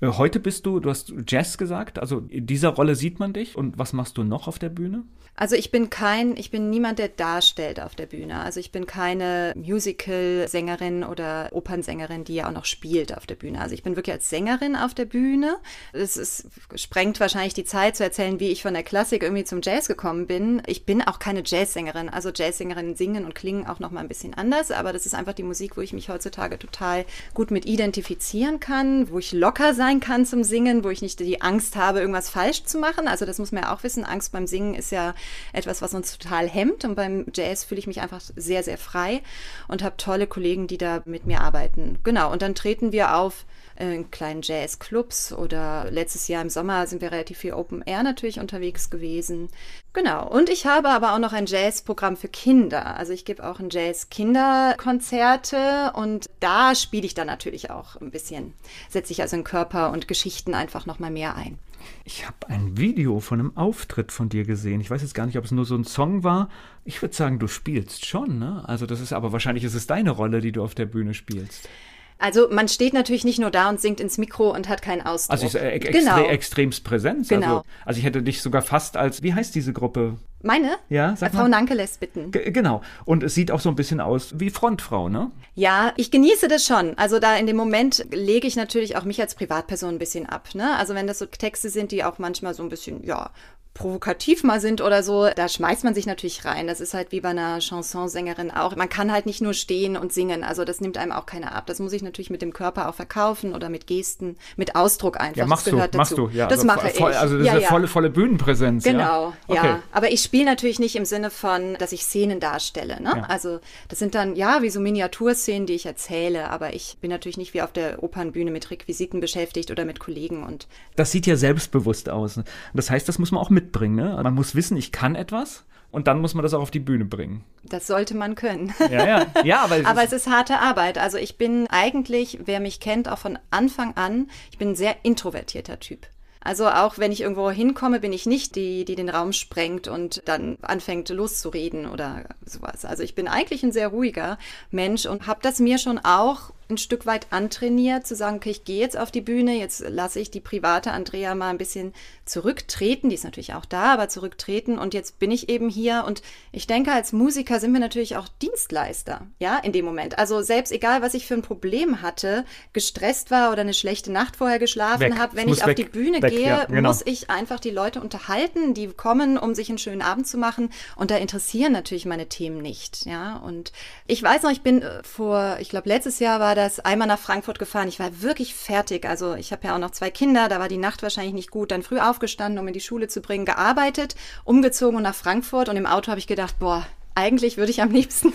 Äh, 0.02 0.08
heute 0.08 0.42
bist 0.42 0.66
du, 0.66 0.82
du 0.82 0.90
hast 0.90 1.14
Jazz 1.26 1.58
gesagt, 1.58 2.00
also 2.00 2.26
in 2.28 2.46
dieser 2.46 2.70
Rolle 2.70 2.96
sieht 2.96 3.20
man 3.20 3.32
dich. 3.32 3.56
Und 3.56 3.78
was 3.78 3.94
machst 3.94 4.18
du 4.18 4.24
noch 4.24 4.48
auf 4.48 4.60
der 4.60 4.70
Bühne? 4.70 5.04
Also 5.38 5.58
ich 5.58 5.70
bin 5.70 5.90
kein, 5.90 6.38
ich 6.38 6.50
bin 6.50 6.70
niemand, 6.70 6.98
der 6.98 7.10
darstellt 7.10 7.82
auf 7.82 7.94
der 7.94 8.06
Bühne. 8.06 8.40
Also 8.40 8.62
ich 8.62 8.72
bin 8.72 8.86
keine 8.86 9.54
Musical-Sängerin 9.58 11.04
oder 11.04 11.50
Opernsängerin, 11.52 12.24
die 12.24 12.36
ja 12.36 12.48
auch 12.48 12.54
noch 12.54 12.64
spielt 12.64 13.16
auf 13.16 13.26
der 13.26 13.36
Bühne. 13.36 13.60
Also 13.60 13.76
ich 13.76 13.84
bin 13.84 13.98
wirklich 13.98 14.14
als 14.14 14.30
Sängerin 14.30 14.78
auf 14.78 14.94
der 14.94 15.04
Bühne. 15.04 15.58
Es 15.92 16.16
ist, 16.16 16.48
sprengt 16.76 17.20
wahrscheinlich 17.20 17.54
die 17.54 17.66
Zeit 17.66 17.98
zu 17.98 18.04
erzählen, 18.04 18.40
wie 18.40 18.50
ich 18.50 18.62
von 18.62 18.74
der 18.74 18.84
Klassik 18.84 19.24
irgendwie 19.24 19.44
zum 19.44 19.60
Jazz 19.62 19.90
gekommen 19.90 20.26
bin. 20.26 20.62
Ich 20.68 20.86
bin 20.86 21.02
auch 21.02 21.20
keine 21.20 21.44
Jazzsängerin. 21.46 22.08
Also 22.08 22.32
Jazzsängerinnen 22.34 22.96
singen 22.96 23.26
und 23.26 23.36
klingen 23.36 23.68
auch 23.68 23.80
noch 23.80 23.92
mal 23.92 24.00
ein 24.00 24.08
bisschen 24.08 24.36
anders, 24.36 24.72
aber 24.72 24.94
das 24.94 25.06
ist 25.06 25.16
einfach 25.16 25.34
die 25.34 25.44
Musik, 25.44 25.76
wo 25.76 25.82
ich 25.82 25.92
mich 25.92 26.08
heutzutage 26.08 26.58
total 26.60 27.06
gut 27.34 27.52
mit 27.52 27.66
identifizieren 27.66 28.62
kann, 28.62 29.10
wo 29.10 29.20
ich 29.20 29.34
locker 29.34 29.74
sein 29.74 29.85
kann 30.00 30.26
zum 30.26 30.43
Singen, 30.43 30.84
wo 30.84 30.89
ich 30.89 31.02
nicht 31.02 31.19
die 31.19 31.41
Angst 31.41 31.76
habe, 31.76 32.00
irgendwas 32.00 32.30
falsch 32.30 32.63
zu 32.63 32.78
machen. 32.78 33.08
Also 33.08 33.26
das 33.26 33.39
muss 33.39 33.52
man 33.52 33.63
ja 33.63 33.74
auch 33.74 33.84
wissen. 33.84 34.04
Angst 34.04 34.32
beim 34.32 34.48
Singen 34.48 34.74
ist 34.74 34.91
ja 34.91 35.13
etwas, 35.54 35.82
was 35.82 35.93
uns 35.93 36.17
total 36.17 36.50
hemmt. 36.50 36.86
Und 36.86 36.95
beim 36.95 37.26
Jazz 37.34 37.63
fühle 37.63 37.80
ich 37.80 37.88
mich 37.88 38.02
einfach 38.02 38.21
sehr, 38.36 38.63
sehr 38.63 38.78
frei 38.78 39.21
und 39.67 39.84
habe 39.84 39.98
tolle 39.98 40.28
Kollegen, 40.28 40.67
die 40.67 40.78
da 40.78 41.02
mit 41.06 41.26
mir 41.26 41.41
arbeiten. 41.41 42.00
Genau, 42.04 42.32
und 42.32 42.41
dann 42.41 42.56
treten 42.56 42.91
wir 42.91 43.15
auf 43.15 43.45
in 43.78 44.10
kleinen 44.12 44.42
Jazzclubs 44.42 45.34
oder 45.34 45.90
letztes 45.92 46.28
Jahr 46.28 46.42
im 46.42 46.50
Sommer 46.50 46.88
sind 46.88 47.02
wir 47.02 47.12
relativ 47.12 47.38
viel 47.40 47.54
Open 47.54 47.82
Air 47.82 48.04
natürlich 48.04 48.40
unterwegs 48.40 48.90
gewesen. 48.90 49.50
Genau. 49.94 50.28
Und 50.28 50.50
ich 50.50 50.66
habe 50.66 50.90
aber 50.90 51.14
auch 51.14 51.20
noch 51.20 51.34
ein 51.34 51.46
Jazzprogramm 51.46 52.18
für 52.18 52.30
Kinder. 52.30 52.98
Also 52.98 53.14
ich 53.14 53.26
gebe 53.26 53.44
auch 53.44 53.60
ein 53.60 53.70
Jazz-Kinderkonzerte 53.70 55.92
und 55.94 56.30
da 56.40 56.74
spiele 56.76 57.06
ich 57.06 57.14
dann 57.14 57.28
natürlich 57.28 57.70
auch 57.70 57.98
ein 57.98 58.12
bisschen, 58.12 58.54
setze 58.90 59.12
ich 59.12 59.22
also 59.22 59.36
in 59.36 59.44
Körper 59.44 59.92
und 59.92 60.08
Geschichten 60.08 60.54
einfach 60.54 60.86
nochmal 60.86 61.12
mehr 61.12 61.36
ein. 61.36 61.60
Ich 62.04 62.26
habe 62.26 62.38
ein 62.48 62.78
Video 62.78 63.20
von 63.20 63.40
einem 63.40 63.58
Auftritt 63.58 64.12
von 64.12 64.30
dir 64.30 64.44
gesehen. 64.44 64.82
Ich 64.82 64.90
weiß 64.90 65.02
jetzt 65.02 65.14
gar 65.14 65.26
nicht, 65.26 65.38
ob 65.38 65.46
es 65.46 65.52
nur 65.52 65.66
so 65.66 65.76
ein 65.76 65.84
Song 65.84 66.24
war. 66.24 66.50
Ich 66.84 67.02
würde 67.02 67.16
sagen, 67.16 67.40
du 67.40 67.48
spielst 67.48 68.06
schon, 68.06 68.40
ne? 68.40 68.64
Also 68.68 68.86
das 68.86 69.00
ist 69.00 69.14
aber 69.14 69.32
wahrscheinlich 69.32 69.64
ist 69.64 69.76
es 69.76 69.88
deine 69.88 70.12
Rolle, 70.12 70.42
die 70.42 70.52
du 70.52 70.64
auf 70.64 70.76
der 70.76 70.86
Bühne 70.86 71.14
spielst. 71.14 71.70
Also 72.17 72.47
man 72.49 72.67
steht 72.67 72.93
natürlich 72.93 73.25
nicht 73.25 73.39
nur 73.39 73.51
da 73.51 73.69
und 73.69 73.82
singt 73.82 73.99
ins 73.99 74.17
Mikro 74.17 74.54
und 74.54 74.69
hat 74.69 74.82
keinen 74.82 75.01
Ausdruck. 75.01 75.34
Also 75.34 75.47
ist 75.47 75.56
äh, 75.56 75.80
genau. 75.80 76.23
extremst 76.23 76.84
Präsenz. 76.84 77.28
Genau. 77.28 77.58
Also, 77.58 77.63
also 77.86 77.99
ich 77.99 78.06
hätte 78.06 78.23
dich 78.23 78.41
sogar 78.41 78.62
fast 78.62 78.97
als, 78.97 79.21
wie 79.21 79.34
heißt 79.34 79.54
diese 79.54 79.73
Gruppe? 79.73 80.17
Meine? 80.41 80.78
Ja, 80.89 81.15
sag 81.17 81.32
Frau 81.32 81.43
mal. 81.43 81.49
Nanke 81.49 81.73
lässt 81.73 81.99
bitten. 81.99 82.32
G 82.32 82.51
genau. 82.51 82.82
Und 83.04 83.23
es 83.23 83.34
sieht 83.34 83.51
auch 83.51 83.60
so 83.60 83.69
ein 83.69 83.75
bisschen 83.75 83.99
aus 83.99 84.36
wie 84.38 84.51
Frontfrau, 84.51 85.10
ne? 85.10 85.32
Ja, 85.56 85.91
ich 85.97 86.12
genieße 86.12 86.47
das 86.47 86.65
schon. 86.65 86.97
Also 86.97 87.19
da 87.19 87.36
in 87.36 87.47
dem 87.47 87.56
Moment 87.58 88.06
lege 88.12 88.47
ich 88.47 88.56
natürlich 88.56 88.95
auch 88.95 89.04
mich 89.04 89.19
als 89.19 89.36
Privatperson 89.36 89.95
ein 89.95 89.99
bisschen 89.99 90.28
ab. 90.28 90.49
Ne? 90.54 90.78
Also 90.78 90.93
wenn 90.93 91.08
das 91.08 91.19
so 91.19 91.25
Texte 91.25 91.69
sind, 91.69 91.91
die 91.91 92.04
auch 92.04 92.19
manchmal 92.19 92.54
so 92.54 92.62
ein 92.62 92.69
bisschen, 92.69 93.04
ja, 93.04 93.32
provokativ 93.76 94.44
mal 94.44 94.62
sind 94.62 94.82
oder 94.82 95.04
so, 95.04 95.28
da 95.36 95.50
schmeißt 95.50 95.84
man 95.84 95.94
sich 95.94 96.06
natürlich 96.06 96.46
rein. 96.46 96.66
Das 96.66 96.80
ist 96.80 96.94
halt 96.94 97.12
wie 97.12 97.20
bei 97.20 97.30
einer 97.30 97.60
Chansonsängerin 97.60 98.50
auch. 98.50 98.76
Man 98.78 98.88
kann 98.88 99.12
halt 99.12 99.26
nicht 99.26 99.42
nur 99.42 99.54
stehen 99.54 99.98
und 99.98 100.14
singen. 100.14 100.46
Also 100.46 100.64
das 100.64 100.80
nimmt 100.80 100.98
einem 100.98 101.12
auch 101.12 101.26
keiner 101.26 101.54
ab. 101.54 101.68
Das 101.68 101.80
muss 101.80 101.92
ich 101.92 102.02
natürlich 102.02 102.30
mit 102.30 102.42
dem 102.42 102.54
Körper 102.54 102.88
auch 102.88 102.96
verkaufen 102.96 103.54
oder 103.54 103.68
mit 103.68 103.86
Gesten, 103.86 104.38
mit 104.56 104.78
Ausdruck 104.78 105.20
einfach. 105.20 105.36
Ja, 105.36 105.46
machst 105.46 105.68
das 105.68 105.74
gehört 105.74 105.94
du, 105.94 105.98
dazu. 105.98 106.22
machst 106.22 106.34
du. 106.34 106.38
Ja, 106.38 106.48
das 106.48 106.60
also 106.60 106.68
mache 106.68 106.90
voll, 106.90 107.12
ich. 107.12 107.18
Also 107.18 107.38
das 107.38 107.48
ja, 107.48 107.56
ist 107.56 107.64
ja. 107.64 107.68
volle, 107.68 107.88
volle 107.90 108.10
Bühnenpräsenz. 108.10 108.86
Genau, 108.86 109.34
ja. 109.50 109.60
Okay. 109.60 109.76
Aber 109.92 110.10
ich 110.10 110.22
spiele 110.22 110.46
natürlich 110.46 110.80
nicht 110.80 110.96
im 110.96 111.04
Sinne 111.04 111.30
von, 111.30 111.76
dass 111.78 111.92
ich 111.92 112.06
Szenen 112.06 112.40
darstelle. 112.40 113.02
Ne? 113.02 113.30
Also 113.30 113.60
das 113.90 114.00
sind 114.00 114.16
dann, 114.16 114.38
ja, 114.38 114.62
wie 114.62 114.70
so 114.70 114.80
Miniaturszenen, 114.80 115.66
die 115.66 115.74
ich 115.74 115.86
erzähle. 115.86 116.50
Aber 116.50 116.74
ich 116.74 116.98
bin 117.02 117.12
natürlich 117.12 117.38
nicht 117.38 117.54
wie 117.54 117.62
auf 117.62 117.74
der 117.74 118.02
Opernbühne 118.02 118.52
mit 118.52 118.72
Requisiten 118.72 119.20
beschäftigt 119.20 119.70
oder 119.70 119.84
mit 119.84 120.00
Kollegen. 120.00 120.44
Und 120.44 120.68
Das 120.96 121.12
sieht 121.12 121.28
ja 121.28 121.36
selbstbewusst 121.36 122.10
aus. 122.10 122.40
Das 122.74 122.90
heißt, 122.90 123.10
das 123.10 123.20
muss 123.20 123.34
man 123.34 123.42
auch 123.42 123.50
mitbringen. 123.65 123.95
Ne? 123.95 124.19
Man 124.23 124.34
muss 124.34 124.56
wissen, 124.56 124.78
ich 124.78 124.91
kann 124.91 125.15
etwas 125.15 125.65
und 125.91 126.08
dann 126.08 126.19
muss 126.19 126.34
man 126.34 126.43
das 126.43 126.54
auch 126.54 126.62
auf 126.62 126.71
die 126.71 126.80
Bühne 126.80 127.06
bringen. 127.06 127.43
das 127.63 127.88
sollte 127.88 128.15
man 128.15 128.36
können. 128.36 128.73
Ja, 128.91 129.08
ja. 129.08 129.25
Ja, 129.43 129.63
aber, 129.63 129.78
es 129.80 129.86
Aber 129.86 130.04
ist, 130.04 130.13
es 130.13 130.25
ist 130.25 130.32
harte 130.34 130.60
Arbeit. 130.60 130.97
Also 130.97 131.17
ich 131.17 131.38
bin 131.38 131.67
eigentlich, 131.67 132.39
wer 132.45 132.60
mich 132.60 132.80
kennt, 132.80 133.10
auch 133.10 133.17
von 133.17 133.39
Anfang 133.51 133.95
an, 133.95 134.30
ich 134.51 134.58
bin 134.58 134.69
ein 134.69 134.75
sehr 134.75 134.95
introvertierter 135.04 135.80
Typ. 135.80 136.08
Also 136.41 136.67
auch 136.67 136.99
wenn 136.99 137.12
ich 137.12 137.21
irgendwo 137.21 137.49
hinkomme, 137.49 137.99
bin 137.99 138.13
ich 138.13 138.28
nicht 138.28 138.56
die, 138.56 138.86
die 138.86 138.95
den 138.95 139.10
Raum 139.10 139.34
sprengt 139.34 139.88
und 139.88 140.21
dann 140.25 140.60
anfängt 140.62 141.10
loszureden 141.10 141.88
oder 141.88 142.25
sowas. 142.45 142.86
Also 142.86 143.01
ich 143.01 143.15
bin 143.15 143.28
eigentlich 143.28 143.63
ein 143.63 143.71
sehr 143.71 143.88
ruhiger 143.88 144.38
Mensch 144.69 145.08
und 145.08 145.25
habe 145.25 145.39
das 145.41 145.60
mir 145.60 145.80
schon 145.80 145.97
auch 145.97 146.51
ein 146.69 146.78
Stück 146.78 147.06
weit 147.06 147.28
antrainiert, 147.32 148.08
zu 148.08 148.15
sagen, 148.15 148.38
okay, 148.38 148.49
ich 148.49 148.63
gehe 148.63 148.80
jetzt 148.80 148.97
auf 148.97 149.12
die 149.12 149.21
Bühne, 149.21 149.58
jetzt 149.58 149.84
lasse 149.88 150.19
ich 150.19 150.32
die 150.32 150.39
private 150.39 150.91
Andrea 150.91 151.36
mal 151.36 151.49
ein 151.49 151.58
bisschen 151.58 151.93
zurücktreten, 152.25 153.10
die 153.10 153.15
ist 153.15 153.23
natürlich 153.23 153.54
auch 153.54 153.65
da, 153.65 153.93
aber 153.93 154.10
zurücktreten 154.10 154.80
und 154.80 154.95
jetzt 154.95 155.19
bin 155.19 155.30
ich 155.30 155.49
eben 155.49 155.69
hier 155.69 156.06
und 156.08 156.23
ich 156.51 156.65
denke, 156.65 156.91
als 156.91 157.13
Musiker 157.13 157.60
sind 157.60 157.71
wir 157.73 157.80
natürlich 157.80 158.17
auch 158.17 158.28
Dienstleister, 158.41 159.28
ja, 159.39 159.58
in 159.60 159.73
dem 159.73 159.86
Moment. 159.86 160.17
Also 160.17 160.41
selbst 160.41 160.71
egal, 160.71 161.04
was 161.04 161.13
ich 161.13 161.28
für 161.28 161.36
ein 161.36 161.43
Problem 161.43 162.01
hatte, 162.01 162.45
gestresst 162.73 163.30
war 163.30 163.51
oder 163.51 163.62
eine 163.62 163.75
schlechte 163.75 164.12
Nacht 164.12 164.36
vorher 164.36 164.58
geschlafen 164.58 165.19
habe, 165.19 165.36
wenn 165.36 165.49
ich 165.49 165.62
auf 165.62 165.67
weg. 165.67 165.78
die 165.78 165.84
Bühne 165.84 166.21
Weg, 166.21 166.32
gehe, 166.32 166.47
ja, 166.47 166.65
genau. 166.65 166.89
muss 166.89 167.04
ich 167.06 167.30
einfach 167.30 167.60
die 167.60 167.69
Leute 167.69 168.01
unterhalten, 168.01 168.73
die 168.73 168.88
kommen, 168.88 169.38
um 169.38 169.54
sich 169.54 169.69
einen 169.69 169.78
schönen 169.78 170.01
Abend 170.01 170.25
zu 170.25 170.38
machen 170.38 170.71
und 170.95 171.12
da 171.12 171.17
interessieren 171.17 171.73
natürlich 171.73 172.06
meine 172.06 172.28
Themen 172.28 172.58
nicht, 172.58 173.06
ja, 173.06 173.38
und 173.38 173.71
ich 174.08 174.23
weiß 174.23 174.41
noch, 174.41 174.51
ich 174.51 174.62
bin 174.62 174.82
äh, 174.82 175.04
vor, 175.04 175.58
ich 175.60 175.69
glaube, 175.69 175.89
letztes 175.89 176.17
Jahr 176.17 176.39
war 176.39 176.55
das 176.56 176.80
einmal 176.80 177.08
nach 177.08 177.20
Frankfurt 177.20 177.60
gefahren. 177.60 177.88
Ich 177.88 178.00
war 178.00 178.22
wirklich 178.22 178.56
fertig. 178.56 179.08
Also 179.08 179.36
ich 179.36 179.52
habe 179.52 179.68
ja 179.68 179.76
auch 179.76 179.80
noch 179.80 179.91
zwei 179.91 180.10
Kinder, 180.10 180.50
da 180.50 180.60
war 180.60 180.68
die 180.68 180.78
Nacht 180.78 181.04
wahrscheinlich 181.04 181.34
nicht 181.34 181.52
gut. 181.52 181.72
Dann 181.72 181.84
früh 181.84 182.00
aufgestanden, 182.00 182.60
um 182.60 182.68
in 182.68 182.74
die 182.74 182.82
Schule 182.82 183.08
zu 183.08 183.22
bringen, 183.22 183.46
gearbeitet, 183.46 184.15
umgezogen 184.44 184.98
und 184.98 185.04
nach 185.04 185.15
Frankfurt. 185.15 185.70
Und 185.70 185.78
im 185.78 185.86
Auto 185.86 186.10
habe 186.10 186.20
ich 186.20 186.28
gedacht, 186.28 186.58
boah, 186.60 186.86
eigentlich 187.13 187.58
würde 187.58 187.72
ich 187.72 187.82
am 187.82 187.91
liebsten 187.91 188.34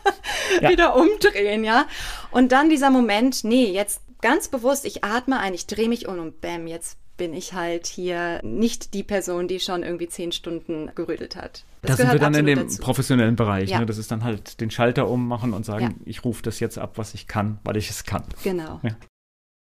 Ja. 0.60 0.70
wieder 0.70 0.96
umdrehen, 0.96 1.64
ja. 1.64 1.86
Und 2.30 2.52
dann 2.52 2.68
dieser 2.70 2.90
Moment, 2.90 3.44
nee, 3.44 3.70
jetzt 3.70 4.00
ganz 4.20 4.48
bewusst, 4.48 4.84
ich 4.84 5.04
atme 5.04 5.38
ein, 5.38 5.54
ich 5.54 5.66
drehe 5.66 5.88
mich 5.88 6.08
um 6.08 6.18
und 6.18 6.40
bam, 6.40 6.66
jetzt 6.66 6.96
bin 7.18 7.34
ich 7.34 7.52
halt 7.52 7.86
hier 7.86 8.40
nicht 8.42 8.94
die 8.94 9.02
Person, 9.02 9.46
die 9.48 9.60
schon 9.60 9.82
irgendwie 9.82 10.08
zehn 10.08 10.32
Stunden 10.32 10.90
gerödelt 10.94 11.36
hat. 11.36 11.64
da 11.82 11.94
sind 11.96 12.10
wir 12.10 12.18
dann 12.18 12.34
in 12.34 12.46
dem 12.46 12.60
dazu. 12.60 12.80
professionellen 12.80 13.36
Bereich. 13.36 13.68
Ja. 13.70 13.80
Ne? 13.80 13.86
Das 13.86 13.98
ist 13.98 14.10
dann 14.10 14.24
halt 14.24 14.60
den 14.62 14.70
Schalter 14.70 15.06
ummachen 15.08 15.52
und 15.52 15.66
sagen, 15.66 15.84
Ja. 15.84 16.06
ich 16.06 16.24
rufe 16.24 16.42
das 16.42 16.58
jetzt 16.60 16.78
ab, 16.78 16.92
was 16.96 17.12
ich 17.14 17.26
kann, 17.26 17.58
weil 17.64 17.76
ich 17.76 17.90
es 17.90 18.04
kann. 18.04 18.24
Genau. 18.42 18.80
Ja. 18.82 18.96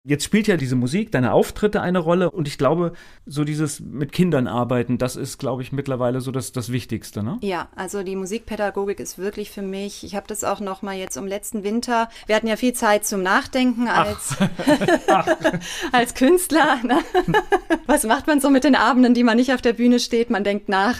Jetzt 0.05 0.25
spielt 0.25 0.47
ja 0.47 0.57
diese 0.57 0.75
Musik, 0.75 1.13
deine 1.13 1.31
Auftritte 1.31 1.79
eine 1.79 1.99
Rolle 1.99 2.29
und 2.29 2.45
ich 2.45 2.57
glaube, 2.57 2.91
so 3.25 3.45
dieses 3.45 3.79
mit 3.79 4.11
Kindern 4.11 4.47
arbeiten, 4.47 4.97
das 4.97 5.15
ist, 5.15 5.37
glaube 5.37 5.61
ich, 5.61 5.71
mittlerweile 5.71 6.19
so 6.19 6.31
das, 6.31 6.51
das 6.51 6.73
Wichtigste, 6.73 7.23
ne? 7.23 7.37
Ja, 7.41 7.69
also 7.73 8.03
die 8.03 8.17
Musikpädagogik 8.17 8.99
ist 8.99 9.17
wirklich 9.17 9.49
für 9.49 9.61
mich. 9.61 10.03
Ich 10.03 10.17
habe 10.17 10.27
das 10.27 10.43
auch 10.43 10.59
noch 10.59 10.81
mal 10.81 10.93
jetzt 10.93 11.15
im 11.15 11.25
letzten 11.25 11.63
Winter. 11.63 12.09
Wir 12.25 12.35
hatten 12.35 12.47
ja 12.47 12.57
viel 12.57 12.73
Zeit 12.73 13.05
zum 13.05 13.23
Nachdenken 13.23 13.87
als 13.87 14.35
als 15.93 16.13
Künstler. 16.15 16.79
Ne? 16.83 16.97
Was 17.85 18.03
macht 18.03 18.27
man 18.27 18.41
so 18.41 18.49
mit 18.49 18.65
den 18.65 18.75
Abenden, 18.75 19.13
die 19.13 19.23
man 19.23 19.37
nicht 19.37 19.53
auf 19.53 19.61
der 19.61 19.71
Bühne 19.71 20.01
steht? 20.01 20.29
Man 20.29 20.43
denkt 20.43 20.67
nach. 20.67 20.99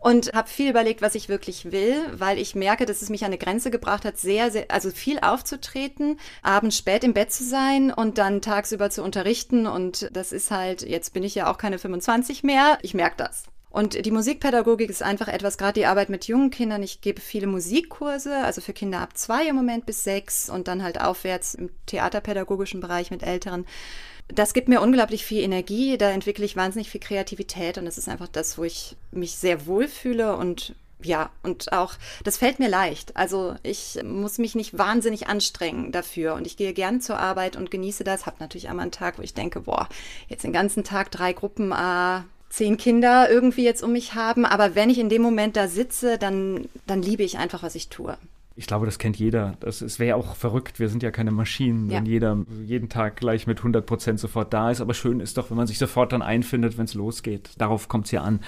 Und 0.00 0.32
habe 0.32 0.48
viel 0.48 0.70
überlegt, 0.70 1.02
was 1.02 1.16
ich 1.16 1.28
wirklich 1.28 1.72
will, 1.72 2.00
weil 2.12 2.38
ich 2.38 2.54
merke, 2.54 2.86
dass 2.86 3.02
es 3.02 3.10
mich 3.10 3.24
an 3.24 3.28
eine 3.28 3.38
Grenze 3.38 3.70
gebracht 3.70 4.04
hat, 4.04 4.16
sehr, 4.16 4.50
sehr, 4.52 4.66
also 4.70 4.90
viel 4.90 5.18
aufzutreten, 5.18 6.20
abends 6.42 6.76
spät 6.76 7.02
im 7.02 7.14
Bett 7.14 7.32
zu 7.32 7.42
sein 7.42 7.92
und 7.92 8.16
dann 8.16 8.40
tagsüber 8.40 8.90
zu 8.90 9.02
unterrichten. 9.02 9.66
Und 9.66 10.08
das 10.12 10.30
ist 10.30 10.52
halt, 10.52 10.82
jetzt 10.82 11.12
bin 11.14 11.24
ich 11.24 11.34
ja 11.34 11.50
auch 11.50 11.58
keine 11.58 11.78
25 11.78 12.44
mehr. 12.44 12.78
Ich 12.82 12.94
merke 12.94 13.16
das. 13.16 13.44
Und 13.70 14.06
die 14.06 14.10
Musikpädagogik 14.10 14.88
ist 14.88 15.02
einfach 15.02 15.28
etwas, 15.28 15.58
gerade 15.58 15.74
die 15.74 15.86
Arbeit 15.86 16.08
mit 16.08 16.26
jungen 16.26 16.50
Kindern. 16.50 16.82
Ich 16.82 17.00
gebe 17.00 17.20
viele 17.20 17.46
Musikkurse, 17.46 18.38
also 18.38 18.60
für 18.60 18.72
Kinder 18.72 19.00
ab 19.00 19.16
zwei 19.16 19.46
im 19.46 19.56
Moment 19.56 19.84
bis 19.84 20.04
sechs 20.04 20.48
und 20.48 20.68
dann 20.68 20.82
halt 20.82 21.00
aufwärts 21.00 21.54
im 21.54 21.70
theaterpädagogischen 21.86 22.80
Bereich 22.80 23.10
mit 23.10 23.22
Älteren. 23.22 23.66
Das 24.28 24.52
gibt 24.52 24.68
mir 24.68 24.82
unglaublich 24.82 25.24
viel 25.24 25.42
Energie, 25.42 25.96
da 25.96 26.10
entwickle 26.10 26.44
ich 26.44 26.54
wahnsinnig 26.54 26.90
viel 26.90 27.00
Kreativität 27.00 27.78
und 27.78 27.86
das 27.86 27.96
ist 27.98 28.08
einfach 28.08 28.28
das, 28.28 28.58
wo 28.58 28.64
ich 28.64 28.94
mich 29.10 29.36
sehr 29.36 29.66
wohl 29.66 29.88
fühle 29.88 30.36
und 30.36 30.74
ja, 31.00 31.30
und 31.42 31.72
auch, 31.72 31.94
das 32.24 32.38
fällt 32.38 32.58
mir 32.58 32.68
leicht. 32.68 33.16
Also 33.16 33.54
ich 33.62 33.98
muss 34.02 34.38
mich 34.38 34.54
nicht 34.54 34.76
wahnsinnig 34.76 35.28
anstrengen 35.28 35.92
dafür 35.92 36.34
und 36.34 36.46
ich 36.46 36.56
gehe 36.56 36.72
gerne 36.72 36.98
zur 36.98 37.18
Arbeit 37.18 37.56
und 37.56 37.70
genieße 37.70 38.04
das. 38.04 38.26
Hab 38.26 38.40
natürlich 38.40 38.68
einmal 38.68 38.82
einen 38.82 38.92
Tag, 38.92 39.18
wo 39.18 39.22
ich 39.22 39.34
denke, 39.34 39.60
boah, 39.60 39.88
jetzt 40.28 40.42
den 40.44 40.52
ganzen 40.52 40.84
Tag 40.84 41.10
drei 41.10 41.32
Gruppen, 41.32 41.72
ah, 41.72 42.24
zehn 42.50 42.76
Kinder 42.76 43.30
irgendwie 43.30 43.64
jetzt 43.64 43.82
um 43.82 43.92
mich 43.92 44.14
haben. 44.14 44.44
Aber 44.44 44.74
wenn 44.74 44.90
ich 44.90 44.98
in 44.98 45.08
dem 45.08 45.22
Moment 45.22 45.56
da 45.56 45.68
sitze, 45.68 46.18
dann, 46.18 46.68
dann 46.86 47.02
liebe 47.02 47.22
ich 47.22 47.38
einfach, 47.38 47.62
was 47.62 47.74
ich 47.74 47.88
tue. 47.88 48.16
Ich 48.58 48.66
glaube, 48.66 48.86
das 48.86 48.98
kennt 48.98 49.16
jeder. 49.20 49.54
Das, 49.60 49.82
es 49.82 50.00
wäre 50.00 50.16
auch 50.16 50.34
verrückt. 50.34 50.80
Wir 50.80 50.88
sind 50.88 51.04
ja 51.04 51.12
keine 51.12 51.30
Maschinen, 51.30 51.88
wenn 51.90 52.04
Ja. 52.04 52.10
jeder 52.10 52.44
jeden 52.66 52.88
Tag 52.88 53.14
gleich 53.14 53.46
mit 53.46 53.58
100 53.58 53.86
Prozent 53.86 54.18
sofort 54.18 54.52
da 54.52 54.72
ist. 54.72 54.80
Aber 54.80 54.94
schön 54.94 55.20
ist 55.20 55.38
doch, 55.38 55.50
wenn 55.50 55.56
man 55.56 55.68
sich 55.68 55.78
sofort 55.78 56.12
dann 56.12 56.22
einfindet, 56.22 56.76
wenn 56.76 56.86
es 56.86 56.94
losgeht. 56.94 57.50
Darauf 57.58 57.86
kommt 57.86 58.06
es 58.06 58.10
ja 58.10 58.22
an. 58.22 58.40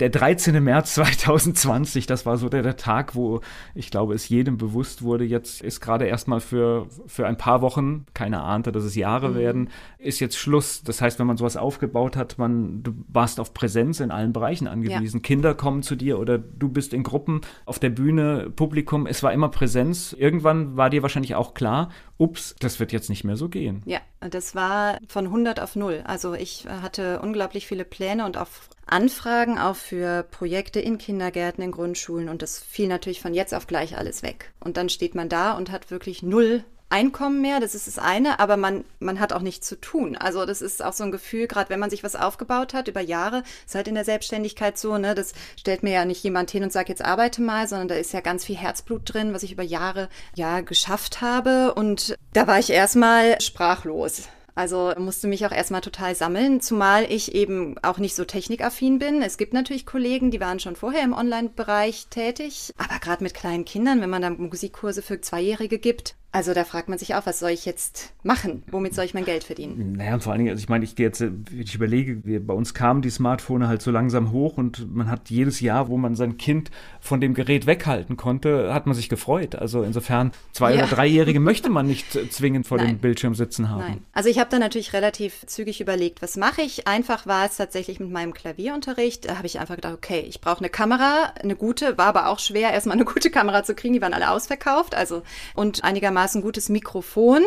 Der 0.00 0.10
13. 0.10 0.60
März 0.60 0.94
2020, 0.94 2.06
das 2.06 2.26
war 2.26 2.36
so 2.36 2.48
der, 2.48 2.62
der, 2.62 2.76
Tag, 2.76 3.14
wo 3.14 3.42
ich 3.76 3.92
glaube, 3.92 4.14
es 4.14 4.28
jedem 4.28 4.58
bewusst 4.58 5.02
wurde, 5.02 5.24
jetzt 5.24 5.62
ist 5.62 5.80
gerade 5.80 6.06
erstmal 6.06 6.40
für, 6.40 6.88
für 7.06 7.28
ein 7.28 7.36
paar 7.36 7.62
Wochen, 7.62 8.04
keiner 8.12 8.42
ahnte, 8.42 8.72
dass 8.72 8.82
es 8.82 8.96
Jahre 8.96 9.28
mhm. 9.28 9.34
werden, 9.36 9.70
ist 9.98 10.18
jetzt 10.18 10.36
Schluss. 10.36 10.82
Das 10.82 11.00
heißt, 11.00 11.20
wenn 11.20 11.28
man 11.28 11.36
sowas 11.36 11.56
aufgebaut 11.56 12.16
hat, 12.16 12.38
man, 12.38 12.82
du 12.82 12.92
warst 13.06 13.38
auf 13.38 13.54
Präsenz 13.54 14.00
in 14.00 14.10
allen 14.10 14.32
Bereichen 14.32 14.66
angewiesen. 14.66 15.18
Ja. 15.18 15.22
Kinder 15.22 15.54
kommen 15.54 15.84
zu 15.84 15.94
dir 15.94 16.18
oder 16.18 16.38
du 16.38 16.68
bist 16.68 16.92
in 16.92 17.04
Gruppen 17.04 17.42
auf 17.64 17.78
der 17.78 17.90
Bühne, 17.90 18.50
Publikum, 18.50 19.06
es 19.06 19.22
war 19.22 19.32
immer 19.32 19.48
Präsenz. 19.48 20.12
Irgendwann 20.12 20.76
war 20.76 20.90
dir 20.90 21.02
wahrscheinlich 21.02 21.36
auch 21.36 21.54
klar, 21.54 21.90
ups, 22.18 22.56
das 22.58 22.80
wird 22.80 22.90
jetzt 22.90 23.10
nicht 23.10 23.22
mehr 23.22 23.36
so 23.36 23.48
gehen. 23.48 23.82
Ja, 23.86 24.00
das 24.18 24.56
war 24.56 24.98
von 25.06 25.26
100 25.26 25.60
auf 25.60 25.76
0. 25.76 26.02
Also 26.04 26.34
ich 26.34 26.66
hatte 26.68 27.20
unglaublich 27.20 27.68
viele 27.68 27.84
Pläne 27.84 28.26
und 28.26 28.36
auch 28.36 28.48
Anfragen 28.86 29.58
auch 29.58 29.76
für 29.76 30.22
Projekte 30.24 30.80
in 30.80 30.98
Kindergärten, 30.98 31.64
in 31.64 31.72
Grundschulen 31.72 32.28
und 32.28 32.42
das 32.42 32.58
fiel 32.58 32.88
natürlich 32.88 33.20
von 33.20 33.34
jetzt 33.34 33.54
auf 33.54 33.66
gleich 33.66 33.96
alles 33.96 34.22
weg. 34.22 34.52
Und 34.60 34.76
dann 34.76 34.88
steht 34.88 35.14
man 35.14 35.28
da 35.28 35.52
und 35.52 35.70
hat 35.70 35.90
wirklich 35.90 36.22
null 36.22 36.64
Einkommen 36.94 37.40
mehr, 37.40 37.58
das 37.58 37.74
ist 37.74 37.88
das 37.88 37.98
eine, 37.98 38.38
aber 38.38 38.56
man, 38.56 38.84
man 39.00 39.18
hat 39.18 39.32
auch 39.32 39.40
nichts 39.40 39.66
zu 39.66 39.80
tun. 39.80 40.16
Also 40.16 40.46
das 40.46 40.62
ist 40.62 40.80
auch 40.84 40.92
so 40.92 41.02
ein 41.02 41.10
Gefühl, 41.10 41.48
gerade 41.48 41.68
wenn 41.70 41.80
man 41.80 41.90
sich 41.90 42.04
was 42.04 42.14
aufgebaut 42.14 42.72
hat 42.72 42.86
über 42.86 43.00
Jahre, 43.00 43.42
ist 43.66 43.74
halt 43.74 43.88
in 43.88 43.96
der 43.96 44.04
Selbstständigkeit 44.04 44.78
so, 44.78 44.96
ne, 44.96 45.16
das 45.16 45.32
stellt 45.56 45.82
mir 45.82 45.92
ja 45.92 46.04
nicht 46.04 46.22
jemand 46.22 46.52
hin 46.52 46.62
und 46.62 46.72
sagt, 46.72 46.88
jetzt 46.88 47.04
arbeite 47.04 47.42
mal, 47.42 47.66
sondern 47.66 47.88
da 47.88 47.94
ist 47.96 48.12
ja 48.12 48.20
ganz 48.20 48.44
viel 48.44 48.56
Herzblut 48.56 49.12
drin, 49.12 49.34
was 49.34 49.42
ich 49.42 49.50
über 49.50 49.64
Jahre 49.64 50.08
ja 50.36 50.60
geschafft 50.60 51.20
habe. 51.20 51.74
Und 51.74 52.16
da 52.32 52.46
war 52.46 52.60
ich 52.60 52.70
erstmal 52.70 53.40
sprachlos. 53.40 54.28
Also 54.54 54.92
musste 54.98 55.26
mich 55.26 55.44
auch 55.44 55.52
erstmal 55.52 55.80
total 55.80 56.14
sammeln, 56.14 56.60
zumal 56.60 57.10
ich 57.10 57.34
eben 57.34 57.76
auch 57.82 57.98
nicht 57.98 58.14
so 58.14 58.24
technikaffin 58.24 58.98
bin. 58.98 59.20
Es 59.20 59.36
gibt 59.36 59.52
natürlich 59.52 59.84
Kollegen, 59.84 60.30
die 60.30 60.40
waren 60.40 60.60
schon 60.60 60.76
vorher 60.76 61.02
im 61.02 61.12
Online-Bereich 61.12 62.06
tätig, 62.08 62.72
aber 62.78 63.00
gerade 63.00 63.24
mit 63.24 63.34
kleinen 63.34 63.64
Kindern, 63.64 64.00
wenn 64.00 64.10
man 64.10 64.22
dann 64.22 64.36
Musikkurse 64.38 65.02
für 65.02 65.20
Zweijährige 65.20 65.78
gibt, 65.78 66.14
also 66.34 66.52
da 66.52 66.64
fragt 66.64 66.88
man 66.88 66.98
sich 66.98 67.14
auch, 67.14 67.26
was 67.26 67.38
soll 67.38 67.50
ich 67.50 67.64
jetzt 67.64 68.12
machen? 68.24 68.64
Womit 68.72 68.92
soll 68.92 69.04
ich 69.04 69.14
mein 69.14 69.24
Geld 69.24 69.44
verdienen? 69.44 69.92
Naja, 69.92 70.14
und 70.14 70.20
vor 70.24 70.32
allen 70.32 70.40
Dingen, 70.40 70.50
also 70.50 70.60
ich 70.60 70.68
meine, 70.68 70.84
ich 70.84 70.98
jetzt, 70.98 71.24
ich 71.56 71.76
überlege, 71.76 72.24
wir, 72.24 72.44
bei 72.44 72.52
uns 72.52 72.74
kamen 72.74 73.02
die 73.02 73.10
Smartphone 73.10 73.68
halt 73.68 73.82
so 73.82 73.92
langsam 73.92 74.32
hoch 74.32 74.56
und 74.56 74.92
man 74.92 75.08
hat 75.08 75.30
jedes 75.30 75.60
Jahr, 75.60 75.86
wo 75.86 75.96
man 75.96 76.16
sein 76.16 76.36
Kind 76.36 76.72
von 77.00 77.20
dem 77.20 77.34
Gerät 77.34 77.66
weghalten 77.66 78.16
konnte, 78.16 78.74
hat 78.74 78.86
man 78.86 78.96
sich 78.96 79.08
gefreut. 79.08 79.54
Also 79.54 79.84
insofern, 79.84 80.32
zwei- 80.50 80.74
ja. 80.74 80.78
oder 80.84 80.88
dreijährige 80.96 81.38
möchte 81.50 81.70
man 81.70 81.86
nicht 81.86 82.10
zwingend 82.32 82.66
vor 82.66 82.78
Nein. 82.78 82.88
dem 82.88 82.98
Bildschirm 82.98 83.36
sitzen 83.36 83.70
haben. 83.70 83.78
Nein. 83.82 84.04
Also 84.12 84.28
ich 84.28 84.40
habe 84.40 84.50
da 84.50 84.58
natürlich 84.58 84.92
relativ 84.92 85.46
zügig 85.46 85.80
überlegt, 85.80 86.20
was 86.20 86.36
mache 86.36 86.62
ich? 86.62 86.88
Einfach 86.88 87.28
war 87.28 87.46
es 87.46 87.58
tatsächlich 87.58 88.00
mit 88.00 88.10
meinem 88.10 88.34
Klavierunterricht. 88.34 89.28
Da 89.28 89.36
habe 89.36 89.46
ich 89.46 89.60
einfach 89.60 89.76
gedacht, 89.76 89.94
okay, 89.94 90.24
ich 90.28 90.40
brauche 90.40 90.58
eine 90.58 90.68
Kamera, 90.68 91.32
eine 91.40 91.54
gute, 91.54 91.96
war 91.96 92.06
aber 92.06 92.26
auch 92.28 92.40
schwer, 92.40 92.72
erstmal 92.72 92.96
eine 92.96 93.04
gute 93.04 93.30
Kamera 93.30 93.62
zu 93.62 93.76
kriegen. 93.76 93.94
Die 93.94 94.02
waren 94.02 94.14
alle 94.14 94.32
ausverkauft. 94.32 94.96
Also 94.96 95.22
und 95.54 95.84
einigermaßen 95.84 96.23
einigermaßen 96.24 96.42
gutes 96.42 96.68
Mikrofon 96.70 97.42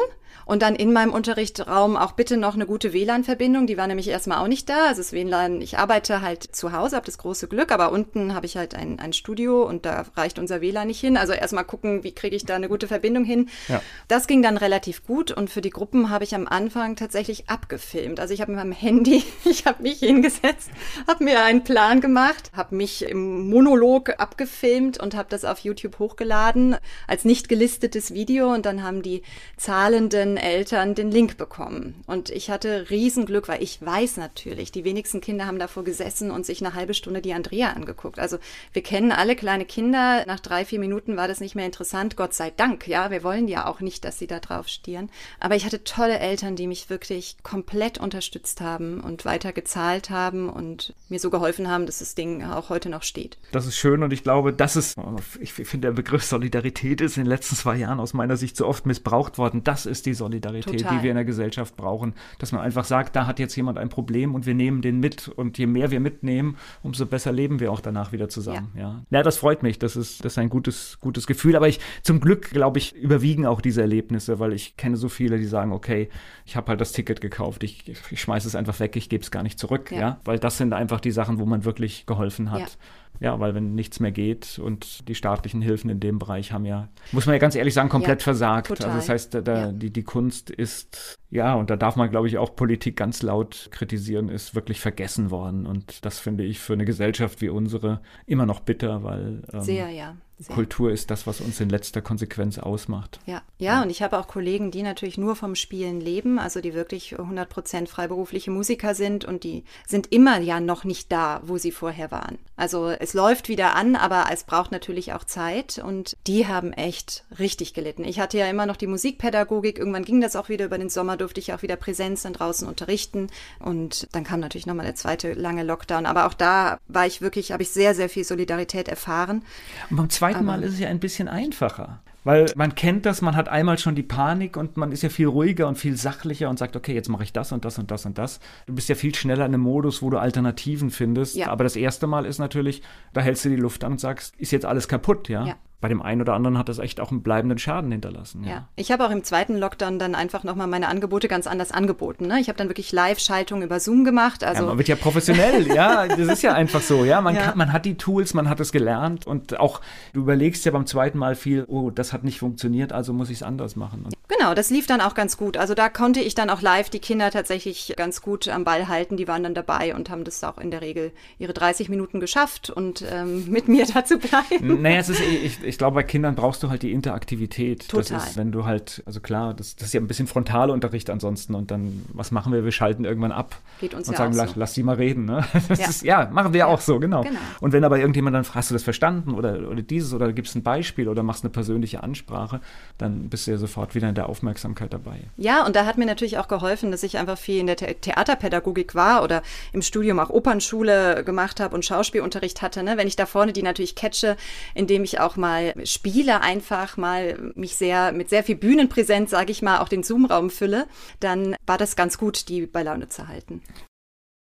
und 0.47 0.61
dann 0.61 0.75
in 0.75 0.93
meinem 0.93 1.11
Unterrichtsraum 1.11 1.97
auch 1.97 2.13
bitte 2.13 2.37
noch 2.37 2.55
eine 2.55 2.65
gute 2.65 2.93
WLAN-Verbindung. 2.93 3.67
Die 3.67 3.77
war 3.77 3.85
nämlich 3.85 4.07
erstmal 4.07 4.37
auch 4.37 4.47
nicht 4.47 4.69
da. 4.69 4.87
Also 4.87 5.01
das 5.01 5.11
WLAN, 5.11 5.61
ich 5.61 5.77
arbeite 5.77 6.21
halt 6.21 6.43
zu 6.55 6.71
Hause, 6.71 6.95
habe 6.95 7.05
das 7.05 7.17
große 7.17 7.49
Glück, 7.49 7.71
aber 7.71 7.91
unten 7.91 8.33
habe 8.33 8.45
ich 8.45 8.55
halt 8.55 8.73
ein, 8.73 8.97
ein 8.99 9.11
Studio 9.11 9.63
und 9.63 9.85
da 9.85 10.05
reicht 10.15 10.39
unser 10.39 10.61
WLAN 10.61 10.87
nicht 10.87 11.01
hin. 11.01 11.17
Also 11.17 11.33
erstmal 11.33 11.65
gucken, 11.65 12.03
wie 12.05 12.13
kriege 12.13 12.35
ich 12.35 12.45
da 12.45 12.55
eine 12.55 12.69
gute 12.69 12.87
Verbindung 12.87 13.25
hin. 13.25 13.49
Ja. 13.67 13.81
Das 14.07 14.25
ging 14.25 14.41
dann 14.41 14.55
relativ 14.55 15.05
gut 15.05 15.31
und 15.31 15.49
für 15.49 15.59
die 15.59 15.69
Gruppen 15.69 16.09
habe 16.09 16.23
ich 16.23 16.33
am 16.33 16.47
Anfang 16.47 16.95
tatsächlich 16.95 17.49
abgefilmt. 17.49 18.21
Also 18.21 18.33
ich 18.33 18.39
habe 18.39 18.53
mit 18.53 18.59
meinem 18.59 18.71
Handy, 18.71 19.23
ich 19.43 19.65
habe 19.65 19.83
mich 19.83 19.99
hingesetzt, 19.99 20.69
habe 21.07 21.25
mir 21.25 21.43
einen 21.43 21.65
Plan 21.65 21.99
gemacht, 21.99 22.51
habe 22.53 22.73
mich 22.73 23.03
im 23.03 23.49
Monolog 23.49 24.17
abgefilmt 24.17 24.97
und 24.97 25.13
habe 25.13 25.27
das 25.29 25.43
auf 25.43 25.59
YouTube 25.59 25.99
hochgeladen 25.99 26.77
als 27.05 27.25
nicht 27.25 27.49
gelistetes 27.49 28.13
Video 28.13 28.53
und 28.53 28.65
dann 28.65 28.81
haben 28.81 29.01
die 29.01 29.23
zahlenden 29.57 30.36
Eltern 30.37 30.95
den 30.95 31.11
Link 31.11 31.37
bekommen. 31.37 32.03
Und 32.07 32.29
ich 32.29 32.49
hatte 32.49 32.89
Riesenglück, 32.89 33.47
weil 33.47 33.61
ich 33.61 33.81
weiß 33.81 34.17
natürlich, 34.17 34.71
die 34.71 34.83
wenigsten 34.83 35.21
Kinder 35.21 35.45
haben 35.45 35.59
davor 35.59 35.83
gesessen 35.83 36.31
und 36.31 36.45
sich 36.45 36.63
eine 36.63 36.73
halbe 36.73 36.93
Stunde 36.93 37.21
die 37.21 37.33
Andrea 37.33 37.71
angeguckt. 37.71 38.19
Also 38.19 38.37
wir 38.73 38.81
kennen 38.81 39.11
alle 39.11 39.35
kleine 39.35 39.65
Kinder. 39.65 40.23
Nach 40.25 40.39
drei, 40.39 40.65
vier 40.65 40.79
Minuten 40.79 41.17
war 41.17 41.27
das 41.27 41.39
nicht 41.39 41.55
mehr 41.55 41.65
interessant. 41.65 42.15
Gott 42.15 42.33
sei 42.33 42.51
Dank. 42.55 42.87
Ja, 42.87 43.11
wir 43.11 43.23
wollen 43.23 43.47
ja 43.47 43.67
auch 43.67 43.81
nicht, 43.81 44.05
dass 44.05 44.19
sie 44.19 44.27
da 44.27 44.39
drauf 44.39 44.67
stieren. 44.67 45.09
Aber 45.39 45.55
ich 45.55 45.65
hatte 45.65 45.83
tolle 45.83 46.19
Eltern, 46.19 46.55
die 46.55 46.67
mich 46.67 46.89
wirklich 46.89 47.37
komplett 47.43 47.97
unterstützt 47.97 48.61
haben 48.61 49.01
und 49.01 49.25
weiter 49.25 49.53
gezahlt 49.53 50.09
haben 50.09 50.49
und 50.49 50.93
mir 51.09 51.19
so 51.19 51.29
geholfen 51.29 51.67
haben, 51.69 51.85
dass 51.85 51.99
das 51.99 52.15
Ding 52.15 52.43
auch 52.43 52.69
heute 52.69 52.89
noch 52.89 53.03
steht. 53.03 53.37
Das 53.51 53.65
ist 53.65 53.77
schön 53.77 54.03
und 54.03 54.13
ich 54.13 54.23
glaube, 54.23 54.53
das 54.53 54.75
ist, 54.75 54.95
ich 55.39 55.53
finde, 55.53 55.87
der 55.87 55.93
Begriff 55.93 56.23
Solidarität 56.23 57.01
ist 57.01 57.17
in 57.17 57.23
den 57.23 57.29
letzten 57.29 57.55
zwei 57.55 57.75
Jahren 57.77 57.99
aus 57.99 58.13
meiner 58.13 58.37
Sicht 58.37 58.55
so 58.57 58.67
oft 58.67 58.85
missbraucht 58.85 59.37
worden. 59.37 59.63
Das 59.63 59.85
ist 59.85 60.05
die 60.05 60.13
Solidarität. 60.13 60.26
Solidarität, 60.27 60.81
Total. 60.81 60.97
die 60.97 61.03
wir 61.03 61.11
in 61.11 61.15
der 61.15 61.25
Gesellschaft 61.25 61.75
brauchen. 61.75 62.13
Dass 62.39 62.51
man 62.51 62.61
einfach 62.61 62.85
sagt, 62.85 63.15
da 63.15 63.25
hat 63.25 63.39
jetzt 63.39 63.55
jemand 63.55 63.77
ein 63.77 63.89
Problem 63.89 64.35
und 64.35 64.45
wir 64.45 64.53
nehmen 64.53 64.81
den 64.81 64.99
mit. 64.99 65.27
Und 65.27 65.57
je 65.57 65.67
mehr 65.67 65.91
wir 65.91 65.99
mitnehmen, 65.99 66.57
umso 66.83 67.05
besser 67.05 67.31
leben 67.31 67.59
wir 67.59 67.71
auch 67.71 67.79
danach 67.79 68.11
wieder 68.11 68.29
zusammen. 68.29 68.71
Ja, 68.75 68.81
ja. 68.81 69.05
ja 69.09 69.23
das 69.23 69.37
freut 69.37 69.63
mich. 69.63 69.79
Das 69.79 69.95
ist, 69.95 70.23
das 70.23 70.33
ist 70.33 70.37
ein 70.37 70.49
gutes, 70.49 70.99
gutes 70.99 71.27
Gefühl. 71.27 71.55
Aber 71.55 71.67
ich, 71.67 71.79
zum 72.03 72.19
Glück, 72.19 72.49
glaube 72.51 72.79
ich, 72.79 72.95
überwiegen 72.95 73.45
auch 73.45 73.61
diese 73.61 73.81
Erlebnisse, 73.81 74.39
weil 74.39 74.53
ich 74.53 74.77
kenne 74.77 74.97
so 74.97 75.09
viele, 75.09 75.37
die 75.37 75.45
sagen, 75.45 75.71
okay, 75.71 76.09
ich 76.45 76.55
habe 76.55 76.67
halt 76.67 76.81
das 76.81 76.91
Ticket 76.91 77.21
gekauft, 77.21 77.63
ich, 77.63 77.87
ich 77.87 78.21
schmeiße 78.21 78.47
es 78.47 78.55
einfach 78.55 78.79
weg, 78.79 78.95
ich 78.95 79.09
gebe 79.09 79.23
es 79.23 79.31
gar 79.31 79.43
nicht 79.43 79.59
zurück. 79.59 79.91
Ja. 79.91 79.99
ja. 79.99 80.21
Weil 80.25 80.39
das 80.39 80.57
sind 80.57 80.73
einfach 80.73 80.99
die 80.99 81.11
Sachen, 81.11 81.39
wo 81.39 81.45
man 81.45 81.65
wirklich 81.65 82.05
geholfen 82.05 82.51
hat. 82.51 82.77
Ja. 83.19 83.39
Weil 83.39 83.55
wenn 83.55 83.75
nichts 83.75 83.99
mehr 83.99 84.11
geht 84.11 84.59
und 84.59 85.07
die 85.07 85.15
staatlichen 85.15 85.61
Hilfen 85.61 85.89
in 85.89 85.99
dem 85.99 86.19
Bereich 86.19 86.51
haben 86.51 86.65
ja, 86.65 86.87
muss 87.11 87.25
man 87.25 87.33
ja 87.33 87.39
ganz 87.39 87.55
ehrlich 87.55 87.73
sagen, 87.73 87.89
komplett 87.89 88.21
ja, 88.21 88.23
versagt. 88.23 88.67
Total. 88.67 88.87
Also 88.87 88.97
das 88.97 89.09
heißt, 89.09 89.33
da, 89.33 89.41
ja. 89.41 89.71
die, 89.71 89.91
die 89.91 90.03
Kunst 90.03 90.49
ist, 90.49 91.17
ja, 91.29 91.55
und 91.55 91.69
da 91.69 91.75
darf 91.75 91.95
man, 91.95 92.09
glaube 92.09 92.27
ich, 92.27 92.37
auch 92.37 92.55
Politik 92.55 92.95
ganz 92.95 93.21
laut 93.21 93.69
kritisieren, 93.71 94.29
ist 94.29 94.55
wirklich 94.55 94.79
vergessen 94.79 95.29
worden. 95.29 95.65
Und 95.65 96.05
das 96.05 96.19
finde 96.19 96.43
ich 96.43 96.59
für 96.59 96.73
eine 96.73 96.85
Gesellschaft 96.85 97.41
wie 97.41 97.49
unsere 97.49 98.01
immer 98.25 98.45
noch 98.45 98.61
bitter, 98.61 99.03
weil 99.03 99.43
ähm, 99.51 99.61
Sehr, 99.61 99.89
ja. 99.89 100.15
Sehr. 100.39 100.53
Kultur 100.53 100.91
ist 100.91 101.09
das, 101.09 101.25
was 101.25 101.41
uns 101.41 101.59
in 101.61 101.69
letzter 101.69 101.99
Konsequenz 102.03 102.59
ausmacht. 102.59 103.19
Ja, 103.25 103.41
ja, 103.57 103.81
und 103.81 103.89
ich 103.89 104.03
habe 104.03 104.19
auch 104.19 104.27
Kollegen, 104.27 104.69
die 104.69 104.83
natürlich 104.83 105.17
nur 105.17 105.35
vom 105.35 105.55
Spielen 105.55 105.99
leben, 105.99 106.37
also 106.37 106.61
die 106.61 106.75
wirklich 106.75 107.15
100% 107.15 107.87
freiberufliche 107.87 108.51
Musiker 108.51 108.93
sind 108.93 109.25
und 109.25 109.43
die 109.43 109.63
sind 109.87 110.11
immer 110.11 110.39
ja 110.39 110.59
noch 110.59 110.83
nicht 110.83 111.11
da, 111.11 111.41
wo 111.43 111.57
sie 111.57 111.71
vorher 111.71 112.11
waren. 112.11 112.37
Also 112.55 112.89
es 112.89 113.15
läuft 113.15 113.49
wieder 113.49 113.75
an, 113.75 113.95
aber 113.95 114.25
es 114.31 114.43
braucht 114.43 114.71
natürlich 114.71 115.11
auch 115.13 115.23
Zeit 115.23 115.81
und 115.83 116.15
die 116.27 116.45
haben 116.45 116.71
echt 116.71 117.25
richtig 117.39 117.73
gelitten. 117.73 118.03
Ich 118.03 118.19
hatte 118.19 118.37
ja 118.37 118.47
immer 118.47 118.67
noch 118.67 118.77
die 118.77 118.85
Musikpädagogik, 118.85 119.79
irgendwann 119.79 120.05
ging 120.05 120.21
das 120.21 120.35
auch 120.35 120.49
wieder 120.49 120.65
über 120.65 120.77
den 120.77 120.89
Sommer, 120.89 121.16
durfte 121.17 121.39
ich 121.39 121.53
auch 121.53 121.61
wieder 121.61 121.75
Präsenz 121.75 122.23
dann 122.23 122.33
draußen 122.33 122.67
unterrichten 122.67 123.27
und 123.59 124.07
dann 124.11 124.23
kam 124.23 124.39
natürlich 124.39 124.67
nochmal 124.67 124.85
der 124.85 124.95
zweite 124.95 125.33
lange 125.33 125.63
Lockdown, 125.63 126.05
aber 126.05 126.27
auch 126.27 126.33
da 126.33 126.77
war 126.87 127.05
ich 127.05 127.21
wirklich, 127.21 127.51
habe 127.51 127.63
ich 127.63 127.69
sehr, 127.69 127.95
sehr 127.95 128.09
viel 128.09 128.23
Solidarität 128.23 128.87
erfahren. 128.87 129.43
Und 129.89 129.97
beim 129.97 130.09
zweiten 130.09 130.45
Mal 130.45 130.63
ist 130.63 130.73
es 130.73 130.79
ja 130.79 130.89
ein 130.89 130.99
bisschen 130.99 131.27
einfacher. 131.27 131.99
Weil 132.27 132.51
man 132.57 132.75
kennt 132.75 133.05
das, 133.05 133.21
man 133.21 133.37
hat 133.37 133.47
einmal 133.47 133.77
schon 133.77 133.95
die 133.95 134.03
Panik 134.03 134.57
und 134.57 134.75
man 134.75 134.91
ist 134.91 135.01
ja 135.01 135.07
viel 135.07 135.27
ruhiger 135.27 135.65
und 135.65 135.77
viel 135.77 135.95
sachlicher 135.95 136.49
und 136.49 136.59
sagt, 136.59 136.75
okay, 136.75 136.93
jetzt 136.93 137.07
mache 137.07 137.23
ich 137.23 137.31
das 137.31 137.53
und 137.53 137.63
das 137.63 137.79
und 137.79 137.89
das 137.89 138.05
und 138.05 138.17
das. 138.17 138.41
Du 138.65 138.75
bist 138.75 138.89
ja 138.89 138.95
viel 138.95 139.15
schneller 139.15 139.45
in 139.45 139.53
einem 139.53 139.63
Modus, 139.63 140.01
wo 140.01 140.09
du 140.09 140.17
Alternativen 140.17 140.89
findest. 140.89 141.37
Ja. 141.37 141.47
Aber 141.47 141.63
das 141.63 141.77
erste 141.77 142.05
Mal 142.05 142.25
ist 142.25 142.37
natürlich, 142.37 142.81
da 143.13 143.21
hältst 143.21 143.45
du 143.45 143.49
die 143.49 143.55
Luft 143.55 143.85
an 143.85 143.93
und 143.93 144.01
sagst, 144.01 144.35
ist 144.35 144.51
jetzt 144.51 144.65
alles 144.65 144.89
kaputt, 144.89 145.29
ja? 145.29 145.45
ja 145.45 145.55
bei 145.79 145.89
dem 145.89 146.01
einen 146.01 146.21
oder 146.21 146.33
anderen 146.33 146.57
hat 146.57 146.69
das 146.69 146.79
echt 146.79 146.99
auch 146.99 147.11
einen 147.11 147.21
bleibenden 147.21 147.59
Schaden 147.59 147.91
hinterlassen. 147.91 148.43
Ja, 148.43 148.49
ja. 148.49 148.67
ich 148.75 148.91
habe 148.91 149.05
auch 149.05 149.11
im 149.11 149.23
zweiten 149.23 149.57
Lockdown 149.57 149.99
dann 149.99 150.15
einfach 150.15 150.43
nochmal 150.43 150.65
meine 150.65 150.87
Angebote 150.87 151.27
ganz 151.27 151.45
anders 151.45 151.71
angeboten. 151.71 152.25
Ne? 152.25 152.39
Ich 152.39 152.47
habe 152.47 152.57
dann 152.57 152.67
wirklich 152.67 152.91
Live-Schaltung 152.91 153.61
über 153.61 153.79
Zoom 153.79 154.03
gemacht. 154.03 154.43
Also 154.43 154.63
ja, 154.63 154.69
man 154.69 154.77
wird 154.79 154.87
ja 154.87 154.95
professionell, 154.95 155.67
ja, 155.67 156.07
das 156.07 156.19
ist 156.19 156.41
ja 156.41 156.53
einfach 156.53 156.81
so. 156.81 157.05
Ja, 157.05 157.21
man, 157.21 157.35
ja. 157.35 157.41
Kann, 157.43 157.57
man 157.59 157.73
hat 157.73 157.85
die 157.85 157.95
Tools, 157.95 158.33
man 158.33 158.49
hat 158.49 158.59
es 158.59 158.71
gelernt 158.71 159.27
und 159.27 159.59
auch 159.59 159.81
du 160.13 160.21
überlegst 160.21 160.65
ja 160.65 160.71
beim 160.71 160.87
zweiten 160.87 161.19
Mal 161.19 161.35
viel, 161.35 161.65
oh, 161.67 161.91
das 161.91 162.11
hat 162.11 162.23
nicht 162.23 162.39
funktioniert, 162.39 162.91
also 162.91 163.13
muss 163.13 163.29
ich 163.29 163.37
es 163.37 163.43
anders 163.43 163.75
machen. 163.75 164.03
Und 164.05 164.15
genau, 164.27 164.55
das 164.55 164.71
lief 164.71 164.87
dann 164.87 165.01
auch 165.01 165.13
ganz 165.13 165.37
gut. 165.37 165.57
Also 165.57 165.75
da 165.75 165.89
konnte 165.89 166.21
ich 166.21 166.33
dann 166.33 166.49
auch 166.49 166.61
live 166.61 166.89
die 166.89 166.99
Kinder 166.99 167.29
tatsächlich 167.29 167.93
ganz 167.95 168.23
gut 168.23 168.47
am 168.47 168.63
Ball 168.63 168.87
halten. 168.87 169.15
Die 169.15 169.27
waren 169.27 169.43
dann 169.43 169.53
dabei 169.53 169.93
und 169.93 170.09
haben 170.09 170.23
das 170.23 170.43
auch 170.43 170.57
in 170.57 170.71
der 170.71 170.81
Regel 170.81 171.11
ihre 171.37 171.53
30 171.53 171.89
Minuten 171.89 172.19
geschafft 172.19 172.71
und 172.71 173.03
ähm, 173.11 173.45
mit 173.49 173.67
mir 173.67 173.85
da 173.93 174.03
zu 174.03 174.17
bleiben. 174.17 174.81
Naja, 174.81 174.99
es 174.99 175.09
ist, 175.09 175.21
ich, 175.21 175.63
ich 175.67 175.77
glaube, 175.77 175.95
bei 175.95 176.03
Kindern 176.03 176.35
brauchst 176.35 176.63
du 176.63 176.69
halt 176.69 176.81
die 176.83 176.91
Interaktivität. 176.91 177.87
Total. 177.87 178.17
Das 178.17 178.29
ist, 178.29 178.37
wenn 178.37 178.51
du 178.51 178.65
halt, 178.65 179.03
also 179.05 179.19
klar, 179.19 179.53
das, 179.53 179.75
das 179.75 179.87
ist 179.89 179.93
ja 179.93 179.99
ein 180.01 180.07
bisschen 180.07 180.27
Frontalunterricht 180.27 181.09
ansonsten 181.09 181.55
und 181.55 181.71
dann, 181.71 182.05
was 182.13 182.31
machen 182.31 182.53
wir? 182.53 182.63
Wir 182.63 182.71
schalten 182.71 183.05
irgendwann 183.05 183.31
ab 183.31 183.57
Geht 183.79 183.93
uns 183.93 184.07
und 184.07 184.13
ja 184.13 184.17
sagen, 184.17 184.33
auch 184.33 184.37
lass, 184.37 184.51
so. 184.51 184.59
lass 184.59 184.73
die 184.73 184.83
mal 184.83 184.95
reden. 184.95 185.25
Ne? 185.25 185.43
Das 185.67 185.79
Ja. 185.79 185.89
Ist, 185.89 186.03
ja, 186.03 186.29
machen 186.31 186.53
wir 186.53 186.59
Ja, 186.59 186.65
auch 186.67 186.79
so, 186.81 186.99
genau. 186.99 187.21
genau. 187.23 187.39
Und 187.59 187.73
wenn 187.73 187.83
aber 187.83 187.99
irgendjemand 187.99 188.35
dann 188.35 188.43
fragt, 188.43 188.57
hast 188.57 188.69
du 188.71 188.75
das 188.75 188.83
verstanden 188.83 189.33
oder, 189.33 189.69
oder 189.69 189.81
dieses 189.81 190.13
oder 190.13 190.31
gibst 190.33 190.55
ein 190.55 190.63
Beispiel 190.63 191.07
oder 191.07 191.23
machst 191.23 191.43
eine 191.43 191.51
persönliche 191.51 192.01
Ansprache, 192.03 192.61
dann 192.97 193.29
bist 193.29 193.47
du 193.47 193.51
ja 193.51 193.57
sofort 193.57 193.93
wieder 193.95 194.09
in 194.09 194.15
der 194.15 194.29
Aufmerksamkeit 194.29 194.93
dabei. 194.93 195.19
Ja, 195.37 195.65
und 195.65 195.75
da 195.75 195.85
hat 195.85 195.97
mir 195.97 196.05
natürlich 196.05 196.37
auch 196.37 196.47
geholfen, 196.47 196.91
dass 196.91 197.03
ich 197.03 197.17
einfach 197.17 197.37
viel 197.37 197.59
in 197.59 197.67
der 197.67 197.77
The 197.77 197.93
Theaterpädagogik 197.93 198.95
war 198.95 199.23
oder 199.23 199.43
im 199.73 199.81
Studium 199.81 200.19
auch 200.19 200.29
Opernschule 200.29 201.23
gemacht 201.23 201.59
habe 201.59 201.75
und 201.75 201.85
Schauspielunterricht 201.85 202.61
hatte. 202.61 202.83
Ne? 202.83 202.97
Wenn 202.97 203.07
ich 203.07 203.15
da 203.15 203.25
vorne 203.25 203.53
die 203.53 203.63
natürlich 203.63 203.95
catche, 203.95 204.35
indem 204.73 205.03
ich 205.03 205.19
auch 205.19 205.35
mal 205.35 205.56
spiele, 205.83 206.41
einfach 206.41 206.97
mal 206.97 207.51
mich 207.55 207.75
sehr 207.75 208.11
mit 208.11 208.29
sehr 208.29 208.43
viel 208.43 208.55
Bühnenpräsenz, 208.55 209.31
sage 209.31 209.51
ich 209.51 209.61
mal, 209.61 209.79
auch 209.79 209.89
den 209.89 210.03
Zoom-Raum 210.03 210.49
fülle, 210.49 210.87
dann 211.19 211.55
war 211.65 211.77
das 211.77 211.95
ganz 211.95 212.17
gut, 212.17 212.49
die 212.49 212.65
bei 212.65 212.83
Laune 212.83 213.09
zu 213.09 213.27
halten. 213.27 213.61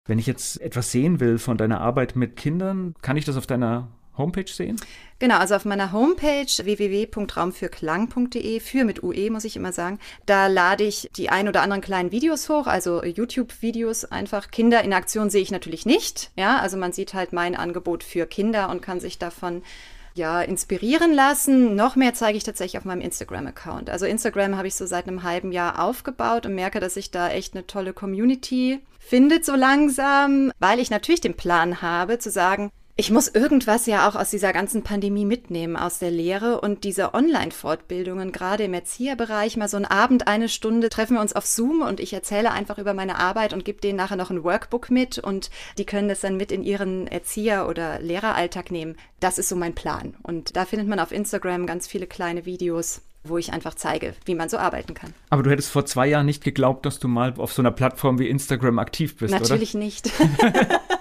Wenn 0.07 0.19
ich 0.19 0.27
jetzt 0.27 0.61
etwas 0.61 0.91
sehen 0.91 1.19
will 1.19 1.37
von 1.37 1.57
deiner 1.57 1.81
Arbeit 1.81 2.15
mit 2.15 2.37
Kindern, 2.37 2.95
kann 3.01 3.17
ich 3.17 3.25
das 3.25 3.35
auf 3.35 3.45
deiner 3.45 3.89
Homepage 4.17 4.47
sehen? 4.47 4.77
Genau, 5.19 5.37
also 5.37 5.55
auf 5.55 5.65
meiner 5.65 5.91
Homepage 5.91 6.45
www.raumfürklang.de, 6.45 8.59
für 8.59 8.83
mit 8.83 9.03
UE 9.03 9.31
muss 9.31 9.45
ich 9.45 9.55
immer 9.55 9.71
sagen, 9.71 9.99
da 10.25 10.47
lade 10.47 10.83
ich 10.83 11.09
die 11.15 11.29
ein 11.29 11.47
oder 11.47 11.61
anderen 11.61 11.81
kleinen 11.81 12.11
Videos 12.11 12.49
hoch, 12.49 12.67
also 12.67 13.03
YouTube-Videos 13.03 14.05
einfach. 14.05 14.51
Kinder 14.51 14.83
in 14.83 14.93
Aktion 14.93 15.29
sehe 15.29 15.41
ich 15.41 15.51
natürlich 15.51 15.85
nicht, 15.85 16.31
ja, 16.35 16.59
also 16.59 16.77
man 16.77 16.93
sieht 16.93 17.13
halt 17.13 17.33
mein 17.33 17.55
Angebot 17.55 18.03
für 18.03 18.25
Kinder 18.25 18.69
und 18.69 18.81
kann 18.81 18.99
sich 18.99 19.19
davon 19.19 19.61
ja, 20.17 20.41
inspirieren 20.41 21.13
lassen. 21.13 21.75
Noch 21.75 21.95
mehr 21.95 22.13
zeige 22.13 22.37
ich 22.37 22.43
tatsächlich 22.43 22.77
auf 22.77 22.85
meinem 22.85 23.01
Instagram-Account. 23.01 23.89
Also 23.89 24.05
Instagram 24.05 24.57
habe 24.57 24.67
ich 24.67 24.75
so 24.75 24.85
seit 24.85 25.07
einem 25.07 25.23
halben 25.23 25.51
Jahr 25.51 25.81
aufgebaut 25.81 26.45
und 26.45 26.55
merke, 26.55 26.79
dass 26.79 26.97
ich 26.97 27.11
da 27.11 27.29
echt 27.29 27.53
eine 27.53 27.65
tolle 27.67 27.93
Community 27.93 28.79
findet 28.99 29.45
so 29.45 29.55
langsam, 29.55 30.51
weil 30.59 30.79
ich 30.79 30.89
natürlich 30.89 31.21
den 31.21 31.35
Plan 31.35 31.81
habe 31.81 32.19
zu 32.19 32.29
sagen, 32.29 32.71
ich 32.99 33.11
muss 33.11 33.27
irgendwas 33.27 33.85
ja 33.85 34.09
auch 34.09 34.15
aus 34.15 34.31
dieser 34.31 34.51
ganzen 34.53 34.81
Pandemie 34.81 35.23
mitnehmen, 35.23 35.75
aus 35.75 35.99
der 35.99 36.09
Lehre 36.09 36.59
und 36.61 36.83
diese 36.83 37.13
Online-Fortbildungen, 37.13 38.31
gerade 38.31 38.63
im 38.63 38.73
Erzieherbereich, 38.73 39.55
mal 39.55 39.69
so 39.69 39.77
einen 39.77 39.85
Abend, 39.85 40.27
eine 40.27 40.49
Stunde, 40.49 40.89
treffen 40.89 41.13
wir 41.13 41.21
uns 41.21 41.33
auf 41.33 41.45
Zoom 41.45 41.81
und 41.81 41.99
ich 41.99 42.11
erzähle 42.13 42.51
einfach 42.51 42.79
über 42.79 42.95
meine 42.95 43.19
Arbeit 43.19 43.53
und 43.53 43.65
gebe 43.65 43.79
denen 43.81 43.97
nachher 43.97 44.15
noch 44.15 44.31
ein 44.31 44.43
Workbook 44.43 44.89
mit 44.89 45.19
und 45.19 45.51
die 45.77 45.85
können 45.85 46.09
das 46.09 46.21
dann 46.21 46.37
mit 46.37 46.51
in 46.51 46.63
ihren 46.63 47.05
Erzieher- 47.05 47.69
oder 47.69 47.99
Lehreralltag 47.99 48.71
nehmen. 48.71 48.95
Das 49.19 49.37
ist 49.37 49.49
so 49.49 49.55
mein 49.55 49.75
Plan. 49.75 50.15
Und 50.23 50.55
da 50.55 50.65
findet 50.65 50.87
man 50.87 50.99
auf 50.99 51.11
Instagram 51.11 51.67
ganz 51.67 51.85
viele 51.85 52.07
kleine 52.07 52.47
Videos, 52.47 53.01
wo 53.23 53.37
ich 53.37 53.53
einfach 53.53 53.75
zeige, 53.75 54.15
wie 54.25 54.33
man 54.33 54.49
so 54.49 54.57
arbeiten 54.57 54.95
kann. 54.95 55.13
Aber 55.29 55.43
du 55.43 55.51
hättest 55.51 55.69
vor 55.69 55.85
zwei 55.85 56.07
Jahren 56.07 56.25
nicht 56.25 56.43
geglaubt, 56.43 56.83
dass 56.87 56.97
du 56.97 57.07
mal 57.07 57.35
auf 57.37 57.53
so 57.53 57.61
einer 57.61 57.71
Plattform 57.71 58.17
wie 58.17 58.27
Instagram 58.27 58.79
aktiv 58.79 59.17
bist, 59.17 59.31
Natürlich 59.31 59.75
nicht. 59.75 60.09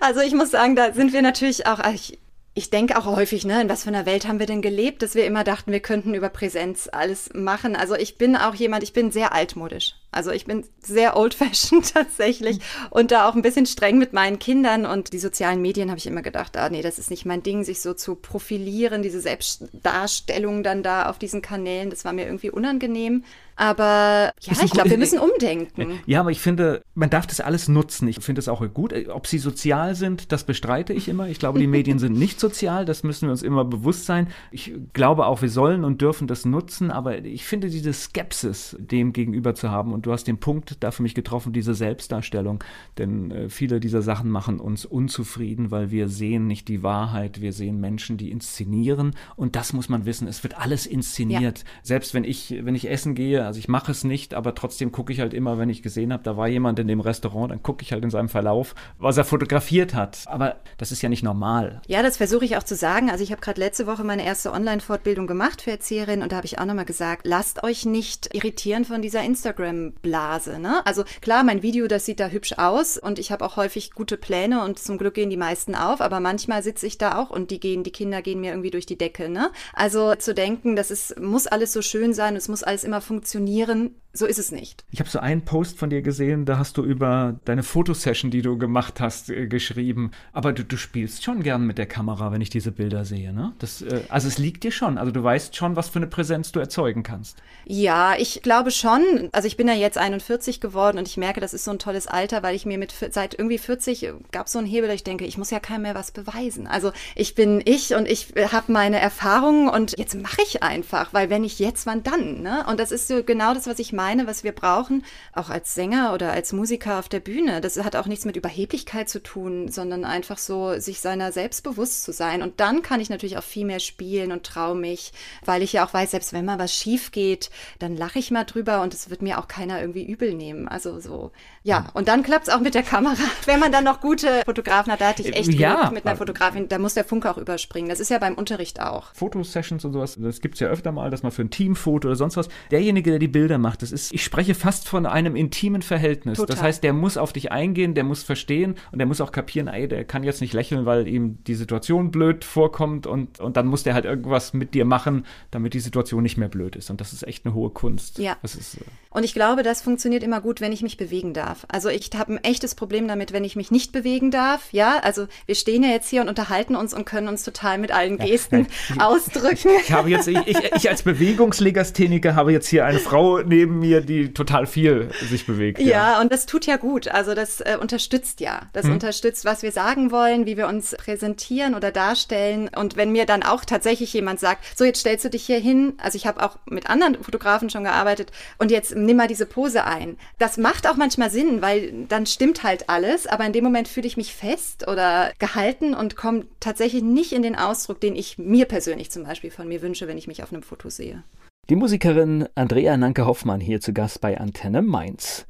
also 0.00 0.20
ich 0.20 0.34
muss 0.34 0.50
sagen, 0.50 0.76
da 0.76 0.92
sind 0.92 1.12
wir 1.12 1.22
natürlich 1.22 1.66
auch, 1.66 1.80
ich, 1.92 2.18
ich 2.54 2.68
denke 2.68 2.98
auch 2.98 3.06
häufig, 3.06 3.44
ne, 3.44 3.62
in 3.62 3.68
was 3.68 3.84
für 3.84 3.90
einer 3.90 4.06
Welt 4.06 4.26
haben 4.26 4.40
wir 4.40 4.46
denn 4.46 4.60
gelebt, 4.60 5.02
dass 5.02 5.14
wir 5.14 5.24
immer 5.24 5.44
dachten, 5.44 5.70
wir 5.70 5.80
könnten 5.80 6.14
über 6.14 6.28
Präsenz 6.28 6.88
alles 6.90 7.30
machen. 7.32 7.76
Also 7.76 7.94
ich 7.94 8.18
bin 8.18 8.34
auch 8.34 8.54
jemand, 8.54 8.82
ich 8.82 8.92
bin 8.92 9.12
sehr 9.12 9.32
altmodisch. 9.32 9.94
Also 10.10 10.32
ich 10.32 10.46
bin 10.46 10.64
sehr 10.80 11.16
old-fashioned 11.16 11.90
tatsächlich 11.94 12.58
und 12.90 13.12
da 13.12 13.28
auch 13.28 13.36
ein 13.36 13.42
bisschen 13.42 13.66
streng 13.66 13.98
mit 13.98 14.12
meinen 14.12 14.40
Kindern 14.40 14.84
und 14.84 15.12
die 15.12 15.20
sozialen 15.20 15.62
Medien 15.62 15.90
habe 15.90 15.98
ich 15.98 16.06
immer 16.08 16.22
gedacht, 16.22 16.56
ah 16.56 16.68
nee, 16.68 16.82
das 16.82 16.98
ist 16.98 17.10
nicht 17.10 17.24
mein 17.24 17.44
Ding, 17.44 17.62
sich 17.62 17.80
so 17.80 17.94
zu 17.94 18.16
profilieren, 18.16 19.02
diese 19.02 19.20
Selbstdarstellung 19.20 20.64
dann 20.64 20.82
da 20.82 21.08
auf 21.08 21.18
diesen 21.18 21.42
Kanälen, 21.42 21.90
das 21.90 22.04
war 22.04 22.12
mir 22.12 22.24
irgendwie 22.24 22.50
unangenehm. 22.50 23.24
Aber 23.56 24.32
ja, 24.40 24.52
ich 24.64 24.70
glaube, 24.70 24.90
wir 24.90 24.98
müssen 24.98 25.18
umdenken. 25.18 26.00
Ja, 26.06 26.20
aber 26.20 26.30
ich 26.30 26.40
finde, 26.40 26.82
man 26.94 27.10
darf 27.10 27.26
das 27.26 27.40
alles 27.40 27.68
nutzen. 27.68 28.08
Ich 28.08 28.20
finde 28.20 28.38
es 28.38 28.48
auch 28.48 28.62
gut. 28.72 28.94
Ob 29.08 29.26
sie 29.26 29.38
sozial 29.38 29.94
sind, 29.94 30.32
das 30.32 30.44
bestreite 30.44 30.92
ich 30.92 31.08
immer. 31.08 31.28
Ich 31.28 31.38
glaube, 31.38 31.58
die 31.58 31.66
Medien 31.66 31.98
sind 31.98 32.16
nicht 32.16 32.40
sozial. 32.40 32.84
Das 32.84 33.02
müssen 33.02 33.28
wir 33.28 33.32
uns 33.32 33.42
immer 33.42 33.64
bewusst 33.64 34.06
sein. 34.06 34.28
Ich 34.50 34.72
glaube 34.92 35.26
auch, 35.26 35.42
wir 35.42 35.50
sollen 35.50 35.84
und 35.84 36.00
dürfen 36.00 36.26
das 36.26 36.44
nutzen. 36.46 36.90
Aber 36.90 37.18
ich 37.18 37.44
finde 37.44 37.68
diese 37.68 37.92
Skepsis 37.92 38.76
dem 38.78 39.12
gegenüber 39.12 39.54
zu 39.54 39.70
haben. 39.70 39.92
Und 39.92 40.06
du 40.06 40.12
hast 40.12 40.24
den 40.24 40.38
Punkt 40.38 40.78
da 40.80 40.90
für 40.90 41.02
mich 41.02 41.14
getroffen, 41.14 41.52
diese 41.52 41.74
Selbstdarstellung. 41.74 42.64
Denn 42.96 43.30
äh, 43.30 43.48
viele 43.50 43.78
dieser 43.78 44.02
Sachen 44.02 44.30
machen 44.30 44.58
uns 44.58 44.86
unzufrieden, 44.86 45.70
weil 45.70 45.90
wir 45.90 46.08
sehen 46.08 46.46
nicht 46.46 46.68
die 46.68 46.82
Wahrheit. 46.82 47.40
Wir 47.40 47.52
sehen 47.52 47.80
Menschen, 47.80 48.16
die 48.16 48.30
inszenieren. 48.30 49.14
Und 49.36 49.54
das 49.54 49.72
muss 49.72 49.88
man 49.88 50.06
wissen. 50.06 50.28
Es 50.28 50.42
wird 50.42 50.58
alles 50.58 50.86
inszeniert. 50.86 51.64
Selbst 51.82 52.14
wenn 52.14 52.24
ich, 52.24 52.54
wenn 52.62 52.74
ich 52.74 52.88
essen 52.88 53.14
gehe, 53.14 53.49
also 53.50 53.58
ich 53.58 53.66
mache 53.66 53.90
es 53.90 54.04
nicht, 54.04 54.32
aber 54.32 54.54
trotzdem 54.54 54.92
gucke 54.92 55.12
ich 55.12 55.18
halt 55.18 55.34
immer, 55.34 55.58
wenn 55.58 55.68
ich 55.70 55.82
gesehen 55.82 56.12
habe, 56.12 56.22
da 56.22 56.36
war 56.36 56.46
jemand 56.46 56.78
in 56.78 56.86
dem 56.86 57.00
Restaurant, 57.00 57.50
dann 57.50 57.64
gucke 57.64 57.82
ich 57.82 57.90
halt 57.90 58.04
in 58.04 58.10
seinem 58.10 58.28
Verlauf, 58.28 58.76
was 58.96 59.16
er 59.16 59.24
fotografiert 59.24 59.92
hat. 59.92 60.20
Aber 60.26 60.58
das 60.78 60.92
ist 60.92 61.02
ja 61.02 61.08
nicht 61.08 61.24
normal. 61.24 61.82
Ja, 61.88 62.00
das 62.04 62.18
versuche 62.18 62.44
ich 62.44 62.56
auch 62.56 62.62
zu 62.62 62.76
sagen. 62.76 63.10
Also 63.10 63.24
ich 63.24 63.32
habe 63.32 63.40
gerade 63.40 63.58
letzte 63.58 63.88
Woche 63.88 64.04
meine 64.04 64.24
erste 64.24 64.52
Online-Fortbildung 64.52 65.26
gemacht 65.26 65.62
für 65.62 65.72
Erzieherinnen 65.72 66.22
und 66.22 66.30
da 66.30 66.36
habe 66.36 66.46
ich 66.46 66.60
auch 66.60 66.64
nochmal 66.64 66.84
gesagt, 66.84 67.26
lasst 67.26 67.64
euch 67.64 67.84
nicht 67.86 68.32
irritieren 68.32 68.84
von 68.84 69.02
dieser 69.02 69.24
Instagram-Blase. 69.24 70.60
Ne? 70.60 70.86
Also 70.86 71.02
klar, 71.20 71.42
mein 71.42 71.64
Video, 71.64 71.88
das 71.88 72.06
sieht 72.06 72.20
da 72.20 72.28
hübsch 72.28 72.52
aus 72.56 72.98
und 72.98 73.18
ich 73.18 73.32
habe 73.32 73.44
auch 73.44 73.56
häufig 73.56 73.90
gute 73.90 74.16
Pläne 74.16 74.64
und 74.64 74.78
zum 74.78 74.96
Glück 74.96 75.14
gehen 75.14 75.28
die 75.28 75.36
meisten 75.36 75.74
auf, 75.74 76.00
aber 76.00 76.20
manchmal 76.20 76.62
sitze 76.62 76.86
ich 76.86 76.98
da 76.98 77.18
auch 77.18 77.30
und 77.30 77.50
die 77.50 77.58
gehen, 77.58 77.82
die 77.82 77.90
Kinder 77.90 78.22
gehen 78.22 78.40
mir 78.40 78.52
irgendwie 78.52 78.70
durch 78.70 78.86
die 78.86 78.96
Decke. 78.96 79.28
Ne? 79.28 79.50
Also 79.72 80.14
zu 80.14 80.34
denken, 80.34 80.76
das 80.76 80.92
ist, 80.92 81.18
muss 81.18 81.48
alles 81.48 81.72
so 81.72 81.82
schön 81.82 82.14
sein, 82.14 82.36
es 82.36 82.46
muss 82.46 82.62
alles 82.62 82.84
immer 82.84 83.00
funktionieren, 83.00 83.29
funktionieren 83.30 83.94
so 84.12 84.26
ist 84.26 84.38
es 84.38 84.50
nicht. 84.50 84.84
Ich 84.90 84.98
habe 84.98 85.08
so 85.08 85.20
einen 85.20 85.44
Post 85.44 85.78
von 85.78 85.88
dir 85.88 86.02
gesehen, 86.02 86.44
da 86.44 86.58
hast 86.58 86.76
du 86.76 86.82
über 86.82 87.38
deine 87.44 87.62
Fotosession, 87.62 88.30
die 88.30 88.42
du 88.42 88.58
gemacht 88.58 89.00
hast, 89.00 89.30
äh, 89.30 89.46
geschrieben. 89.46 90.10
Aber 90.32 90.52
du, 90.52 90.64
du 90.64 90.76
spielst 90.76 91.22
schon 91.22 91.42
gern 91.42 91.66
mit 91.66 91.78
der 91.78 91.86
Kamera, 91.86 92.32
wenn 92.32 92.40
ich 92.40 92.50
diese 92.50 92.72
Bilder 92.72 93.04
sehe, 93.04 93.32
ne? 93.32 93.52
Das, 93.60 93.82
äh, 93.82 94.02
also 94.08 94.26
es 94.26 94.38
liegt 94.38 94.64
dir 94.64 94.72
schon. 94.72 94.98
Also 94.98 95.12
du 95.12 95.22
weißt 95.22 95.54
schon, 95.54 95.76
was 95.76 95.88
für 95.88 96.00
eine 96.00 96.08
Präsenz 96.08 96.50
du 96.50 96.58
erzeugen 96.58 97.02
kannst. 97.02 97.38
Ja, 97.64 98.14
ich 98.18 98.42
glaube 98.42 98.72
schon. 98.72 99.28
Also 99.32 99.46
ich 99.46 99.56
bin 99.56 99.68
ja 99.68 99.74
jetzt 99.74 99.96
41 99.96 100.60
geworden 100.60 100.98
und 100.98 101.06
ich 101.06 101.16
merke, 101.16 101.40
das 101.40 101.54
ist 101.54 101.64
so 101.64 101.70
ein 101.70 101.78
tolles 101.78 102.08
Alter, 102.08 102.42
weil 102.42 102.56
ich 102.56 102.66
mir 102.66 102.78
mit 102.78 102.92
seit 103.10 103.34
irgendwie 103.38 103.58
40 103.58 104.12
gab 104.32 104.46
es 104.46 104.52
so 104.52 104.58
einen 104.58 104.66
Hebel, 104.66 104.88
da 104.88 104.94
ich 104.94 105.04
denke, 105.04 105.24
ich 105.24 105.38
muss 105.38 105.50
ja 105.50 105.60
keinem 105.60 105.82
mehr 105.82 105.94
was 105.94 106.10
beweisen. 106.10 106.66
Also 106.66 106.90
ich 107.14 107.34
bin 107.36 107.62
ich 107.64 107.94
und 107.94 108.08
ich 108.08 108.34
habe 108.50 108.72
meine 108.72 108.98
Erfahrungen 108.98 109.68
und 109.68 109.96
jetzt 109.98 110.14
mache 110.16 110.42
ich 110.42 110.62
einfach, 110.62 111.12
weil 111.12 111.30
wenn 111.30 111.42
nicht 111.42 111.60
jetzt, 111.60 111.86
wann 111.86 112.02
dann? 112.02 112.42
Ne? 112.42 112.64
Und 112.68 112.80
das 112.80 112.90
ist 112.90 113.06
so 113.06 113.22
genau 113.22 113.54
das, 113.54 113.66
was 113.66 113.78
ich 113.78 113.92
meine, 114.00 114.26
was 114.26 114.44
wir 114.44 114.52
brauchen, 114.52 115.04
auch 115.34 115.50
als 115.50 115.74
Sänger 115.74 116.14
oder 116.14 116.32
als 116.32 116.54
Musiker 116.54 116.98
auf 116.98 117.10
der 117.10 117.20
Bühne. 117.20 117.60
Das 117.60 117.76
hat 117.84 117.96
auch 117.96 118.06
nichts 118.06 118.24
mit 118.24 118.34
Überheblichkeit 118.34 119.10
zu 119.10 119.22
tun, 119.22 119.68
sondern 119.68 120.06
einfach 120.06 120.38
so, 120.38 120.78
sich 120.78 121.00
seiner 121.00 121.32
selbst 121.32 121.62
bewusst 121.62 122.04
zu 122.04 122.12
sein. 122.12 122.42
Und 122.42 122.60
dann 122.60 122.80
kann 122.80 123.00
ich 123.00 123.10
natürlich 123.10 123.36
auch 123.36 123.42
viel 123.42 123.66
mehr 123.66 123.78
spielen 123.78 124.32
und 124.32 124.44
traue 124.44 124.74
mich, 124.74 125.12
weil 125.44 125.62
ich 125.62 125.74
ja 125.74 125.84
auch 125.84 125.92
weiß, 125.92 126.12
selbst 126.12 126.32
wenn 126.32 126.46
mal 126.46 126.58
was 126.58 126.74
schief 126.74 127.10
geht, 127.12 127.50
dann 127.78 127.94
lache 127.94 128.18
ich 128.18 128.30
mal 128.30 128.44
drüber 128.44 128.80
und 128.80 128.94
es 128.94 129.10
wird 129.10 129.20
mir 129.20 129.38
auch 129.38 129.48
keiner 129.48 129.80
irgendwie 129.82 130.06
übel 130.06 130.32
nehmen. 130.32 130.66
Also 130.66 130.98
so, 130.98 131.30
ja. 131.62 131.90
Und 131.92 132.08
dann 132.08 132.22
klappt 132.22 132.48
es 132.48 132.54
auch 132.54 132.60
mit 132.60 132.74
der 132.74 132.82
Kamera. 132.82 133.16
Wenn 133.44 133.60
man 133.60 133.70
dann 133.70 133.84
noch 133.84 134.00
gute 134.00 134.42
Fotografen 134.46 134.90
hat, 134.90 135.02
da 135.02 135.08
hatte 135.08 135.20
ich 135.22 135.36
echt 135.36 135.52
Ja. 135.52 135.80
Glück 135.80 135.92
mit 135.92 136.06
einer 136.06 136.16
Fotografin, 136.16 136.68
da 136.68 136.78
muss 136.78 136.94
der 136.94 137.04
Funke 137.04 137.30
auch 137.30 137.36
überspringen. 137.36 137.90
Das 137.90 138.00
ist 138.00 138.08
ja 138.08 138.18
beim 138.18 138.34
Unterricht 138.34 138.80
auch. 138.80 139.12
Fotosessions 139.14 139.84
und 139.84 139.92
sowas, 139.92 140.16
das 140.18 140.40
gibt 140.40 140.54
es 140.54 140.60
ja 140.60 140.68
öfter 140.68 140.90
mal, 140.90 141.10
dass 141.10 141.22
man 141.22 141.32
für 141.32 141.42
ein 141.42 141.50
Teamfoto 141.50 142.08
oder 142.08 142.16
sonst 142.16 142.38
was, 142.38 142.48
derjenige, 142.70 143.10
der 143.10 143.18
die 143.18 143.28
Bilder 143.28 143.58
macht, 143.58 143.82
das 143.92 144.02
ist, 144.02 144.14
ich 144.14 144.24
spreche 144.24 144.54
fast 144.54 144.88
von 144.88 145.06
einem 145.06 145.36
intimen 145.36 145.82
Verhältnis. 145.82 146.38
Das 146.38 146.46
Total. 146.46 146.64
heißt, 146.64 146.82
der 146.82 146.92
muss 146.92 147.16
auf 147.16 147.32
dich 147.32 147.52
eingehen, 147.52 147.94
der 147.94 148.04
muss 148.04 148.22
verstehen 148.22 148.74
und 148.92 148.98
der 148.98 149.06
muss 149.06 149.20
auch 149.20 149.32
kapieren, 149.32 149.68
ey, 149.68 149.88
der 149.88 150.04
kann 150.04 150.22
jetzt 150.22 150.40
nicht 150.40 150.52
lächeln, 150.54 150.86
weil 150.86 151.06
ihm 151.08 151.38
die 151.46 151.54
Situation 151.54 152.10
blöd 152.10 152.44
vorkommt 152.44 153.06
und, 153.06 153.40
und 153.40 153.56
dann 153.56 153.66
muss 153.66 153.82
der 153.82 153.94
halt 153.94 154.04
irgendwas 154.04 154.52
mit 154.52 154.74
dir 154.74 154.84
machen, 154.84 155.26
damit 155.50 155.74
die 155.74 155.80
Situation 155.80 156.22
nicht 156.22 156.36
mehr 156.36 156.48
blöd 156.48 156.76
ist. 156.76 156.90
Und 156.90 157.00
das 157.00 157.12
ist 157.12 157.26
echt 157.26 157.44
eine 157.44 157.54
hohe 157.54 157.70
Kunst. 157.70 158.18
Ja. 158.18 158.36
Das 158.42 158.54
ist, 158.54 158.74
äh, 158.76 158.80
Und 159.10 159.24
ich 159.24 159.34
glaube, 159.34 159.62
das 159.62 159.82
funktioniert 159.82 160.22
immer 160.22 160.40
gut, 160.40 160.60
wenn 160.60 160.72
ich 160.72 160.82
mich 160.82 160.96
bewegen 160.96 161.34
darf. 161.34 161.66
Also 161.68 161.88
ich 161.88 162.10
habe 162.16 162.34
ein 162.34 162.44
echtes 162.44 162.74
Problem 162.74 163.08
damit, 163.08 163.32
wenn 163.32 163.44
ich 163.44 163.56
mich 163.56 163.70
nicht 163.70 163.92
bewegen 163.92 164.30
darf. 164.30 164.72
Ja, 164.72 164.98
also 165.02 165.26
wir 165.46 165.54
stehen 165.54 165.82
ja 165.82 165.90
jetzt 165.90 166.08
hier 166.08 166.22
und 166.22 166.28
unterhalten 166.28 166.76
uns 166.76 166.94
und 166.94 167.04
können 167.04 167.28
uns 167.28 167.42
total 167.44 167.78
mit 167.78 167.90
allen 167.90 168.18
Gesten 168.18 168.56
nein, 168.62 168.66
ich- 168.94 169.00
ausdrücken. 169.00 169.70
Ich 169.82 169.92
habe 169.92 170.10
jetzt, 170.10 170.28
ich, 170.28 170.38
ich, 170.46 170.58
ich 170.76 170.88
als 170.90 171.02
Bewegungslegastheniker 171.02 172.34
habe 172.34 172.52
jetzt 172.52 172.68
hier 172.68 172.84
eine 172.84 172.98
Frau 172.98 173.40
neben 173.42 173.79
mir, 173.80 174.00
die 174.00 174.32
total 174.32 174.66
viel 174.66 175.10
sich 175.28 175.46
bewegt. 175.46 175.78
Ja, 175.78 175.86
ja 175.86 176.20
und 176.20 176.32
das 176.32 176.46
tut 176.46 176.66
ja 176.66 176.76
gut. 176.76 177.08
Also 177.08 177.34
das 177.34 177.60
äh, 177.60 177.76
unterstützt 177.80 178.40
ja. 178.40 178.62
Das 178.72 178.84
hm. 178.84 178.92
unterstützt, 178.92 179.44
was 179.44 179.62
wir 179.62 179.72
sagen 179.72 180.10
wollen, 180.10 180.46
wie 180.46 180.56
wir 180.56 180.68
uns 180.68 180.94
präsentieren 180.96 181.74
oder 181.74 181.90
darstellen. 181.90 182.70
Und 182.74 182.96
wenn 182.96 183.12
mir 183.12 183.26
dann 183.26 183.42
auch 183.42 183.64
tatsächlich 183.64 184.12
jemand 184.12 184.40
sagt, 184.40 184.64
so 184.78 184.84
jetzt 184.84 185.00
stellst 185.00 185.24
du 185.24 185.30
dich 185.30 185.44
hier 185.44 185.58
hin, 185.58 185.94
also 185.98 186.16
ich 186.16 186.26
habe 186.26 186.42
auch 186.42 186.58
mit 186.66 186.88
anderen 186.88 187.22
Fotografen 187.22 187.70
schon 187.70 187.84
gearbeitet 187.84 188.30
und 188.58 188.70
jetzt 188.70 188.94
nimm 188.94 189.16
mal 189.16 189.28
diese 189.28 189.46
Pose 189.46 189.84
ein. 189.84 190.16
Das 190.38 190.56
macht 190.56 190.88
auch 190.88 190.96
manchmal 190.96 191.30
Sinn, 191.30 191.62
weil 191.62 192.06
dann 192.08 192.26
stimmt 192.26 192.62
halt 192.62 192.88
alles, 192.88 193.26
aber 193.26 193.44
in 193.44 193.52
dem 193.52 193.64
Moment 193.64 193.88
fühle 193.88 194.06
ich 194.06 194.16
mich 194.16 194.34
fest 194.34 194.86
oder 194.86 195.32
gehalten 195.38 195.94
und 195.94 196.16
komme 196.16 196.46
tatsächlich 196.60 197.02
nicht 197.02 197.32
in 197.32 197.42
den 197.42 197.56
Ausdruck, 197.56 198.00
den 198.00 198.14
ich 198.14 198.38
mir 198.38 198.66
persönlich 198.66 199.10
zum 199.10 199.24
Beispiel 199.24 199.50
von 199.50 199.68
mir 199.68 199.82
wünsche, 199.82 200.06
wenn 200.08 200.18
ich 200.18 200.26
mich 200.26 200.42
auf 200.42 200.52
einem 200.52 200.62
Foto 200.62 200.90
sehe. 200.90 201.22
Die 201.70 201.76
Musikerin 201.76 202.48
Andrea 202.56 202.96
Nanke-Hoffmann 202.96 203.60
hier 203.60 203.80
zu 203.80 203.92
Gast 203.92 204.20
bei 204.20 204.40
Antenne 204.40 204.82
Mainz. 204.82 205.46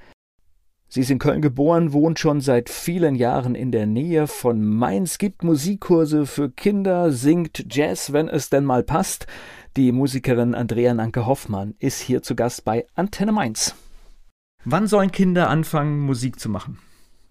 Sie 0.87 1.01
ist 1.01 1.11
in 1.11 1.19
Köln 1.19 1.41
geboren, 1.41 1.95
wohnt 1.95 2.19
schon 2.19 2.43
seit 2.43 2.69
vielen 2.69 3.15
Jahren 3.15 3.55
in 3.55 3.73
der 3.73 3.87
Nähe 3.87 4.27
von 4.27 4.63
Mainz, 4.63 5.17
gibt 5.17 5.43
Musikkurse 5.43 6.27
für 6.27 6.51
Kinder, 6.51 7.11
singt 7.11 7.75
Jazz, 7.75 8.13
wenn 8.13 8.29
es 8.29 8.51
denn 8.51 8.67
mal 8.67 8.83
passt. 8.83 9.29
Die 9.79 9.93
Musikerin 9.93 10.55
Andrea 10.55 10.93
Nanke-Hoffmann 10.93 11.75
ist 11.79 12.01
hier 12.01 12.23
zu 12.23 12.37
Gast 12.37 12.67
bei 12.67 12.87
Antenne 12.95 13.33
Mainz. 13.33 13.75
Wann 14.67 14.89
sollen 14.89 15.13
Kinder 15.13 15.49
anfangen, 15.49 16.01
Musik 16.01 16.39
zu 16.39 16.51
machen? 16.51 16.77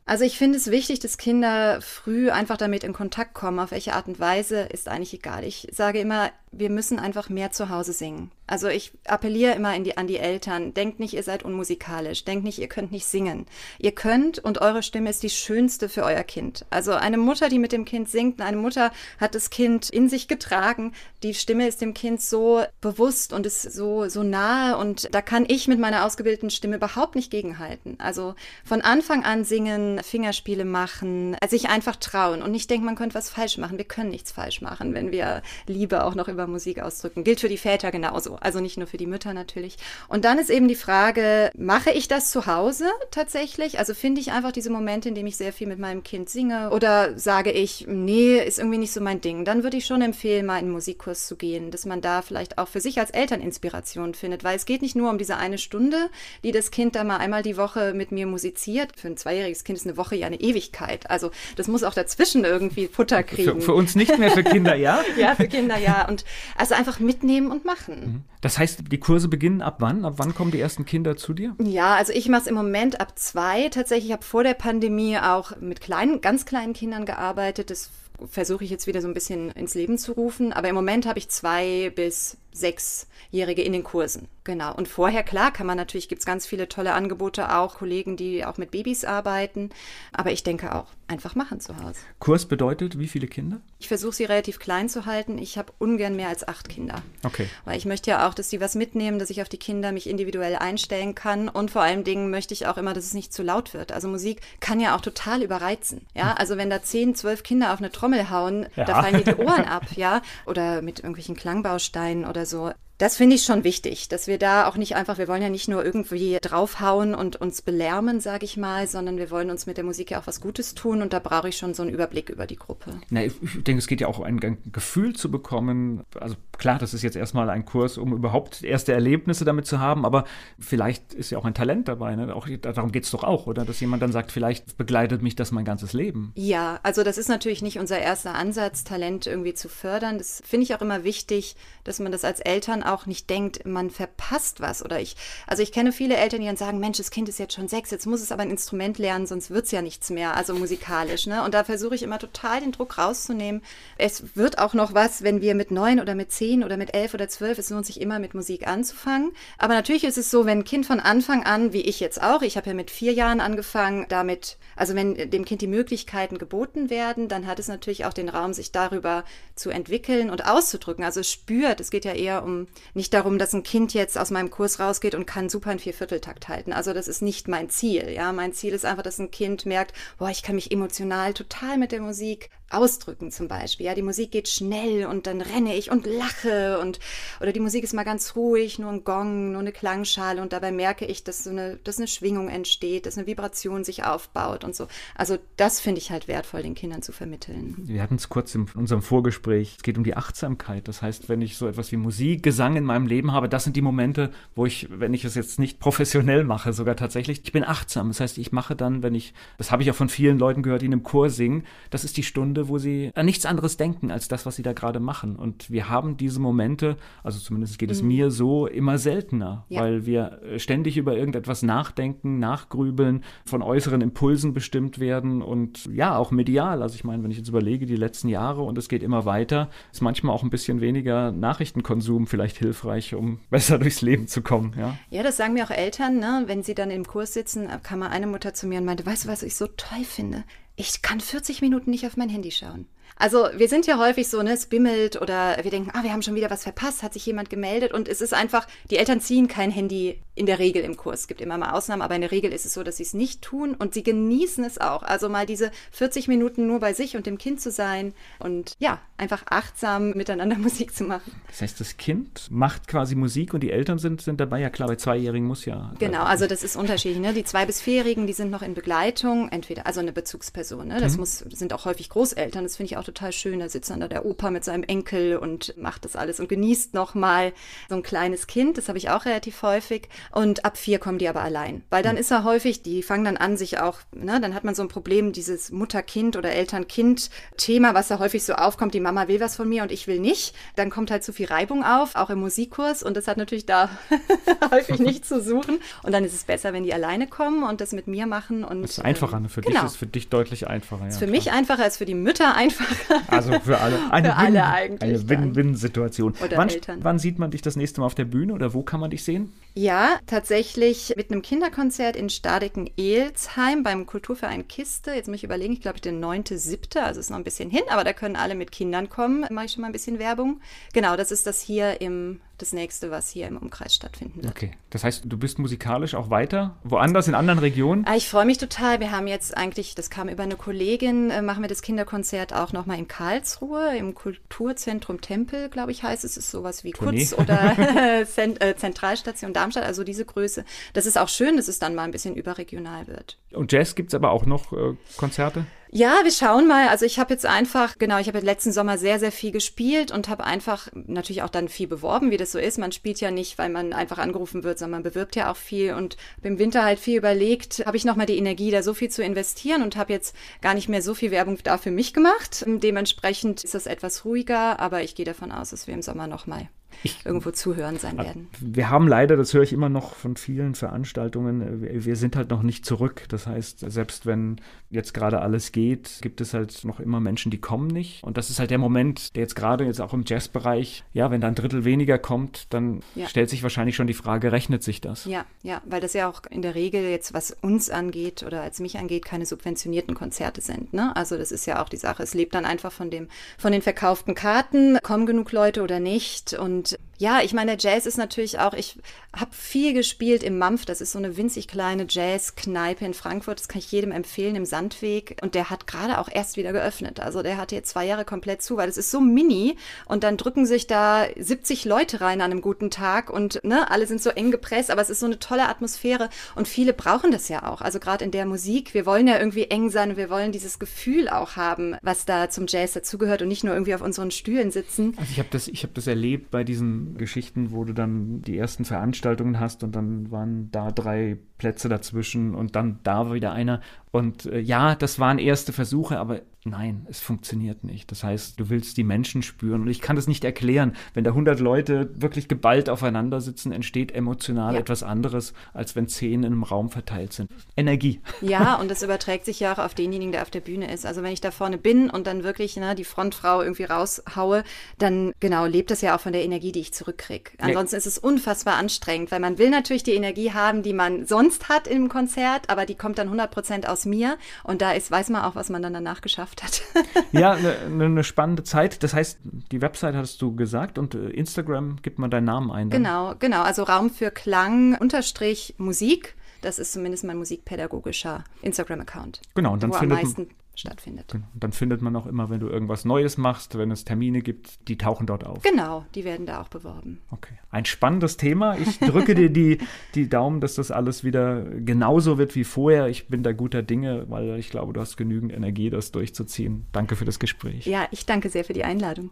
Also 0.10 0.24
ich 0.24 0.40
finde 0.40 0.58
es 0.58 0.72
wichtig, 0.72 1.00
dass 1.02 1.20
Kinder 1.20 1.82
früh 1.82 2.32
einfach 2.32 2.58
damit 2.58 2.84
in 2.84 2.94
Kontakt 2.94 3.36
kommen. 3.36 3.60
Auf 3.60 3.70
welche 3.70 3.94
Art 3.94 4.08
und 4.08 4.20
Weise 4.20 4.62
ist 4.62 4.88
eigentlich 4.88 5.14
egal. 5.14 5.44
Ich 5.44 5.68
sage 5.72 6.00
immer, 6.00 6.32
wir 6.52 6.70
müssen 6.70 7.00
einfach 7.00 7.30
mehr 7.30 7.52
zu 7.52 7.70
Hause 7.70 7.94
singen. 7.94 8.32
Also 8.48 8.68
ich 8.68 8.92
appelliere 9.06 9.54
immer 9.54 9.78
die, 9.80 9.98
an 9.98 10.08
die 10.08 10.18
Eltern, 10.18 10.74
denkt 10.74 11.00
nicht, 11.00 11.14
ihr 11.14 11.22
seid 11.22 11.44
unmusikalisch, 11.44 12.26
denkt 12.26 12.44
nicht, 12.44 12.58
ihr 12.58 12.68
könnt 12.68 12.92
nicht 12.92 13.06
singen. 13.06 13.46
Ihr 13.78 13.92
könnt 13.92 14.40
und 14.40 14.60
eure 14.60 14.82
Stimme 14.82 15.12
ist 15.12 15.22
die 15.22 15.30
schönste 15.30 15.88
für 15.88 16.04
euer 16.04 16.24
Kind. 16.24 16.66
Also 16.72 16.94
eine 16.94 17.20
Mutter, 17.20 17.50
die 17.50 17.60
mit 17.60 17.72
dem 17.72 17.86
Kind 17.86 18.10
singt, 18.10 18.42
eine 18.42 18.58
Mutter 18.58 18.92
hat 19.20 19.36
das 19.36 19.52
Kind 19.52 19.92
in 19.92 20.10
sich 20.10 20.28
getragen, 20.28 20.94
die 21.22 21.36
Stimme 21.36 21.68
ist 21.68 21.82
dem 21.82 21.94
Kind 21.94 22.22
so 22.22 22.64
bewusst 22.82 23.34
und 23.34 23.46
ist 23.46 23.62
so, 23.62 24.10
so 24.10 24.24
nahe 24.24 24.78
und 24.78 25.14
da 25.14 25.22
kann 25.22 25.46
ich 25.48 25.68
mit 25.68 25.78
meiner 25.78 26.04
ausgebildeten 26.04 26.50
Stimme 26.50 26.78
überhaupt 26.78 27.14
nicht 27.14 27.30
gegenhalten. 27.30 27.98
Also 28.00 28.34
von 28.66 28.82
Anfang 28.82 29.24
an 29.26 29.44
singen, 29.44 29.99
Fingerspiele 30.04 30.66
machen, 30.66 31.36
sich 31.48 31.70
einfach 31.70 31.96
trauen 31.96 32.42
und 32.42 32.52
nicht 32.52 32.70
denken, 32.70 32.86
man 32.86 32.96
könnte 32.96 33.16
was 33.16 33.30
falsch 33.30 33.58
machen. 33.58 33.78
Wir 33.78 33.86
können 33.86 34.10
nichts 34.10 34.32
falsch 34.32 34.62
machen, 34.62 34.94
wenn 34.94 35.12
wir 35.12 35.42
Liebe 35.68 36.04
auch 36.04 36.16
noch 36.16 36.28
über 36.28 36.48
Musik 36.48 36.82
ausdrücken. 36.82 37.24
Gilt 37.24 37.40
für 37.40 37.50
die 37.50 37.58
Väter 37.58 37.92
genauso 37.92 38.40
also 38.42 38.60
nicht 38.60 38.78
nur 38.78 38.88
für 38.88 38.98
die 38.98 39.06
Mütter 39.06 39.34
natürlich. 39.34 39.78
Und 40.08 40.26
dann 40.26 40.40
ist 40.40 40.50
eben 40.50 40.68
die 40.68 40.76
Frage, 40.76 41.52
mache 41.58 41.92
ich 41.92 42.08
das 42.08 42.32
zu 42.32 42.46
Hause 42.46 42.86
tatsächlich? 43.12 43.80
Also 43.80 43.94
finde 43.94 44.22
ich 44.22 44.32
einfach 44.32 44.52
diese 44.52 44.70
Momente, 44.70 45.10
in 45.10 45.16
denen 45.16 45.28
ich 45.28 45.38
sehr 45.38 45.54
viel 45.54 45.68
mit 45.68 45.80
meinem 45.80 46.04
Kind 46.04 46.30
singe 46.30 46.72
oder 46.72 47.18
sage 47.18 47.52
ich, 47.52 47.86
nee, 47.88 48.38
ist 48.38 48.60
irgendwie 48.60 48.78
nicht 48.78 48.94
so 48.94 49.02
mein 49.02 49.22
Ding. 49.22 49.46
Dann 49.46 49.64
würde 49.64 49.78
ich 49.78 49.86
schon 49.86 50.02
empfehlen, 50.02 50.46
mal 50.46 50.58
in 50.58 50.66
einen 50.66 50.72
Musikkurs 50.72 51.28
zu 51.28 51.36
gehen, 51.36 51.72
dass 51.72 51.86
man 51.86 52.02
da 52.02 52.22
vielleicht 52.22 52.58
auch 52.58 52.68
für 52.68 52.82
sich 52.82 53.00
als 53.00 53.12
Eltern 53.12 53.42
Inspiration 53.42 54.14
findet, 54.14 54.44
weil 54.44 54.56
es 54.56 54.66
geht 54.66 54.82
nicht 54.82 54.96
nur 54.96 55.10
um 55.10 55.18
diese 55.18 55.38
eine 55.38 55.58
Stunde, 55.58 56.10
die 56.44 56.52
das 56.52 56.72
Kind 56.72 56.96
da 56.96 57.04
mal 57.04 57.18
einmal 57.18 57.44
die 57.44 57.58
Woche 57.58 57.94
mit 57.94 58.12
mir 58.12 58.28
musiziert. 58.28 58.94
Für 58.98 59.08
ein 59.08 59.18
zweijähriges 59.18 59.64
Kind 59.64 59.78
ist 59.78 59.86
eine 59.90 59.98
Woche 59.98 60.16
ja 60.16 60.28
eine 60.28 60.40
Ewigkeit. 60.40 61.10
Also 61.10 61.32
das 61.56 61.68
muss 61.68 61.84
auch 61.84 61.94
dazwischen 61.94 62.46
irgendwie 62.46 62.88
Futter 62.88 63.24
kriegen. 63.24 63.60
Für, 63.60 63.62
für 63.62 63.74
uns 63.74 63.96
nicht 63.96 64.18
mehr, 64.18 64.32
für 64.32 64.44
Kinder 64.44 64.76
ja. 64.76 65.02
ja, 65.18 65.36
für 65.36 65.48
Kinder 65.48 65.78
ja. 65.78 66.08
Und 66.08 66.24
also 66.56 66.76
einfach 66.76 67.00
mitnehmen 67.00 67.52
und 67.52 67.66
machen. 67.66 68.00
Mhm. 68.00 68.24
Das 68.42 68.58
heißt, 68.58 68.84
die 68.90 69.00
Kurse 69.00 69.28
beginnen 69.28 69.62
ab 69.62 69.78
wann? 69.80 70.06
Ab 70.06 70.14
wann 70.18 70.34
kommen 70.34 70.52
die 70.52 70.60
ersten 70.60 70.86
Kinder 70.86 71.18
zu 71.18 71.34
dir? 71.34 71.56
Ja, 71.62 71.96
also 71.96 72.14
ich 72.14 72.30
mache 72.30 72.42
es 72.42 72.48
im 72.48 72.56
Moment 72.56 73.02
ab 73.02 73.18
zwei. 73.18 73.70
Tatsächlich, 73.70 74.08
ich 74.08 74.14
habe 74.14 74.24
vor 74.24 74.44
der 74.44 74.54
Pandemie 74.54 75.18
auch 75.18 75.58
mit 75.60 75.82
kleinen, 75.82 76.22
ganz 76.22 76.46
kleinen 76.46 76.74
Kindern 76.74 77.06
gearbeitet. 77.06 77.70
Das 77.70 77.90
versuche 78.28 78.64
ich 78.64 78.70
jetzt 78.70 78.88
wieder 78.88 79.02
so 79.02 79.08
ein 79.08 79.14
bisschen 79.14 79.52
ins 79.52 79.76
Leben 79.76 79.98
zu 79.98 80.14
rufen. 80.14 80.54
Aber 80.54 80.70
im 80.70 80.76
Moment 80.76 81.06
habe 81.06 81.20
ich 81.20 81.30
zwei 81.30 81.92
bis 81.96 82.38
sechsjährige 82.52 83.62
in 83.62 83.74
den 83.74 83.84
Kursen. 83.84 84.28
Genau. 84.44 84.74
Und 84.76 84.88
vorher, 84.88 85.24
klar, 85.24 85.52
kann 85.52 85.68
man 85.68 85.78
natürlich, 85.78 86.10
gibt 86.10 86.20
es 86.20 86.26
ganz 86.26 86.46
viele 86.46 86.68
tolle 86.68 86.94
Angebote 86.94 87.56
auch, 87.56 87.76
Kollegen, 87.78 88.18
die 88.18 88.46
auch 88.46 88.58
mit 88.58 88.72
Babys 88.72 89.06
arbeiten. 89.06 89.70
Aber 90.12 90.32
ich 90.32 90.44
denke 90.44 90.76
auch, 90.76 90.88
einfach 91.10 91.36
machen 91.36 91.60
zu 91.60 91.76
Hause. 91.78 92.00
Kurs 92.20 92.46
bedeutet 92.46 93.00
wie 93.00 93.08
viele 93.08 93.28
Kinder? 93.28 93.60
Ich 93.80 93.88
versuche 93.88 94.14
sie 94.14 94.26
relativ 94.26 94.60
klein 94.60 94.90
zu 94.90 95.06
halten. 95.06 95.38
Ich 95.38 95.58
habe 95.58 95.74
ungern 95.80 96.16
mehr 96.16 96.30
als 96.30 96.48
acht 96.48 96.70
Kinder. 96.70 97.02
Okay. 97.24 97.48
Weil 97.66 97.78
ich 97.78 97.86
möchte 97.86 98.12
ja 98.12 98.28
auch, 98.28 98.34
dass 98.34 98.50
sie 98.50 98.62
was 98.62 98.76
mitnehmen, 98.76 99.20
dass 99.20 99.30
ich 99.30 99.42
auf 99.42 99.50
die 99.50 99.58
Kinder 99.58 99.92
mich 99.92 100.10
individuell 100.10 100.56
einstellen 100.56 101.16
kann. 101.16 101.50
Und 101.50 101.72
vor 101.72 101.82
allen 101.82 102.04
Dingen 102.04 102.30
möchte 102.30 102.54
ich 102.54 102.68
auch 102.68 102.78
immer, 102.78 102.94
dass 102.94 103.06
es 103.06 103.14
nicht 103.14 103.34
zu 103.34 103.44
laut 103.44 103.74
wird. 103.74 103.92
Also 103.92 104.08
Musik 104.08 104.42
kann 104.60 104.80
ja 104.80 104.96
auch 104.96 105.02
total 105.02 105.42
überreizen. 105.42 106.06
Ja, 106.16 106.32
hm. 106.32 106.38
also 106.38 106.58
wenn 106.58 106.70
da 106.70 106.82
zehn, 106.82 107.16
zwölf 107.16 107.44
Kinder 107.44 107.74
auf 107.74 107.80
eine 107.80 107.92
Trommel 107.92 108.30
hauen, 108.30 108.68
ja. 108.76 108.86
da 108.86 109.02
fallen 109.02 109.24
dir 109.24 109.34
die 109.34 109.42
Ohren 109.42 109.66
ab, 109.66 109.86
ja. 109.96 110.22
Oder 110.46 110.82
mit 110.82 111.00
irgendwelchen 111.00 111.36
Klangbausteinen 111.36 112.26
oder 112.26 112.46
so. 112.46 112.72
Das 113.00 113.16
finde 113.16 113.38
ich 113.38 113.44
schon 113.44 113.64
wichtig, 113.64 114.10
dass 114.10 114.28
wir 114.28 114.38
da 114.38 114.68
auch 114.68 114.76
nicht 114.76 114.98
einfach, 114.98 115.18
wir 115.18 115.30
wollen 115.30 115.42
ja 115.42 115.48
nicht 115.48 115.70
nur 115.70 115.86
irgendwie 115.86 116.38
draufhauen 116.42 117.16
und 117.16 117.38
uns 117.38 117.62
belärmen, 117.62 118.20
sage 118.20 118.44
ich 118.44 118.58
mal, 118.58 118.88
sondern 118.88 119.18
wir 119.18 119.32
wollen 119.32 119.50
uns 119.50 119.66
mit 119.66 119.78
der 119.78 119.86
Musik 119.86 120.12
ja 120.12 120.20
auch 120.20 120.28
was 120.28 120.42
Gutes 120.42 120.76
tun 120.76 121.02
und 121.02 121.14
da 121.14 121.20
brauche 121.20 121.48
ich 121.48 121.56
schon 121.56 121.74
so 121.74 121.82
einen 121.82 121.94
Überblick 121.94 122.30
über 122.30 122.46
die 122.46 122.58
Gruppe. 122.58 123.00
Na, 123.10 123.24
ich 123.24 123.34
denke, 123.40 123.80
es 123.80 123.88
geht 123.88 124.02
ja 124.02 124.08
auch 124.08 124.20
ein, 124.20 124.44
ein 124.44 124.58
Gefühl 124.74 125.16
zu 125.16 125.32
bekommen. 125.32 126.04
Also 126.20 126.36
klar, 126.58 126.78
das 126.78 126.94
ist 126.94 127.02
jetzt 127.02 127.16
erstmal 127.16 127.50
ein 127.50 127.64
Kurs, 127.64 127.98
um 127.98 128.12
überhaupt 128.12 128.64
erste 128.64 128.92
Erlebnisse 128.92 129.46
damit 129.46 129.66
zu 129.66 129.80
haben, 129.80 130.06
aber 130.06 130.26
vielleicht 130.60 131.14
ist 131.14 131.30
ja 131.30 131.38
auch 131.38 131.46
ein 131.46 131.54
Talent 131.54 131.88
dabei. 131.88 132.18
Ne? 132.18 132.36
Auch, 132.36 132.50
darum 132.62 132.92
geht 132.92 133.06
es 133.06 133.12
doch 133.12 133.24
auch, 133.24 133.48
oder? 133.48 133.64
Dass 133.64 133.80
jemand 133.80 134.04
dann 134.04 134.12
sagt, 134.12 134.34
vielleicht 134.34 134.78
begleitet 134.78 135.22
mich 135.22 135.38
das 135.38 135.54
mein 135.54 135.64
ganzes 135.64 135.94
Leben. 135.94 136.34
Ja, 136.36 136.82
also 136.84 137.04
das 137.04 137.18
ist 137.18 137.30
natürlich 137.30 137.62
nicht 137.62 137.80
unser 137.80 138.00
erster 138.00 138.36
Ansatz, 138.36 138.84
Talent 138.84 139.26
irgendwie 139.26 139.54
zu 139.54 139.70
fördern. 139.70 140.18
Das 140.18 140.42
finde 140.46 140.66
ich 140.66 140.76
auch 140.76 140.82
immer 140.82 141.06
wichtig, 141.06 141.56
dass 141.86 142.00
man 142.00 142.12
das 142.12 142.26
als 142.26 142.42
Eltern 142.42 142.84
auch 142.90 143.06
nicht 143.06 143.30
denkt, 143.30 143.66
man 143.66 143.90
verpasst 143.90 144.60
was. 144.62 144.84
Oder 144.84 145.00
ich, 145.00 145.16
also 145.48 145.64
ich 145.64 145.72
kenne 145.72 145.92
viele 145.92 146.18
Eltern, 146.18 146.42
die 146.42 146.48
dann 146.48 146.58
sagen, 146.58 146.80
Mensch, 146.80 146.98
das 146.98 147.12
Kind 147.12 147.30
ist 147.30 147.40
jetzt 147.40 147.54
schon 147.54 147.68
sechs, 147.68 147.92
jetzt 147.92 148.06
muss 148.06 148.22
es 148.22 148.32
aber 148.32 148.42
ein 148.42 148.52
Instrument 148.52 148.98
lernen, 148.98 149.28
sonst 149.28 149.50
wird 149.50 149.66
es 149.66 149.72
ja 149.72 149.82
nichts 149.82 150.10
mehr, 150.10 150.36
also 150.36 150.54
musikalisch. 150.54 151.28
Ne? 151.28 151.44
Und 151.44 151.54
da 151.54 151.64
versuche 151.64 151.96
ich 151.96 152.04
immer 152.04 152.20
total 152.20 152.62
den 152.62 152.72
Druck 152.72 152.98
rauszunehmen. 152.98 153.62
Es 153.98 154.36
wird 154.36 154.60
auch 154.60 154.74
noch 154.74 154.94
was, 154.94 155.24
wenn 155.24 155.42
wir 155.42 155.56
mit 155.56 155.72
neun 155.72 156.00
oder 156.00 156.16
mit 156.16 156.32
zehn 156.32 156.64
oder 156.64 156.78
mit 156.78 156.94
elf 156.94 157.14
oder 157.14 157.30
zwölf, 157.30 157.58
es 157.58 157.70
lohnt 157.70 157.86
sich 157.86 158.02
immer 158.02 158.20
mit 158.20 158.34
Musik 158.34 158.68
anzufangen. 158.68 159.32
Aber 159.58 159.74
natürlich 159.74 160.04
ist 160.04 160.18
es 160.18 160.32
so, 160.32 160.46
wenn 160.46 160.60
ein 160.60 160.64
Kind 160.64 160.86
von 160.86 161.00
Anfang 161.00 161.44
an, 161.44 161.74
wie 161.74 161.82
ich 161.82 162.00
jetzt 162.00 162.22
auch, 162.22 162.42
ich 162.42 162.58
habe 162.58 162.68
ja 162.68 162.74
mit 162.74 162.92
vier 162.92 163.14
Jahren 163.14 163.42
angefangen, 163.42 164.06
damit, 164.10 164.58
also 164.76 164.96
wenn 164.96 165.30
dem 165.30 165.46
Kind 165.46 165.62
die 165.62 165.68
Möglichkeiten 165.68 166.38
geboten 166.38 166.90
werden, 166.90 167.28
dann 167.28 167.48
hat 167.48 167.60
es 167.60 167.68
natürlich 167.68 168.06
auch 168.06 168.14
den 168.14 168.30
Raum, 168.30 168.54
sich 168.54 168.72
darüber 168.72 169.24
zu 169.56 169.70
entwickeln 169.70 170.30
und 170.30 170.46
auszudrücken. 170.46 171.04
Also 171.04 171.20
es 171.20 171.32
spürt, 171.32 171.80
es 171.80 171.92
geht 171.92 172.06
ja 172.06 172.14
eher 172.14 172.44
um 172.44 172.68
nicht 172.94 173.14
darum, 173.14 173.38
dass 173.38 173.54
ein 173.54 173.64
Kind 173.64 173.94
jetzt 173.94 174.18
aus 174.18 174.32
meinem 174.32 174.50
Kurs 174.50 174.80
rausgeht 174.80 175.16
und 175.16 175.26
kann 175.26 175.50
super 175.50 175.72
einen 175.72 175.80
Viervierteltakt 175.80 176.48
halten. 176.48 176.74
Also 176.74 176.94
das 176.94 177.08
ist 177.08 177.22
nicht 177.22 177.48
mein 177.48 177.70
Ziel. 177.70 178.10
Ja, 178.10 178.32
mein 178.32 178.54
Ziel 178.54 178.74
ist 178.74 178.86
einfach, 178.86 179.04
dass 179.04 179.20
ein 179.20 179.32
Kind 179.32 179.66
merkt, 179.66 179.94
boah, 180.18 180.30
ich 180.30 180.44
kann 180.44 180.56
mich 180.56 180.72
emotional 180.72 181.34
total 181.34 181.78
mit 181.78 181.92
der 181.92 182.02
Musik 182.02 182.50
ausdrücken 182.70 183.32
zum 183.32 183.48
Beispiel. 183.48 183.86
Ja, 183.86 183.96
die 183.96 184.02
Musik 184.02 184.32
geht 184.32 184.48
schnell 184.48 185.06
und 185.06 185.28
dann 185.28 185.42
renne 185.42 185.76
ich 185.76 185.92
und 185.92 186.06
lache 186.06 186.80
und 186.80 187.00
oder 187.42 187.52
die 187.52 187.60
Musik 187.60 187.84
ist 187.84 187.94
mal 187.94 188.04
ganz 188.04 188.36
ruhig, 188.36 188.80
nur 188.80 188.92
ein 188.92 189.04
Gong, 189.04 189.52
nur 189.52 189.62
eine 189.62 189.72
Klangschale 189.72 190.42
und 190.42 190.54
dabei 190.54 190.72
merke 190.72 191.06
ich, 191.06 191.24
dass 191.24 191.44
so 191.44 191.50
eine, 191.50 191.78
dass 191.84 191.98
eine 191.98 192.08
Schwingung 192.08 192.50
entsteht, 192.50 193.06
dass 193.06 193.18
eine 193.18 193.28
Vibration 193.28 193.84
sich 193.84 194.04
aufbaut 194.04 194.64
und 194.64 194.76
so. 194.76 194.88
Also 195.16 195.38
das 195.58 195.80
finde 195.80 196.00
ich 196.00 196.12
halt 196.12 196.28
wertvoll, 196.28 196.64
den 196.64 196.76
Kindern 196.76 197.02
zu 197.02 197.12
vermitteln. 197.12 197.76
Wir 197.80 198.02
hatten 198.02 198.16
es 198.16 198.30
kurz 198.30 198.54
in 198.56 198.68
unserem 198.76 199.02
Vorgespräch. 199.02 199.76
Es 199.78 199.84
geht 199.84 199.98
um 199.98 200.04
die 200.04 200.16
Achtsamkeit. 200.16 200.88
Das 200.88 201.02
heißt, 201.02 201.30
wenn 201.30 201.42
ich 201.42 201.58
so 201.58 201.68
etwas 201.68 201.92
wie 201.92 201.98
Musik, 201.98 202.44
Gesang 202.44 202.76
in 202.76 202.84
meinem 202.84 203.08
Leben 203.08 203.32
habe, 203.32 203.50
das 203.50 203.64
sind 203.64 203.76
die 203.76 203.82
Momente, 203.82 204.32
wo 204.56 204.66
ich, 204.66 204.88
wenn 204.92 205.14
ich 205.14 205.26
es 205.26 205.36
jetzt 205.36 205.60
nicht 205.60 205.80
professionell 205.80 206.44
mache, 206.44 206.74
sogar 206.74 206.96
tatsächlich, 206.96 207.42
ich 207.44 207.52
bin 207.52 207.64
achtsam. 207.64 208.10
Das 208.10 208.20
heißt, 208.20 208.38
ich 208.38 208.52
mache 208.52 208.76
dann, 208.76 209.04
wenn 209.04 209.16
ich, 209.16 209.34
das 209.58 209.72
habe 209.72 209.84
ich 209.84 209.92
auch 209.92 209.96
von 209.96 210.10
vielen 210.10 210.38
Leuten 210.38 210.64
gehört, 210.64 210.82
die 210.82 210.88
in 210.88 210.94
einem 210.94 211.04
Chor 211.04 211.30
singen, 211.30 211.64
das 211.90 212.04
ist 212.04 212.18
die 212.18 212.24
Stunde, 212.24 212.59
Stunde, 212.60 212.70
wo 212.70 212.78
sie 212.78 213.12
an 213.16 213.26
nichts 213.26 213.46
anderes 213.46 213.78
denken 213.78 214.12
als 214.12 214.28
das, 214.28 214.46
was 214.46 214.56
sie 214.56 214.64
da 214.64 214.74
gerade 214.74 215.00
machen. 215.00 215.36
Und 215.36 215.70
wir 215.70 215.90
haben 215.90 216.18
diese 216.18 216.40
Momente, 216.40 216.98
also 217.24 217.40
zumindest 217.40 217.80
geht 217.80 217.92
es 217.92 218.02
mhm. 218.02 218.08
mir 218.08 218.32
so, 218.32 218.68
immer 218.68 218.98
seltener, 218.98 219.66
ja. 219.70 219.82
weil 219.82 220.06
wir 220.06 220.42
äh, 220.44 220.60
ständig 220.60 220.98
über 220.98 221.16
irgendetwas 221.16 221.64
nachdenken, 221.64 222.40
nachgrübeln, 222.40 223.24
von 223.46 223.62
äußeren 223.62 224.02
Impulsen 224.02 224.54
bestimmt 224.54 225.00
werden 225.00 225.42
und 225.42 225.86
ja, 225.86 226.18
auch 226.18 226.32
medial. 226.32 226.82
Also 226.82 226.96
ich 226.96 227.04
meine, 227.04 227.24
wenn 227.24 227.32
ich 227.32 227.38
jetzt 227.38 227.50
überlege, 227.50 227.86
die 227.86 227.96
letzten 227.96 228.30
Jahre 228.30 228.62
und 228.62 228.78
es 228.78 228.90
geht 228.90 229.04
immer 229.04 229.26
weiter, 229.26 229.70
ist 229.92 230.02
manchmal 230.02 230.36
auch 230.36 230.44
ein 230.44 230.50
bisschen 230.50 230.82
weniger 230.82 231.32
Nachrichtenkonsum 231.32 232.28
vielleicht 232.28 232.58
hilfreich, 232.58 233.16
um 233.16 233.40
besser 233.50 233.78
durchs 233.80 234.02
Leben 234.02 234.28
zu 234.28 234.42
kommen. 234.42 234.74
Ja, 234.78 234.98
ja 235.10 235.24
das 235.24 235.38
sagen 235.38 235.54
mir 235.54 235.66
auch 235.66 235.72
Eltern, 235.72 236.20
ne? 236.20 236.44
wenn 236.48 236.64
sie 236.64 236.76
dann 236.76 236.92
im 236.92 237.06
Kurs 237.06 237.34
sitzen, 237.34 237.70
kam 237.84 238.00
mal 238.00 238.10
eine 238.10 238.28
Mutter 238.28 238.54
zu 238.54 238.68
mir 238.68 238.80
und 238.80 238.86
meinte, 238.86 239.06
weißt 239.06 239.26
du, 239.26 239.30
was 239.30 239.44
ich 239.44 239.56
so 239.56 239.68
toll 239.68 240.04
finde? 240.04 240.44
Ich 240.80 241.02
kann 241.02 241.20
40 241.20 241.62
Minuten 241.62 241.92
nicht 241.92 242.06
auf 242.06 242.16
mein 242.16 242.30
Handy 242.30 242.52
schauen. 242.52 242.88
Also 243.20 243.50
wir 243.54 243.68
sind 243.68 243.86
ja 243.86 244.00
häufig 244.00 244.30
so, 244.30 244.42
ne, 244.42 244.54
es 244.54 244.66
bimmelt 244.66 245.22
oder 245.22 245.58
wir 245.62 245.72
denken, 245.72 245.92
ah, 245.94 246.04
wir 246.04 246.14
haben 246.14 246.22
schon 246.22 246.36
wieder 246.36 246.50
was 246.50 246.64
verpasst, 246.64 247.04
hat 247.04 247.14
sich 247.14 247.26
jemand 247.26 247.50
gemeldet 247.50 247.92
und 247.92 248.08
es 248.08 248.22
ist 248.22 248.34
einfach, 248.34 248.66
die 248.90 248.96
Eltern 248.96 249.20
ziehen 249.20 249.50
kein 249.50 249.72
Handy 249.72 250.22
in 250.36 250.46
der 250.46 250.58
Regel 250.58 250.84
im 250.84 250.96
Kurs. 250.96 251.22
Es 251.22 251.28
gibt 251.28 251.42
immer 251.42 251.58
mal 251.58 251.72
Ausnahmen, 251.72 252.02
aber 252.02 252.16
in 252.16 252.22
der 252.22 252.32
Regel 252.32 252.54
ist 252.54 252.66
es 252.66 252.74
so, 252.74 252.82
dass 252.82 252.96
sie 252.96 253.04
es 253.04 253.14
nicht 253.14 253.42
tun 253.42 253.76
und 253.78 253.94
sie 253.94 254.04
genießen 254.04 254.64
es 254.64 254.78
auch. 254.78 255.04
Also 255.04 255.28
mal 255.28 255.46
diese 255.46 255.70
40 255.92 256.30
Minuten 256.30 256.66
nur 256.66 256.80
bei 256.80 256.94
sich 256.94 257.18
und 257.18 257.26
dem 257.26 257.38
Kind 257.38 257.60
zu 257.60 257.72
sein 257.72 258.14
und 258.40 258.72
ja, 258.80 259.02
einfach 259.18 259.44
achtsam 259.50 260.12
miteinander 260.12 260.58
Musik 260.58 260.96
zu 260.96 261.04
machen. 261.04 261.30
Das 261.48 261.62
heißt, 261.62 261.80
das 261.82 261.98
Kind 261.98 262.48
macht 262.50 262.88
quasi 262.88 263.16
Musik 263.16 263.54
und 263.54 263.60
die 263.60 263.72
Eltern 263.72 264.00
sind, 264.00 264.22
sind 264.22 264.40
dabei. 264.40 264.62
Ja 264.62 264.70
klar, 264.70 264.88
bei 264.88 264.96
Zweijährigen 264.96 265.46
muss 265.46 265.66
ja. 265.66 265.92
Genau, 266.00 266.24
also 266.24 266.48
das 266.48 266.64
ist 266.64 266.78
unterschiedlich. 266.78 267.20
Ne? 267.20 267.34
Die 267.34 267.44
zwei 267.44 267.66
bis 267.66 267.82
vierjährigen, 267.82 268.28
die 268.28 268.34
sind 268.34 268.50
noch 268.50 268.62
in 268.62 268.76
Begleitung, 268.76 269.50
entweder 269.50 269.88
also 269.88 270.00
eine 270.00 270.14
Bezugsperson. 270.14 270.88
Ne? 270.88 271.02
Das 271.02 271.14
mhm. 271.14 271.20
muss 271.20 271.40
sind 271.40 271.74
auch 271.74 271.84
häufig 271.84 272.08
Großeltern. 272.08 272.64
Das 272.64 272.78
finde 272.78 272.94
ich 272.94 272.98
auch 272.98 273.09
total 273.10 273.32
schön. 273.32 273.60
Da 273.60 273.70
sitzt 273.70 273.90
dann 273.90 274.00
da 274.00 274.08
der 274.08 274.26
Opa 274.26 274.52
mit 274.52 274.64
seinem 274.64 274.84
Enkel 274.84 275.38
und 275.38 275.78
macht 275.78 276.06
das 276.06 276.16
alles 276.16 276.40
und 276.40 276.50
genießt 276.50 276.94
noch 276.94 277.16
mal 277.16 277.54
so 277.90 277.96
ein 277.96 278.04
kleines 278.04 278.48
Kind. 278.48 278.78
Das 278.78 278.88
habe 278.88 278.98
ich 278.98 279.10
auch 279.10 279.26
relativ 279.26 279.62
häufig. 279.62 280.10
Und 280.32 280.66
ab 280.66 280.78
vier 280.78 281.00
kommen 281.00 281.18
die 281.18 281.28
aber 281.28 281.42
allein, 281.42 281.84
weil 281.90 282.04
dann 282.04 282.16
mhm. 282.16 282.22
ist 282.22 282.32
er 282.32 282.44
häufig. 282.44 282.82
Die 282.84 283.04
fangen 283.04 283.26
dann 283.26 283.38
an, 283.38 283.58
sich 283.58 283.80
auch. 283.80 284.00
Ne? 284.14 284.40
Dann 284.40 284.54
hat 284.54 284.64
man 284.64 284.76
so 284.76 284.82
ein 284.82 284.88
Problem, 284.88 285.34
dieses 285.34 285.72
Mutter-Kind 285.72 286.36
oder 286.36 286.52
Eltern-Kind-Thema, 286.52 287.94
was 287.94 288.08
da 288.08 288.20
häufig 288.20 288.44
so 288.44 288.54
aufkommt. 288.54 288.94
Die 288.94 289.00
Mama 289.00 289.28
will 289.28 289.40
was 289.40 289.56
von 289.56 289.68
mir 289.68 289.84
und 289.84 289.92
ich 289.92 290.08
will 290.08 290.20
nicht. 290.20 290.56
Dann 290.76 290.90
kommt 290.90 291.12
halt 291.12 291.24
zu 291.24 291.34
viel 291.34 291.48
Reibung 291.48 291.84
auf, 291.84 292.16
auch 292.16 292.30
im 292.30 292.40
Musikkurs. 292.40 293.04
Und 293.04 293.18
das 293.18 293.28
hat 293.28 293.38
natürlich 293.38 293.66
da 293.66 293.90
häufig 294.72 295.00
nicht 295.00 295.26
zu 295.26 295.42
suchen. 295.42 295.80
Und 296.04 296.12
dann 296.12 296.24
ist 296.24 296.34
es 296.34 296.44
besser, 296.44 296.74
wenn 296.74 296.84
die 296.84 296.94
alleine 296.94 297.28
kommen 297.28 297.64
und 297.64 297.82
das 297.82 297.92
mit 297.92 298.08
mir 298.08 298.28
machen. 298.28 298.64
Und, 298.64 298.84
das 298.84 298.92
ist 298.92 299.00
einfacher. 299.00 299.38
Ähm, 299.38 299.50
für 299.50 299.62
genau. 299.62 299.82
dich 299.82 299.92
ist 299.92 299.98
für 299.98 300.08
dich 300.08 300.30
deutlich 300.30 300.68
einfacher. 300.68 301.04
Ja, 301.04 301.08
ist 301.10 301.20
für 301.20 301.26
klar. 301.26 301.36
mich 301.36 301.52
einfacher, 301.52 301.84
als 301.84 301.98
für 301.98 302.06
die 302.06 302.16
Mütter 302.16 302.56
einfacher. 302.60 302.96
Also 303.28 303.60
für 303.60 303.80
alle. 303.80 303.98
Eine 304.12 304.30
für 304.30 304.38
Win, 304.38 304.46
alle 304.46 304.66
eigentlich. 304.66 305.02
Eine 305.02 305.30
Win-Win-Situation. 305.30 306.34
Wann, 306.56 306.70
wann 307.00 307.20
sieht 307.20 307.40
man 307.40 307.52
dich 307.52 307.62
das 307.62 307.76
nächste 307.76 308.02
Mal 308.02 308.08
auf 308.08 308.16
der 308.16 308.26
Bühne 308.26 308.54
oder 308.54 308.74
wo 308.74 308.82
kann 308.82 309.00
man 309.00 309.10
dich 309.10 309.24
sehen? 309.24 309.54
Ja, 309.74 310.20
tatsächlich 310.26 311.14
mit 311.16 311.32
einem 311.32 311.42
Kinderkonzert 311.42 312.16
in 312.16 312.30
Stadeken-Elsheim 312.30 313.84
beim 313.84 314.06
Kulturverein 314.06 314.68
Kiste. 314.68 315.12
Jetzt 315.12 315.28
muss 315.28 315.38
ich 315.38 315.44
überlegen, 315.44 315.74
ich 315.74 315.82
glaube, 315.82 316.00
der 316.00 316.14
9.7., 316.14 317.00
also 317.00 317.20
ist 317.20 317.30
noch 317.30 317.38
ein 317.38 317.44
bisschen 317.44 317.70
hin, 317.70 317.84
aber 317.90 318.04
da 318.04 318.14
können 318.14 318.36
alle 318.36 318.56
mit 318.56 318.72
Kindern 318.72 319.10
kommen. 319.10 319.46
Mache 319.52 319.66
ich 319.66 319.72
schon 319.72 319.82
mal 319.82 319.88
ein 319.88 319.94
bisschen 319.94 320.20
Werbung. 320.20 320.62
Genau, 320.94 321.16
das 321.16 321.32
ist 321.32 321.48
das 321.48 321.62
hier 321.62 322.02
im 322.02 322.42
das 322.62 322.74
nächste, 322.74 323.10
was 323.10 323.30
hier 323.30 323.48
im 323.48 323.58
Umkreis 323.58 323.96
stattfinden 323.96 324.44
wird. 324.44 324.54
Okay, 324.54 324.72
das 324.90 325.04
heißt, 325.04 325.24
du 325.26 325.38
bist 325.38 325.60
musikalisch 325.60 326.14
auch 326.14 326.30
weiter, 326.30 326.76
woanders 326.84 327.28
in 327.28 327.36
anderen 327.36 327.60
Regionen? 327.60 328.06
Ah, 328.06 328.16
ich 328.16 328.28
freue 328.30 328.46
mich 328.46 328.58
total. 328.58 329.00
Wir 329.00 329.12
haben 329.12 329.28
jetzt 329.28 329.56
eigentlich, 329.58 329.96
das 329.96 330.10
kam 330.10 330.30
über 330.30 330.44
eine 330.44 330.56
Kollegin, 330.56 331.30
äh, 331.30 331.42
machen 331.42 331.64
wir 331.64 331.70
das 331.70 331.82
Kinderkonzert 331.82 332.54
auch 332.54 332.74
nochmal 332.74 333.00
in 333.00 333.08
Karlsruhe, 333.08 333.96
im 333.98 334.14
Kulturzentrum 334.14 335.22
Tempel, 335.22 335.70
glaube 335.70 335.92
ich, 335.92 336.04
heißt 336.04 336.24
es. 336.24 336.38
ist 336.38 336.52
sowas 336.52 336.84
wie 336.84 336.92
Tournee. 336.92 337.26
Kutz 337.26 337.34
oder 337.34 337.76
äh, 338.36 338.76
Zentralstation 338.76 339.54
Darmstadt, 339.60 339.84
also 339.84 340.04
diese 340.04 340.26
Größe. 340.26 340.64
Das 340.94 341.06
ist 341.06 341.18
auch 341.18 341.30
schön, 341.30 341.58
dass 341.58 341.68
es 341.68 341.80
dann 341.80 341.96
mal 341.96 342.04
ein 342.04 342.12
bisschen 342.12 342.36
überregional 342.36 343.08
wird. 343.08 343.38
Und 343.54 343.72
Jazz 343.72 343.96
gibt 343.96 344.10
es 344.10 344.16
aber 344.16 344.32
auch 344.32 344.46
noch 344.46 344.72
äh, 344.74 344.96
Konzerte? 345.18 345.66
Ja, 345.92 346.20
wir 346.24 346.32
schauen 346.32 346.68
mal. 346.68 346.88
Also 346.90 347.06
ich 347.06 347.18
habe 347.18 347.34
jetzt 347.34 347.48
einfach, 347.48 347.98
genau, 347.98 348.20
ich 348.20 348.28
habe 348.28 348.40
letzten 348.42 348.72
Sommer 348.72 349.00
sehr, 349.00 349.18
sehr 349.18 349.32
viel 349.32 349.52
gespielt 349.52 350.12
und 350.12 350.30
habe 350.30 350.44
einfach 350.44 350.88
natürlich 350.94 351.42
auch 351.42 351.50
dann 351.50 351.68
viel 351.68 351.88
beworben, 351.88 352.30
wie 352.30 352.38
das 352.38 352.52
so 352.52 352.60
ist. 352.60 352.78
Man 352.78 352.92
spielt 352.92 353.20
ja 353.22 353.32
nicht, 353.32 353.58
weil 353.58 353.70
man 353.70 353.92
einfach 353.92 354.20
angerufen 354.20 354.64
wird, 354.64 354.78
sondern 354.78 355.02
man 355.02 355.12
bewirbt 355.12 355.36
ja 355.36 355.52
auch 355.52 355.58
viel 355.58 355.96
und 355.96 356.16
im 356.44 356.60
Winter 356.60 356.84
halt 356.84 357.00
viel 357.00 357.18
überlegt, 357.18 357.84
habe 357.88 357.98
ich 357.98 358.06
nochmal 358.06 358.28
die 358.28 358.38
Energie, 358.38 358.70
da 358.70 358.84
so 358.84 358.94
viel 358.94 359.10
zu 359.10 359.24
investieren 359.24 359.82
und 359.82 359.96
habe 359.96 360.14
jetzt 360.14 360.36
gar 360.62 360.76
nicht 360.76 360.90
mehr 360.90 361.02
so 361.02 361.16
viel 361.16 361.32
Werbung 361.32 361.58
da 361.64 361.80
für 361.80 361.92
mich 361.92 362.14
gemacht. 362.14 362.64
Dementsprechend 362.68 363.64
ist 363.64 363.74
das 363.74 363.88
etwas 363.88 364.26
ruhiger, 364.26 364.80
aber 364.80 365.02
ich 365.02 365.16
gehe 365.16 365.26
davon 365.26 365.52
aus, 365.52 365.72
dass 365.72 365.88
wir 365.88 365.96
im 365.96 366.04
Sommer 366.04 366.28
nochmal 366.28 366.70
ich, 367.04 367.26
irgendwo 367.26 367.52
zuhören 367.52 367.98
sein 367.98 368.18
werden. 368.18 368.50
Wir 368.60 368.90
haben 368.90 369.08
leider, 369.08 369.38
das 369.38 369.54
höre 369.54 369.64
ich 369.64 369.74
immer 369.74 369.90
noch 369.90 370.16
von 370.16 370.36
vielen 370.36 370.76
Veranstaltungen, 370.76 371.82
wir 372.06 372.16
sind 372.16 372.36
halt 372.36 372.50
noch 372.50 372.64
nicht 372.64 372.86
zurück. 372.86 373.26
Das 373.30 373.48
heißt, 373.48 373.80
selbst 373.90 374.26
wenn 374.26 374.62
jetzt 374.90 375.14
gerade 375.14 375.42
alles 375.42 375.72
geht, 375.72 376.20
gibt 376.22 376.42
es 376.42 376.54
halt 376.54 376.84
noch 376.84 377.00
immer 377.00 377.20
Menschen, 377.20 377.52
die 377.52 377.60
kommen 377.60 377.88
nicht. 377.88 378.24
Und 378.24 378.38
das 378.38 378.50
ist 378.50 378.60
halt 378.60 378.72
der 378.72 378.78
Moment, 378.78 379.36
der 379.36 379.44
jetzt 379.44 379.56
gerade 379.56 379.86
jetzt 379.86 380.02
auch 380.02 380.14
im 380.14 380.24
Jazzbereich, 380.26 381.04
ja, 381.14 381.32
wenn 381.32 381.42
da 381.42 381.48
ein 381.48 381.56
Drittel 381.56 381.86
weniger 381.86 382.18
kommt, 382.18 382.74
dann 382.74 383.02
ja. 383.16 383.28
stellt 383.28 383.50
sich 383.50 383.64
wahrscheinlich 383.64 383.96
schon 383.96 384.08
die 384.08 384.14
Frage, 384.14 384.52
rechnet 384.52 384.84
sich 384.84 385.02
das? 385.02 385.26
Ja, 385.26 385.46
ja, 385.64 385.82
weil 385.86 386.02
das 386.02 386.14
ja 386.14 386.30
auch 386.30 386.42
in 386.50 386.62
der 386.62 386.76
Regel 386.76 387.04
jetzt, 387.04 387.34
was 387.34 387.56
uns 387.62 387.90
angeht 387.90 388.44
oder 388.44 388.62
als 388.62 388.80
mich 388.80 388.98
angeht, 388.98 389.26
keine 389.26 389.46
subventionierten 389.46 390.16
Konzerte 390.16 390.62
sind. 390.62 390.94
Ne? 390.94 391.16
Also 391.16 391.38
das 391.38 391.52
ist 391.52 391.66
ja 391.66 391.84
auch 391.84 391.90
die 391.90 391.98
Sache. 391.98 392.24
Es 392.24 392.34
lebt 392.34 392.56
dann 392.56 392.66
einfach 392.66 392.92
von 392.92 393.10
dem, 393.12 393.28
von 393.58 393.72
den 393.72 393.82
verkauften 393.82 394.36
Karten, 394.36 394.98
kommen 395.04 395.26
genug 395.26 395.52
Leute 395.52 395.84
oder 395.84 396.00
nicht. 396.00 396.54
Und 396.54 396.79
and 396.80 396.96
ja, 397.20 397.42
ich 397.42 397.54
meine, 397.54 397.76
Jazz 397.78 398.06
ist 398.06 398.18
natürlich 398.18 398.60
auch, 398.60 398.74
ich 398.74 398.98
habe 399.36 399.52
viel 399.54 399.94
gespielt 399.94 400.42
im 400.42 400.58
Mampf, 400.58 400.86
das 400.86 401.02
ist 401.02 401.12
so 401.12 401.20
eine 401.20 401.36
winzig 401.36 401.68
kleine 401.68 402.06
Jazz-Kneipe 402.08 403.04
in 403.04 403.14
Frankfurt, 403.14 403.60
das 403.60 403.68
kann 403.68 403.80
ich 403.80 403.92
jedem 403.92 404.14
empfehlen, 404.14 404.56
im 404.56 404.64
Sandweg. 404.64 405.36
Und 405.42 405.54
der 405.54 405.70
hat 405.70 405.86
gerade 405.86 406.18
auch 406.20 406.30
erst 406.32 406.56
wieder 406.56 406.72
geöffnet. 406.72 407.20
Also 407.20 407.44
der 407.44 407.58
hatte 407.58 407.76
jetzt 407.76 407.90
zwei 407.90 408.06
Jahre 408.06 408.24
komplett 408.24 408.62
zu, 408.62 408.78
weil 408.78 408.88
das 408.88 408.96
ist 408.96 409.12
so 409.12 409.20
mini. 409.20 409.76
Und 410.06 410.24
dann 410.24 410.38
drücken 410.38 410.66
sich 410.66 410.88
da 410.88 411.26
70 411.38 411.84
Leute 411.84 412.22
rein 412.22 412.40
an 412.40 412.52
einem 412.52 412.62
guten 412.62 412.90
Tag. 412.90 413.30
Und 413.30 413.62
ne, 413.66 413.92
alle 413.92 414.08
sind 414.08 414.22
so 414.22 414.30
eng 414.30 414.50
gepresst, 414.50 414.90
aber 414.90 415.02
es 415.02 415.10
ist 415.10 415.20
so 415.20 415.26
eine 415.26 415.40
tolle 415.40 415.68
Atmosphäre. 415.68 416.30
Und 416.56 416.70
viele 416.70 416.94
brauchen 416.94 417.32
das 417.32 417.50
ja 417.50 417.70
auch. 417.70 417.82
Also 417.82 418.00
gerade 418.00 418.24
in 418.24 418.32
der 418.32 418.46
Musik, 418.46 418.94
wir 418.94 419.06
wollen 419.06 419.28
ja 419.28 419.38
irgendwie 419.38 419.66
eng 419.66 419.90
sein. 419.90 420.12
Und 420.12 420.18
wir 420.18 420.30
wollen 420.30 420.54
dieses 420.54 420.80
Gefühl 420.80 421.28
auch 421.28 421.58
haben, 421.58 421.98
was 422.02 422.24
da 422.24 422.50
zum 422.50 422.66
Jazz 422.66 422.94
dazugehört. 422.94 423.42
Und 423.42 423.50
nicht 423.50 423.66
nur 423.66 423.74
irgendwie 423.74 423.96
auf 423.96 424.02
unseren 424.02 424.32
Stühlen 424.32 424.72
sitzen. 424.72 425.16
Also 425.18 425.32
ich 425.32 425.40
habe 425.40 425.50
das, 425.52 425.68
hab 425.68 425.94
das 425.94 426.08
erlebt 426.08 426.50
bei 426.50 426.64
diesen 426.64 427.09
Geschichten, 427.16 427.72
wo 427.72 427.84
du 427.84 427.94
dann 427.94 428.42
die 428.42 428.58
ersten 428.58 428.86
Veranstaltungen 428.86 429.60
hast 429.60 429.84
und 429.84 429.96
dann 429.96 430.32
waren 430.32 430.70
da 430.72 430.92
drei 430.92 431.38
Plätze 431.58 431.90
dazwischen 431.90 432.56
und 432.56 432.76
dann 432.76 433.00
da 433.04 433.34
wieder 433.34 433.52
einer. 433.52 433.82
Und 434.12 434.46
äh, 434.46 434.60
ja, 434.60 434.96
das 434.96 435.20
waren 435.20 435.40
erste 435.40 435.74
Versuche, 435.74 436.20
aber 436.20 436.42
nein, 436.70 437.06
es 437.10 437.20
funktioniert 437.20 437.84
nicht. 437.84 438.12
Das 438.12 438.24
heißt, 438.24 438.60
du 438.60 438.70
willst 438.70 438.98
die 438.98 439.04
Menschen 439.04 439.44
spüren 439.44 439.82
und 439.82 439.88
ich 439.88 440.02
kann 440.02 440.16
das 440.16 440.28
nicht 440.28 440.44
erklären. 440.44 440.94
Wenn 441.14 441.24
da 441.24 441.32
100 441.32 441.60
Leute 441.60 442.10
wirklich 442.16 442.48
geballt 442.48 442.90
aufeinander 442.90 443.42
sitzen, 443.42 443.72
entsteht 443.72 444.12
emotional 444.12 444.74
ja. 444.74 444.80
etwas 444.80 445.04
anderes, 445.04 445.54
als 445.74 445.96
wenn 445.96 446.08
zehn 446.08 446.44
in 446.44 446.46
einem 446.46 446.64
Raum 446.64 446.90
verteilt 446.90 447.34
sind. 447.34 447.50
Energie. 447.76 448.22
Ja, 448.42 448.76
und 448.76 448.90
das 448.90 449.04
überträgt 449.04 449.46
sich 449.46 449.60
ja 449.60 449.74
auch 449.74 449.80
auf 449.80 449.94
denjenigen, 449.94 450.32
der 450.32 450.42
auf 450.42 450.50
der 450.50 450.62
Bühne 450.62 450.92
ist. 450.92 451.06
Also 451.06 451.24
wenn 451.24 451.34
ich 451.34 451.42
da 451.42 451.52
vorne 451.52 451.78
bin 451.78 452.10
und 452.10 452.28
dann 452.28 452.44
wirklich 452.44 452.76
ne, 452.78 452.96
die 452.96 453.04
Frontfrau 453.04 453.62
irgendwie 453.62 453.84
raushaue, 453.84 454.64
dann 454.98 455.34
genau 455.40 455.66
lebt 455.66 455.92
das 455.92 456.02
ja 456.02 456.16
auch 456.16 456.22
von 456.22 456.34
der 456.34 456.44
Energie, 456.44 456.72
die 456.72 456.82
ich 456.82 456.94
zurückkriege. 456.94 457.52
Ansonsten 457.60 457.96
ja. 457.96 457.98
ist 457.98 458.06
es 458.06 458.18
unfassbar 458.18 458.76
anstrengend, 458.76 459.32
weil 459.32 459.40
man 459.40 459.58
will 459.58 459.70
natürlich 459.70 460.04
die 460.04 460.14
Energie 460.14 460.54
haben, 460.54 460.84
die 460.84 460.94
man 460.94 461.26
sonst 461.26 461.70
hat 461.70 461.88
im 461.88 462.10
Konzert, 462.10 462.70
aber 462.70 462.86
die 462.86 462.96
kommt 462.96 463.18
dann 463.18 463.28
100 463.28 463.52
Prozent 463.52 463.88
aus 463.88 464.06
mir 464.06 464.38
und 464.64 464.82
da 464.82 464.92
ist, 464.92 465.12
weiß 465.12 465.30
man 465.30 465.44
auch, 465.44 465.56
was 465.56 465.70
man 465.70 465.82
dann 465.82 465.94
danach 465.94 466.22
geschafft 466.22 466.59
hat. 466.64 466.82
ja, 467.32 467.52
eine 467.52 467.90
ne, 467.90 468.10
ne 468.10 468.24
spannende 468.24 468.64
Zeit. 468.64 469.04
Das 469.04 469.14
heißt, 469.14 469.40
die 469.44 469.82
Website 469.82 470.16
hast 470.16 470.42
du 470.42 470.56
gesagt 470.56 470.98
und 470.98 471.16
äh, 471.16 471.30
Instagram 471.30 471.98
gibt 472.02 472.20
man 472.20 472.30
deinen 472.30 472.46
Namen 472.46 472.72
ein. 472.72 472.90
Dann. 472.90 473.04
Genau, 473.04 473.36
genau. 473.38 473.62
Also 473.62 473.84
Raum 473.84 474.10
für 474.10 474.32
Klang 474.32 474.96
unterstrich 474.96 475.76
Musik. 475.78 476.36
Das 476.62 476.78
ist 476.80 476.92
zumindest 476.92 477.24
mein 477.24 477.38
musikpädagogischer 477.38 478.44
Instagram-Account. 478.62 479.42
Genau, 479.56 479.74
und 479.74 479.84
dann 479.84 479.94
findet 479.94 480.24
man 480.24 480.48
stattfindet. 480.80 481.28
Genau. 481.30 481.46
Und 481.54 481.64
dann 481.64 481.72
findet 481.72 482.02
man 482.02 482.16
auch 482.16 482.26
immer, 482.26 482.50
wenn 482.50 482.60
du 482.60 482.68
irgendwas 482.68 483.06
Neues 483.06 483.38
machst, 483.38 483.78
wenn 483.78 483.92
es 483.92 484.06
Termine 484.06 484.42
gibt, 484.42 484.88
die 484.88 484.98
tauchen 484.98 485.28
dort 485.28 485.46
auf. 485.46 485.62
Genau, 485.64 486.06
die 486.16 486.24
werden 486.24 486.46
da 486.46 486.62
auch 486.62 486.70
beworben. 486.70 487.22
Okay. 487.32 487.54
Ein 487.72 487.86
spannendes 487.86 488.38
Thema. 488.38 488.78
Ich 488.78 489.00
drücke 489.00 489.36
dir 489.36 489.50
die, 489.50 489.80
die 490.16 490.30
Daumen, 490.30 490.62
dass 490.62 490.76
das 490.76 490.92
alles 490.92 491.24
wieder 491.24 491.64
genauso 491.64 492.38
wird 492.38 492.56
wie 492.56 492.64
vorher. 492.64 493.08
Ich 493.08 493.28
bin 493.28 493.44
da 493.44 493.52
guter 493.52 493.84
Dinge, 493.84 494.26
weil 494.30 494.58
ich 494.58 494.70
glaube, 494.70 494.94
du 494.94 495.02
hast 495.02 495.18
genügend 495.18 495.52
Energie, 495.54 495.90
das 495.90 496.12
durchzuziehen. 496.12 496.86
Danke 496.92 497.16
für 497.16 497.26
das 497.26 497.40
Gespräch. 497.40 497.86
Ja, 497.86 498.08
ich 498.12 498.26
danke 498.26 498.50
sehr 498.50 498.64
für 498.64 498.74
die 498.74 498.84
Einladung. 498.84 499.32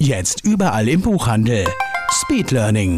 Jetzt 0.00 0.44
überall 0.44 0.88
im 0.88 1.00
Buchhandel. 1.00 1.66
Speed 2.12 2.52
Learning. 2.52 2.96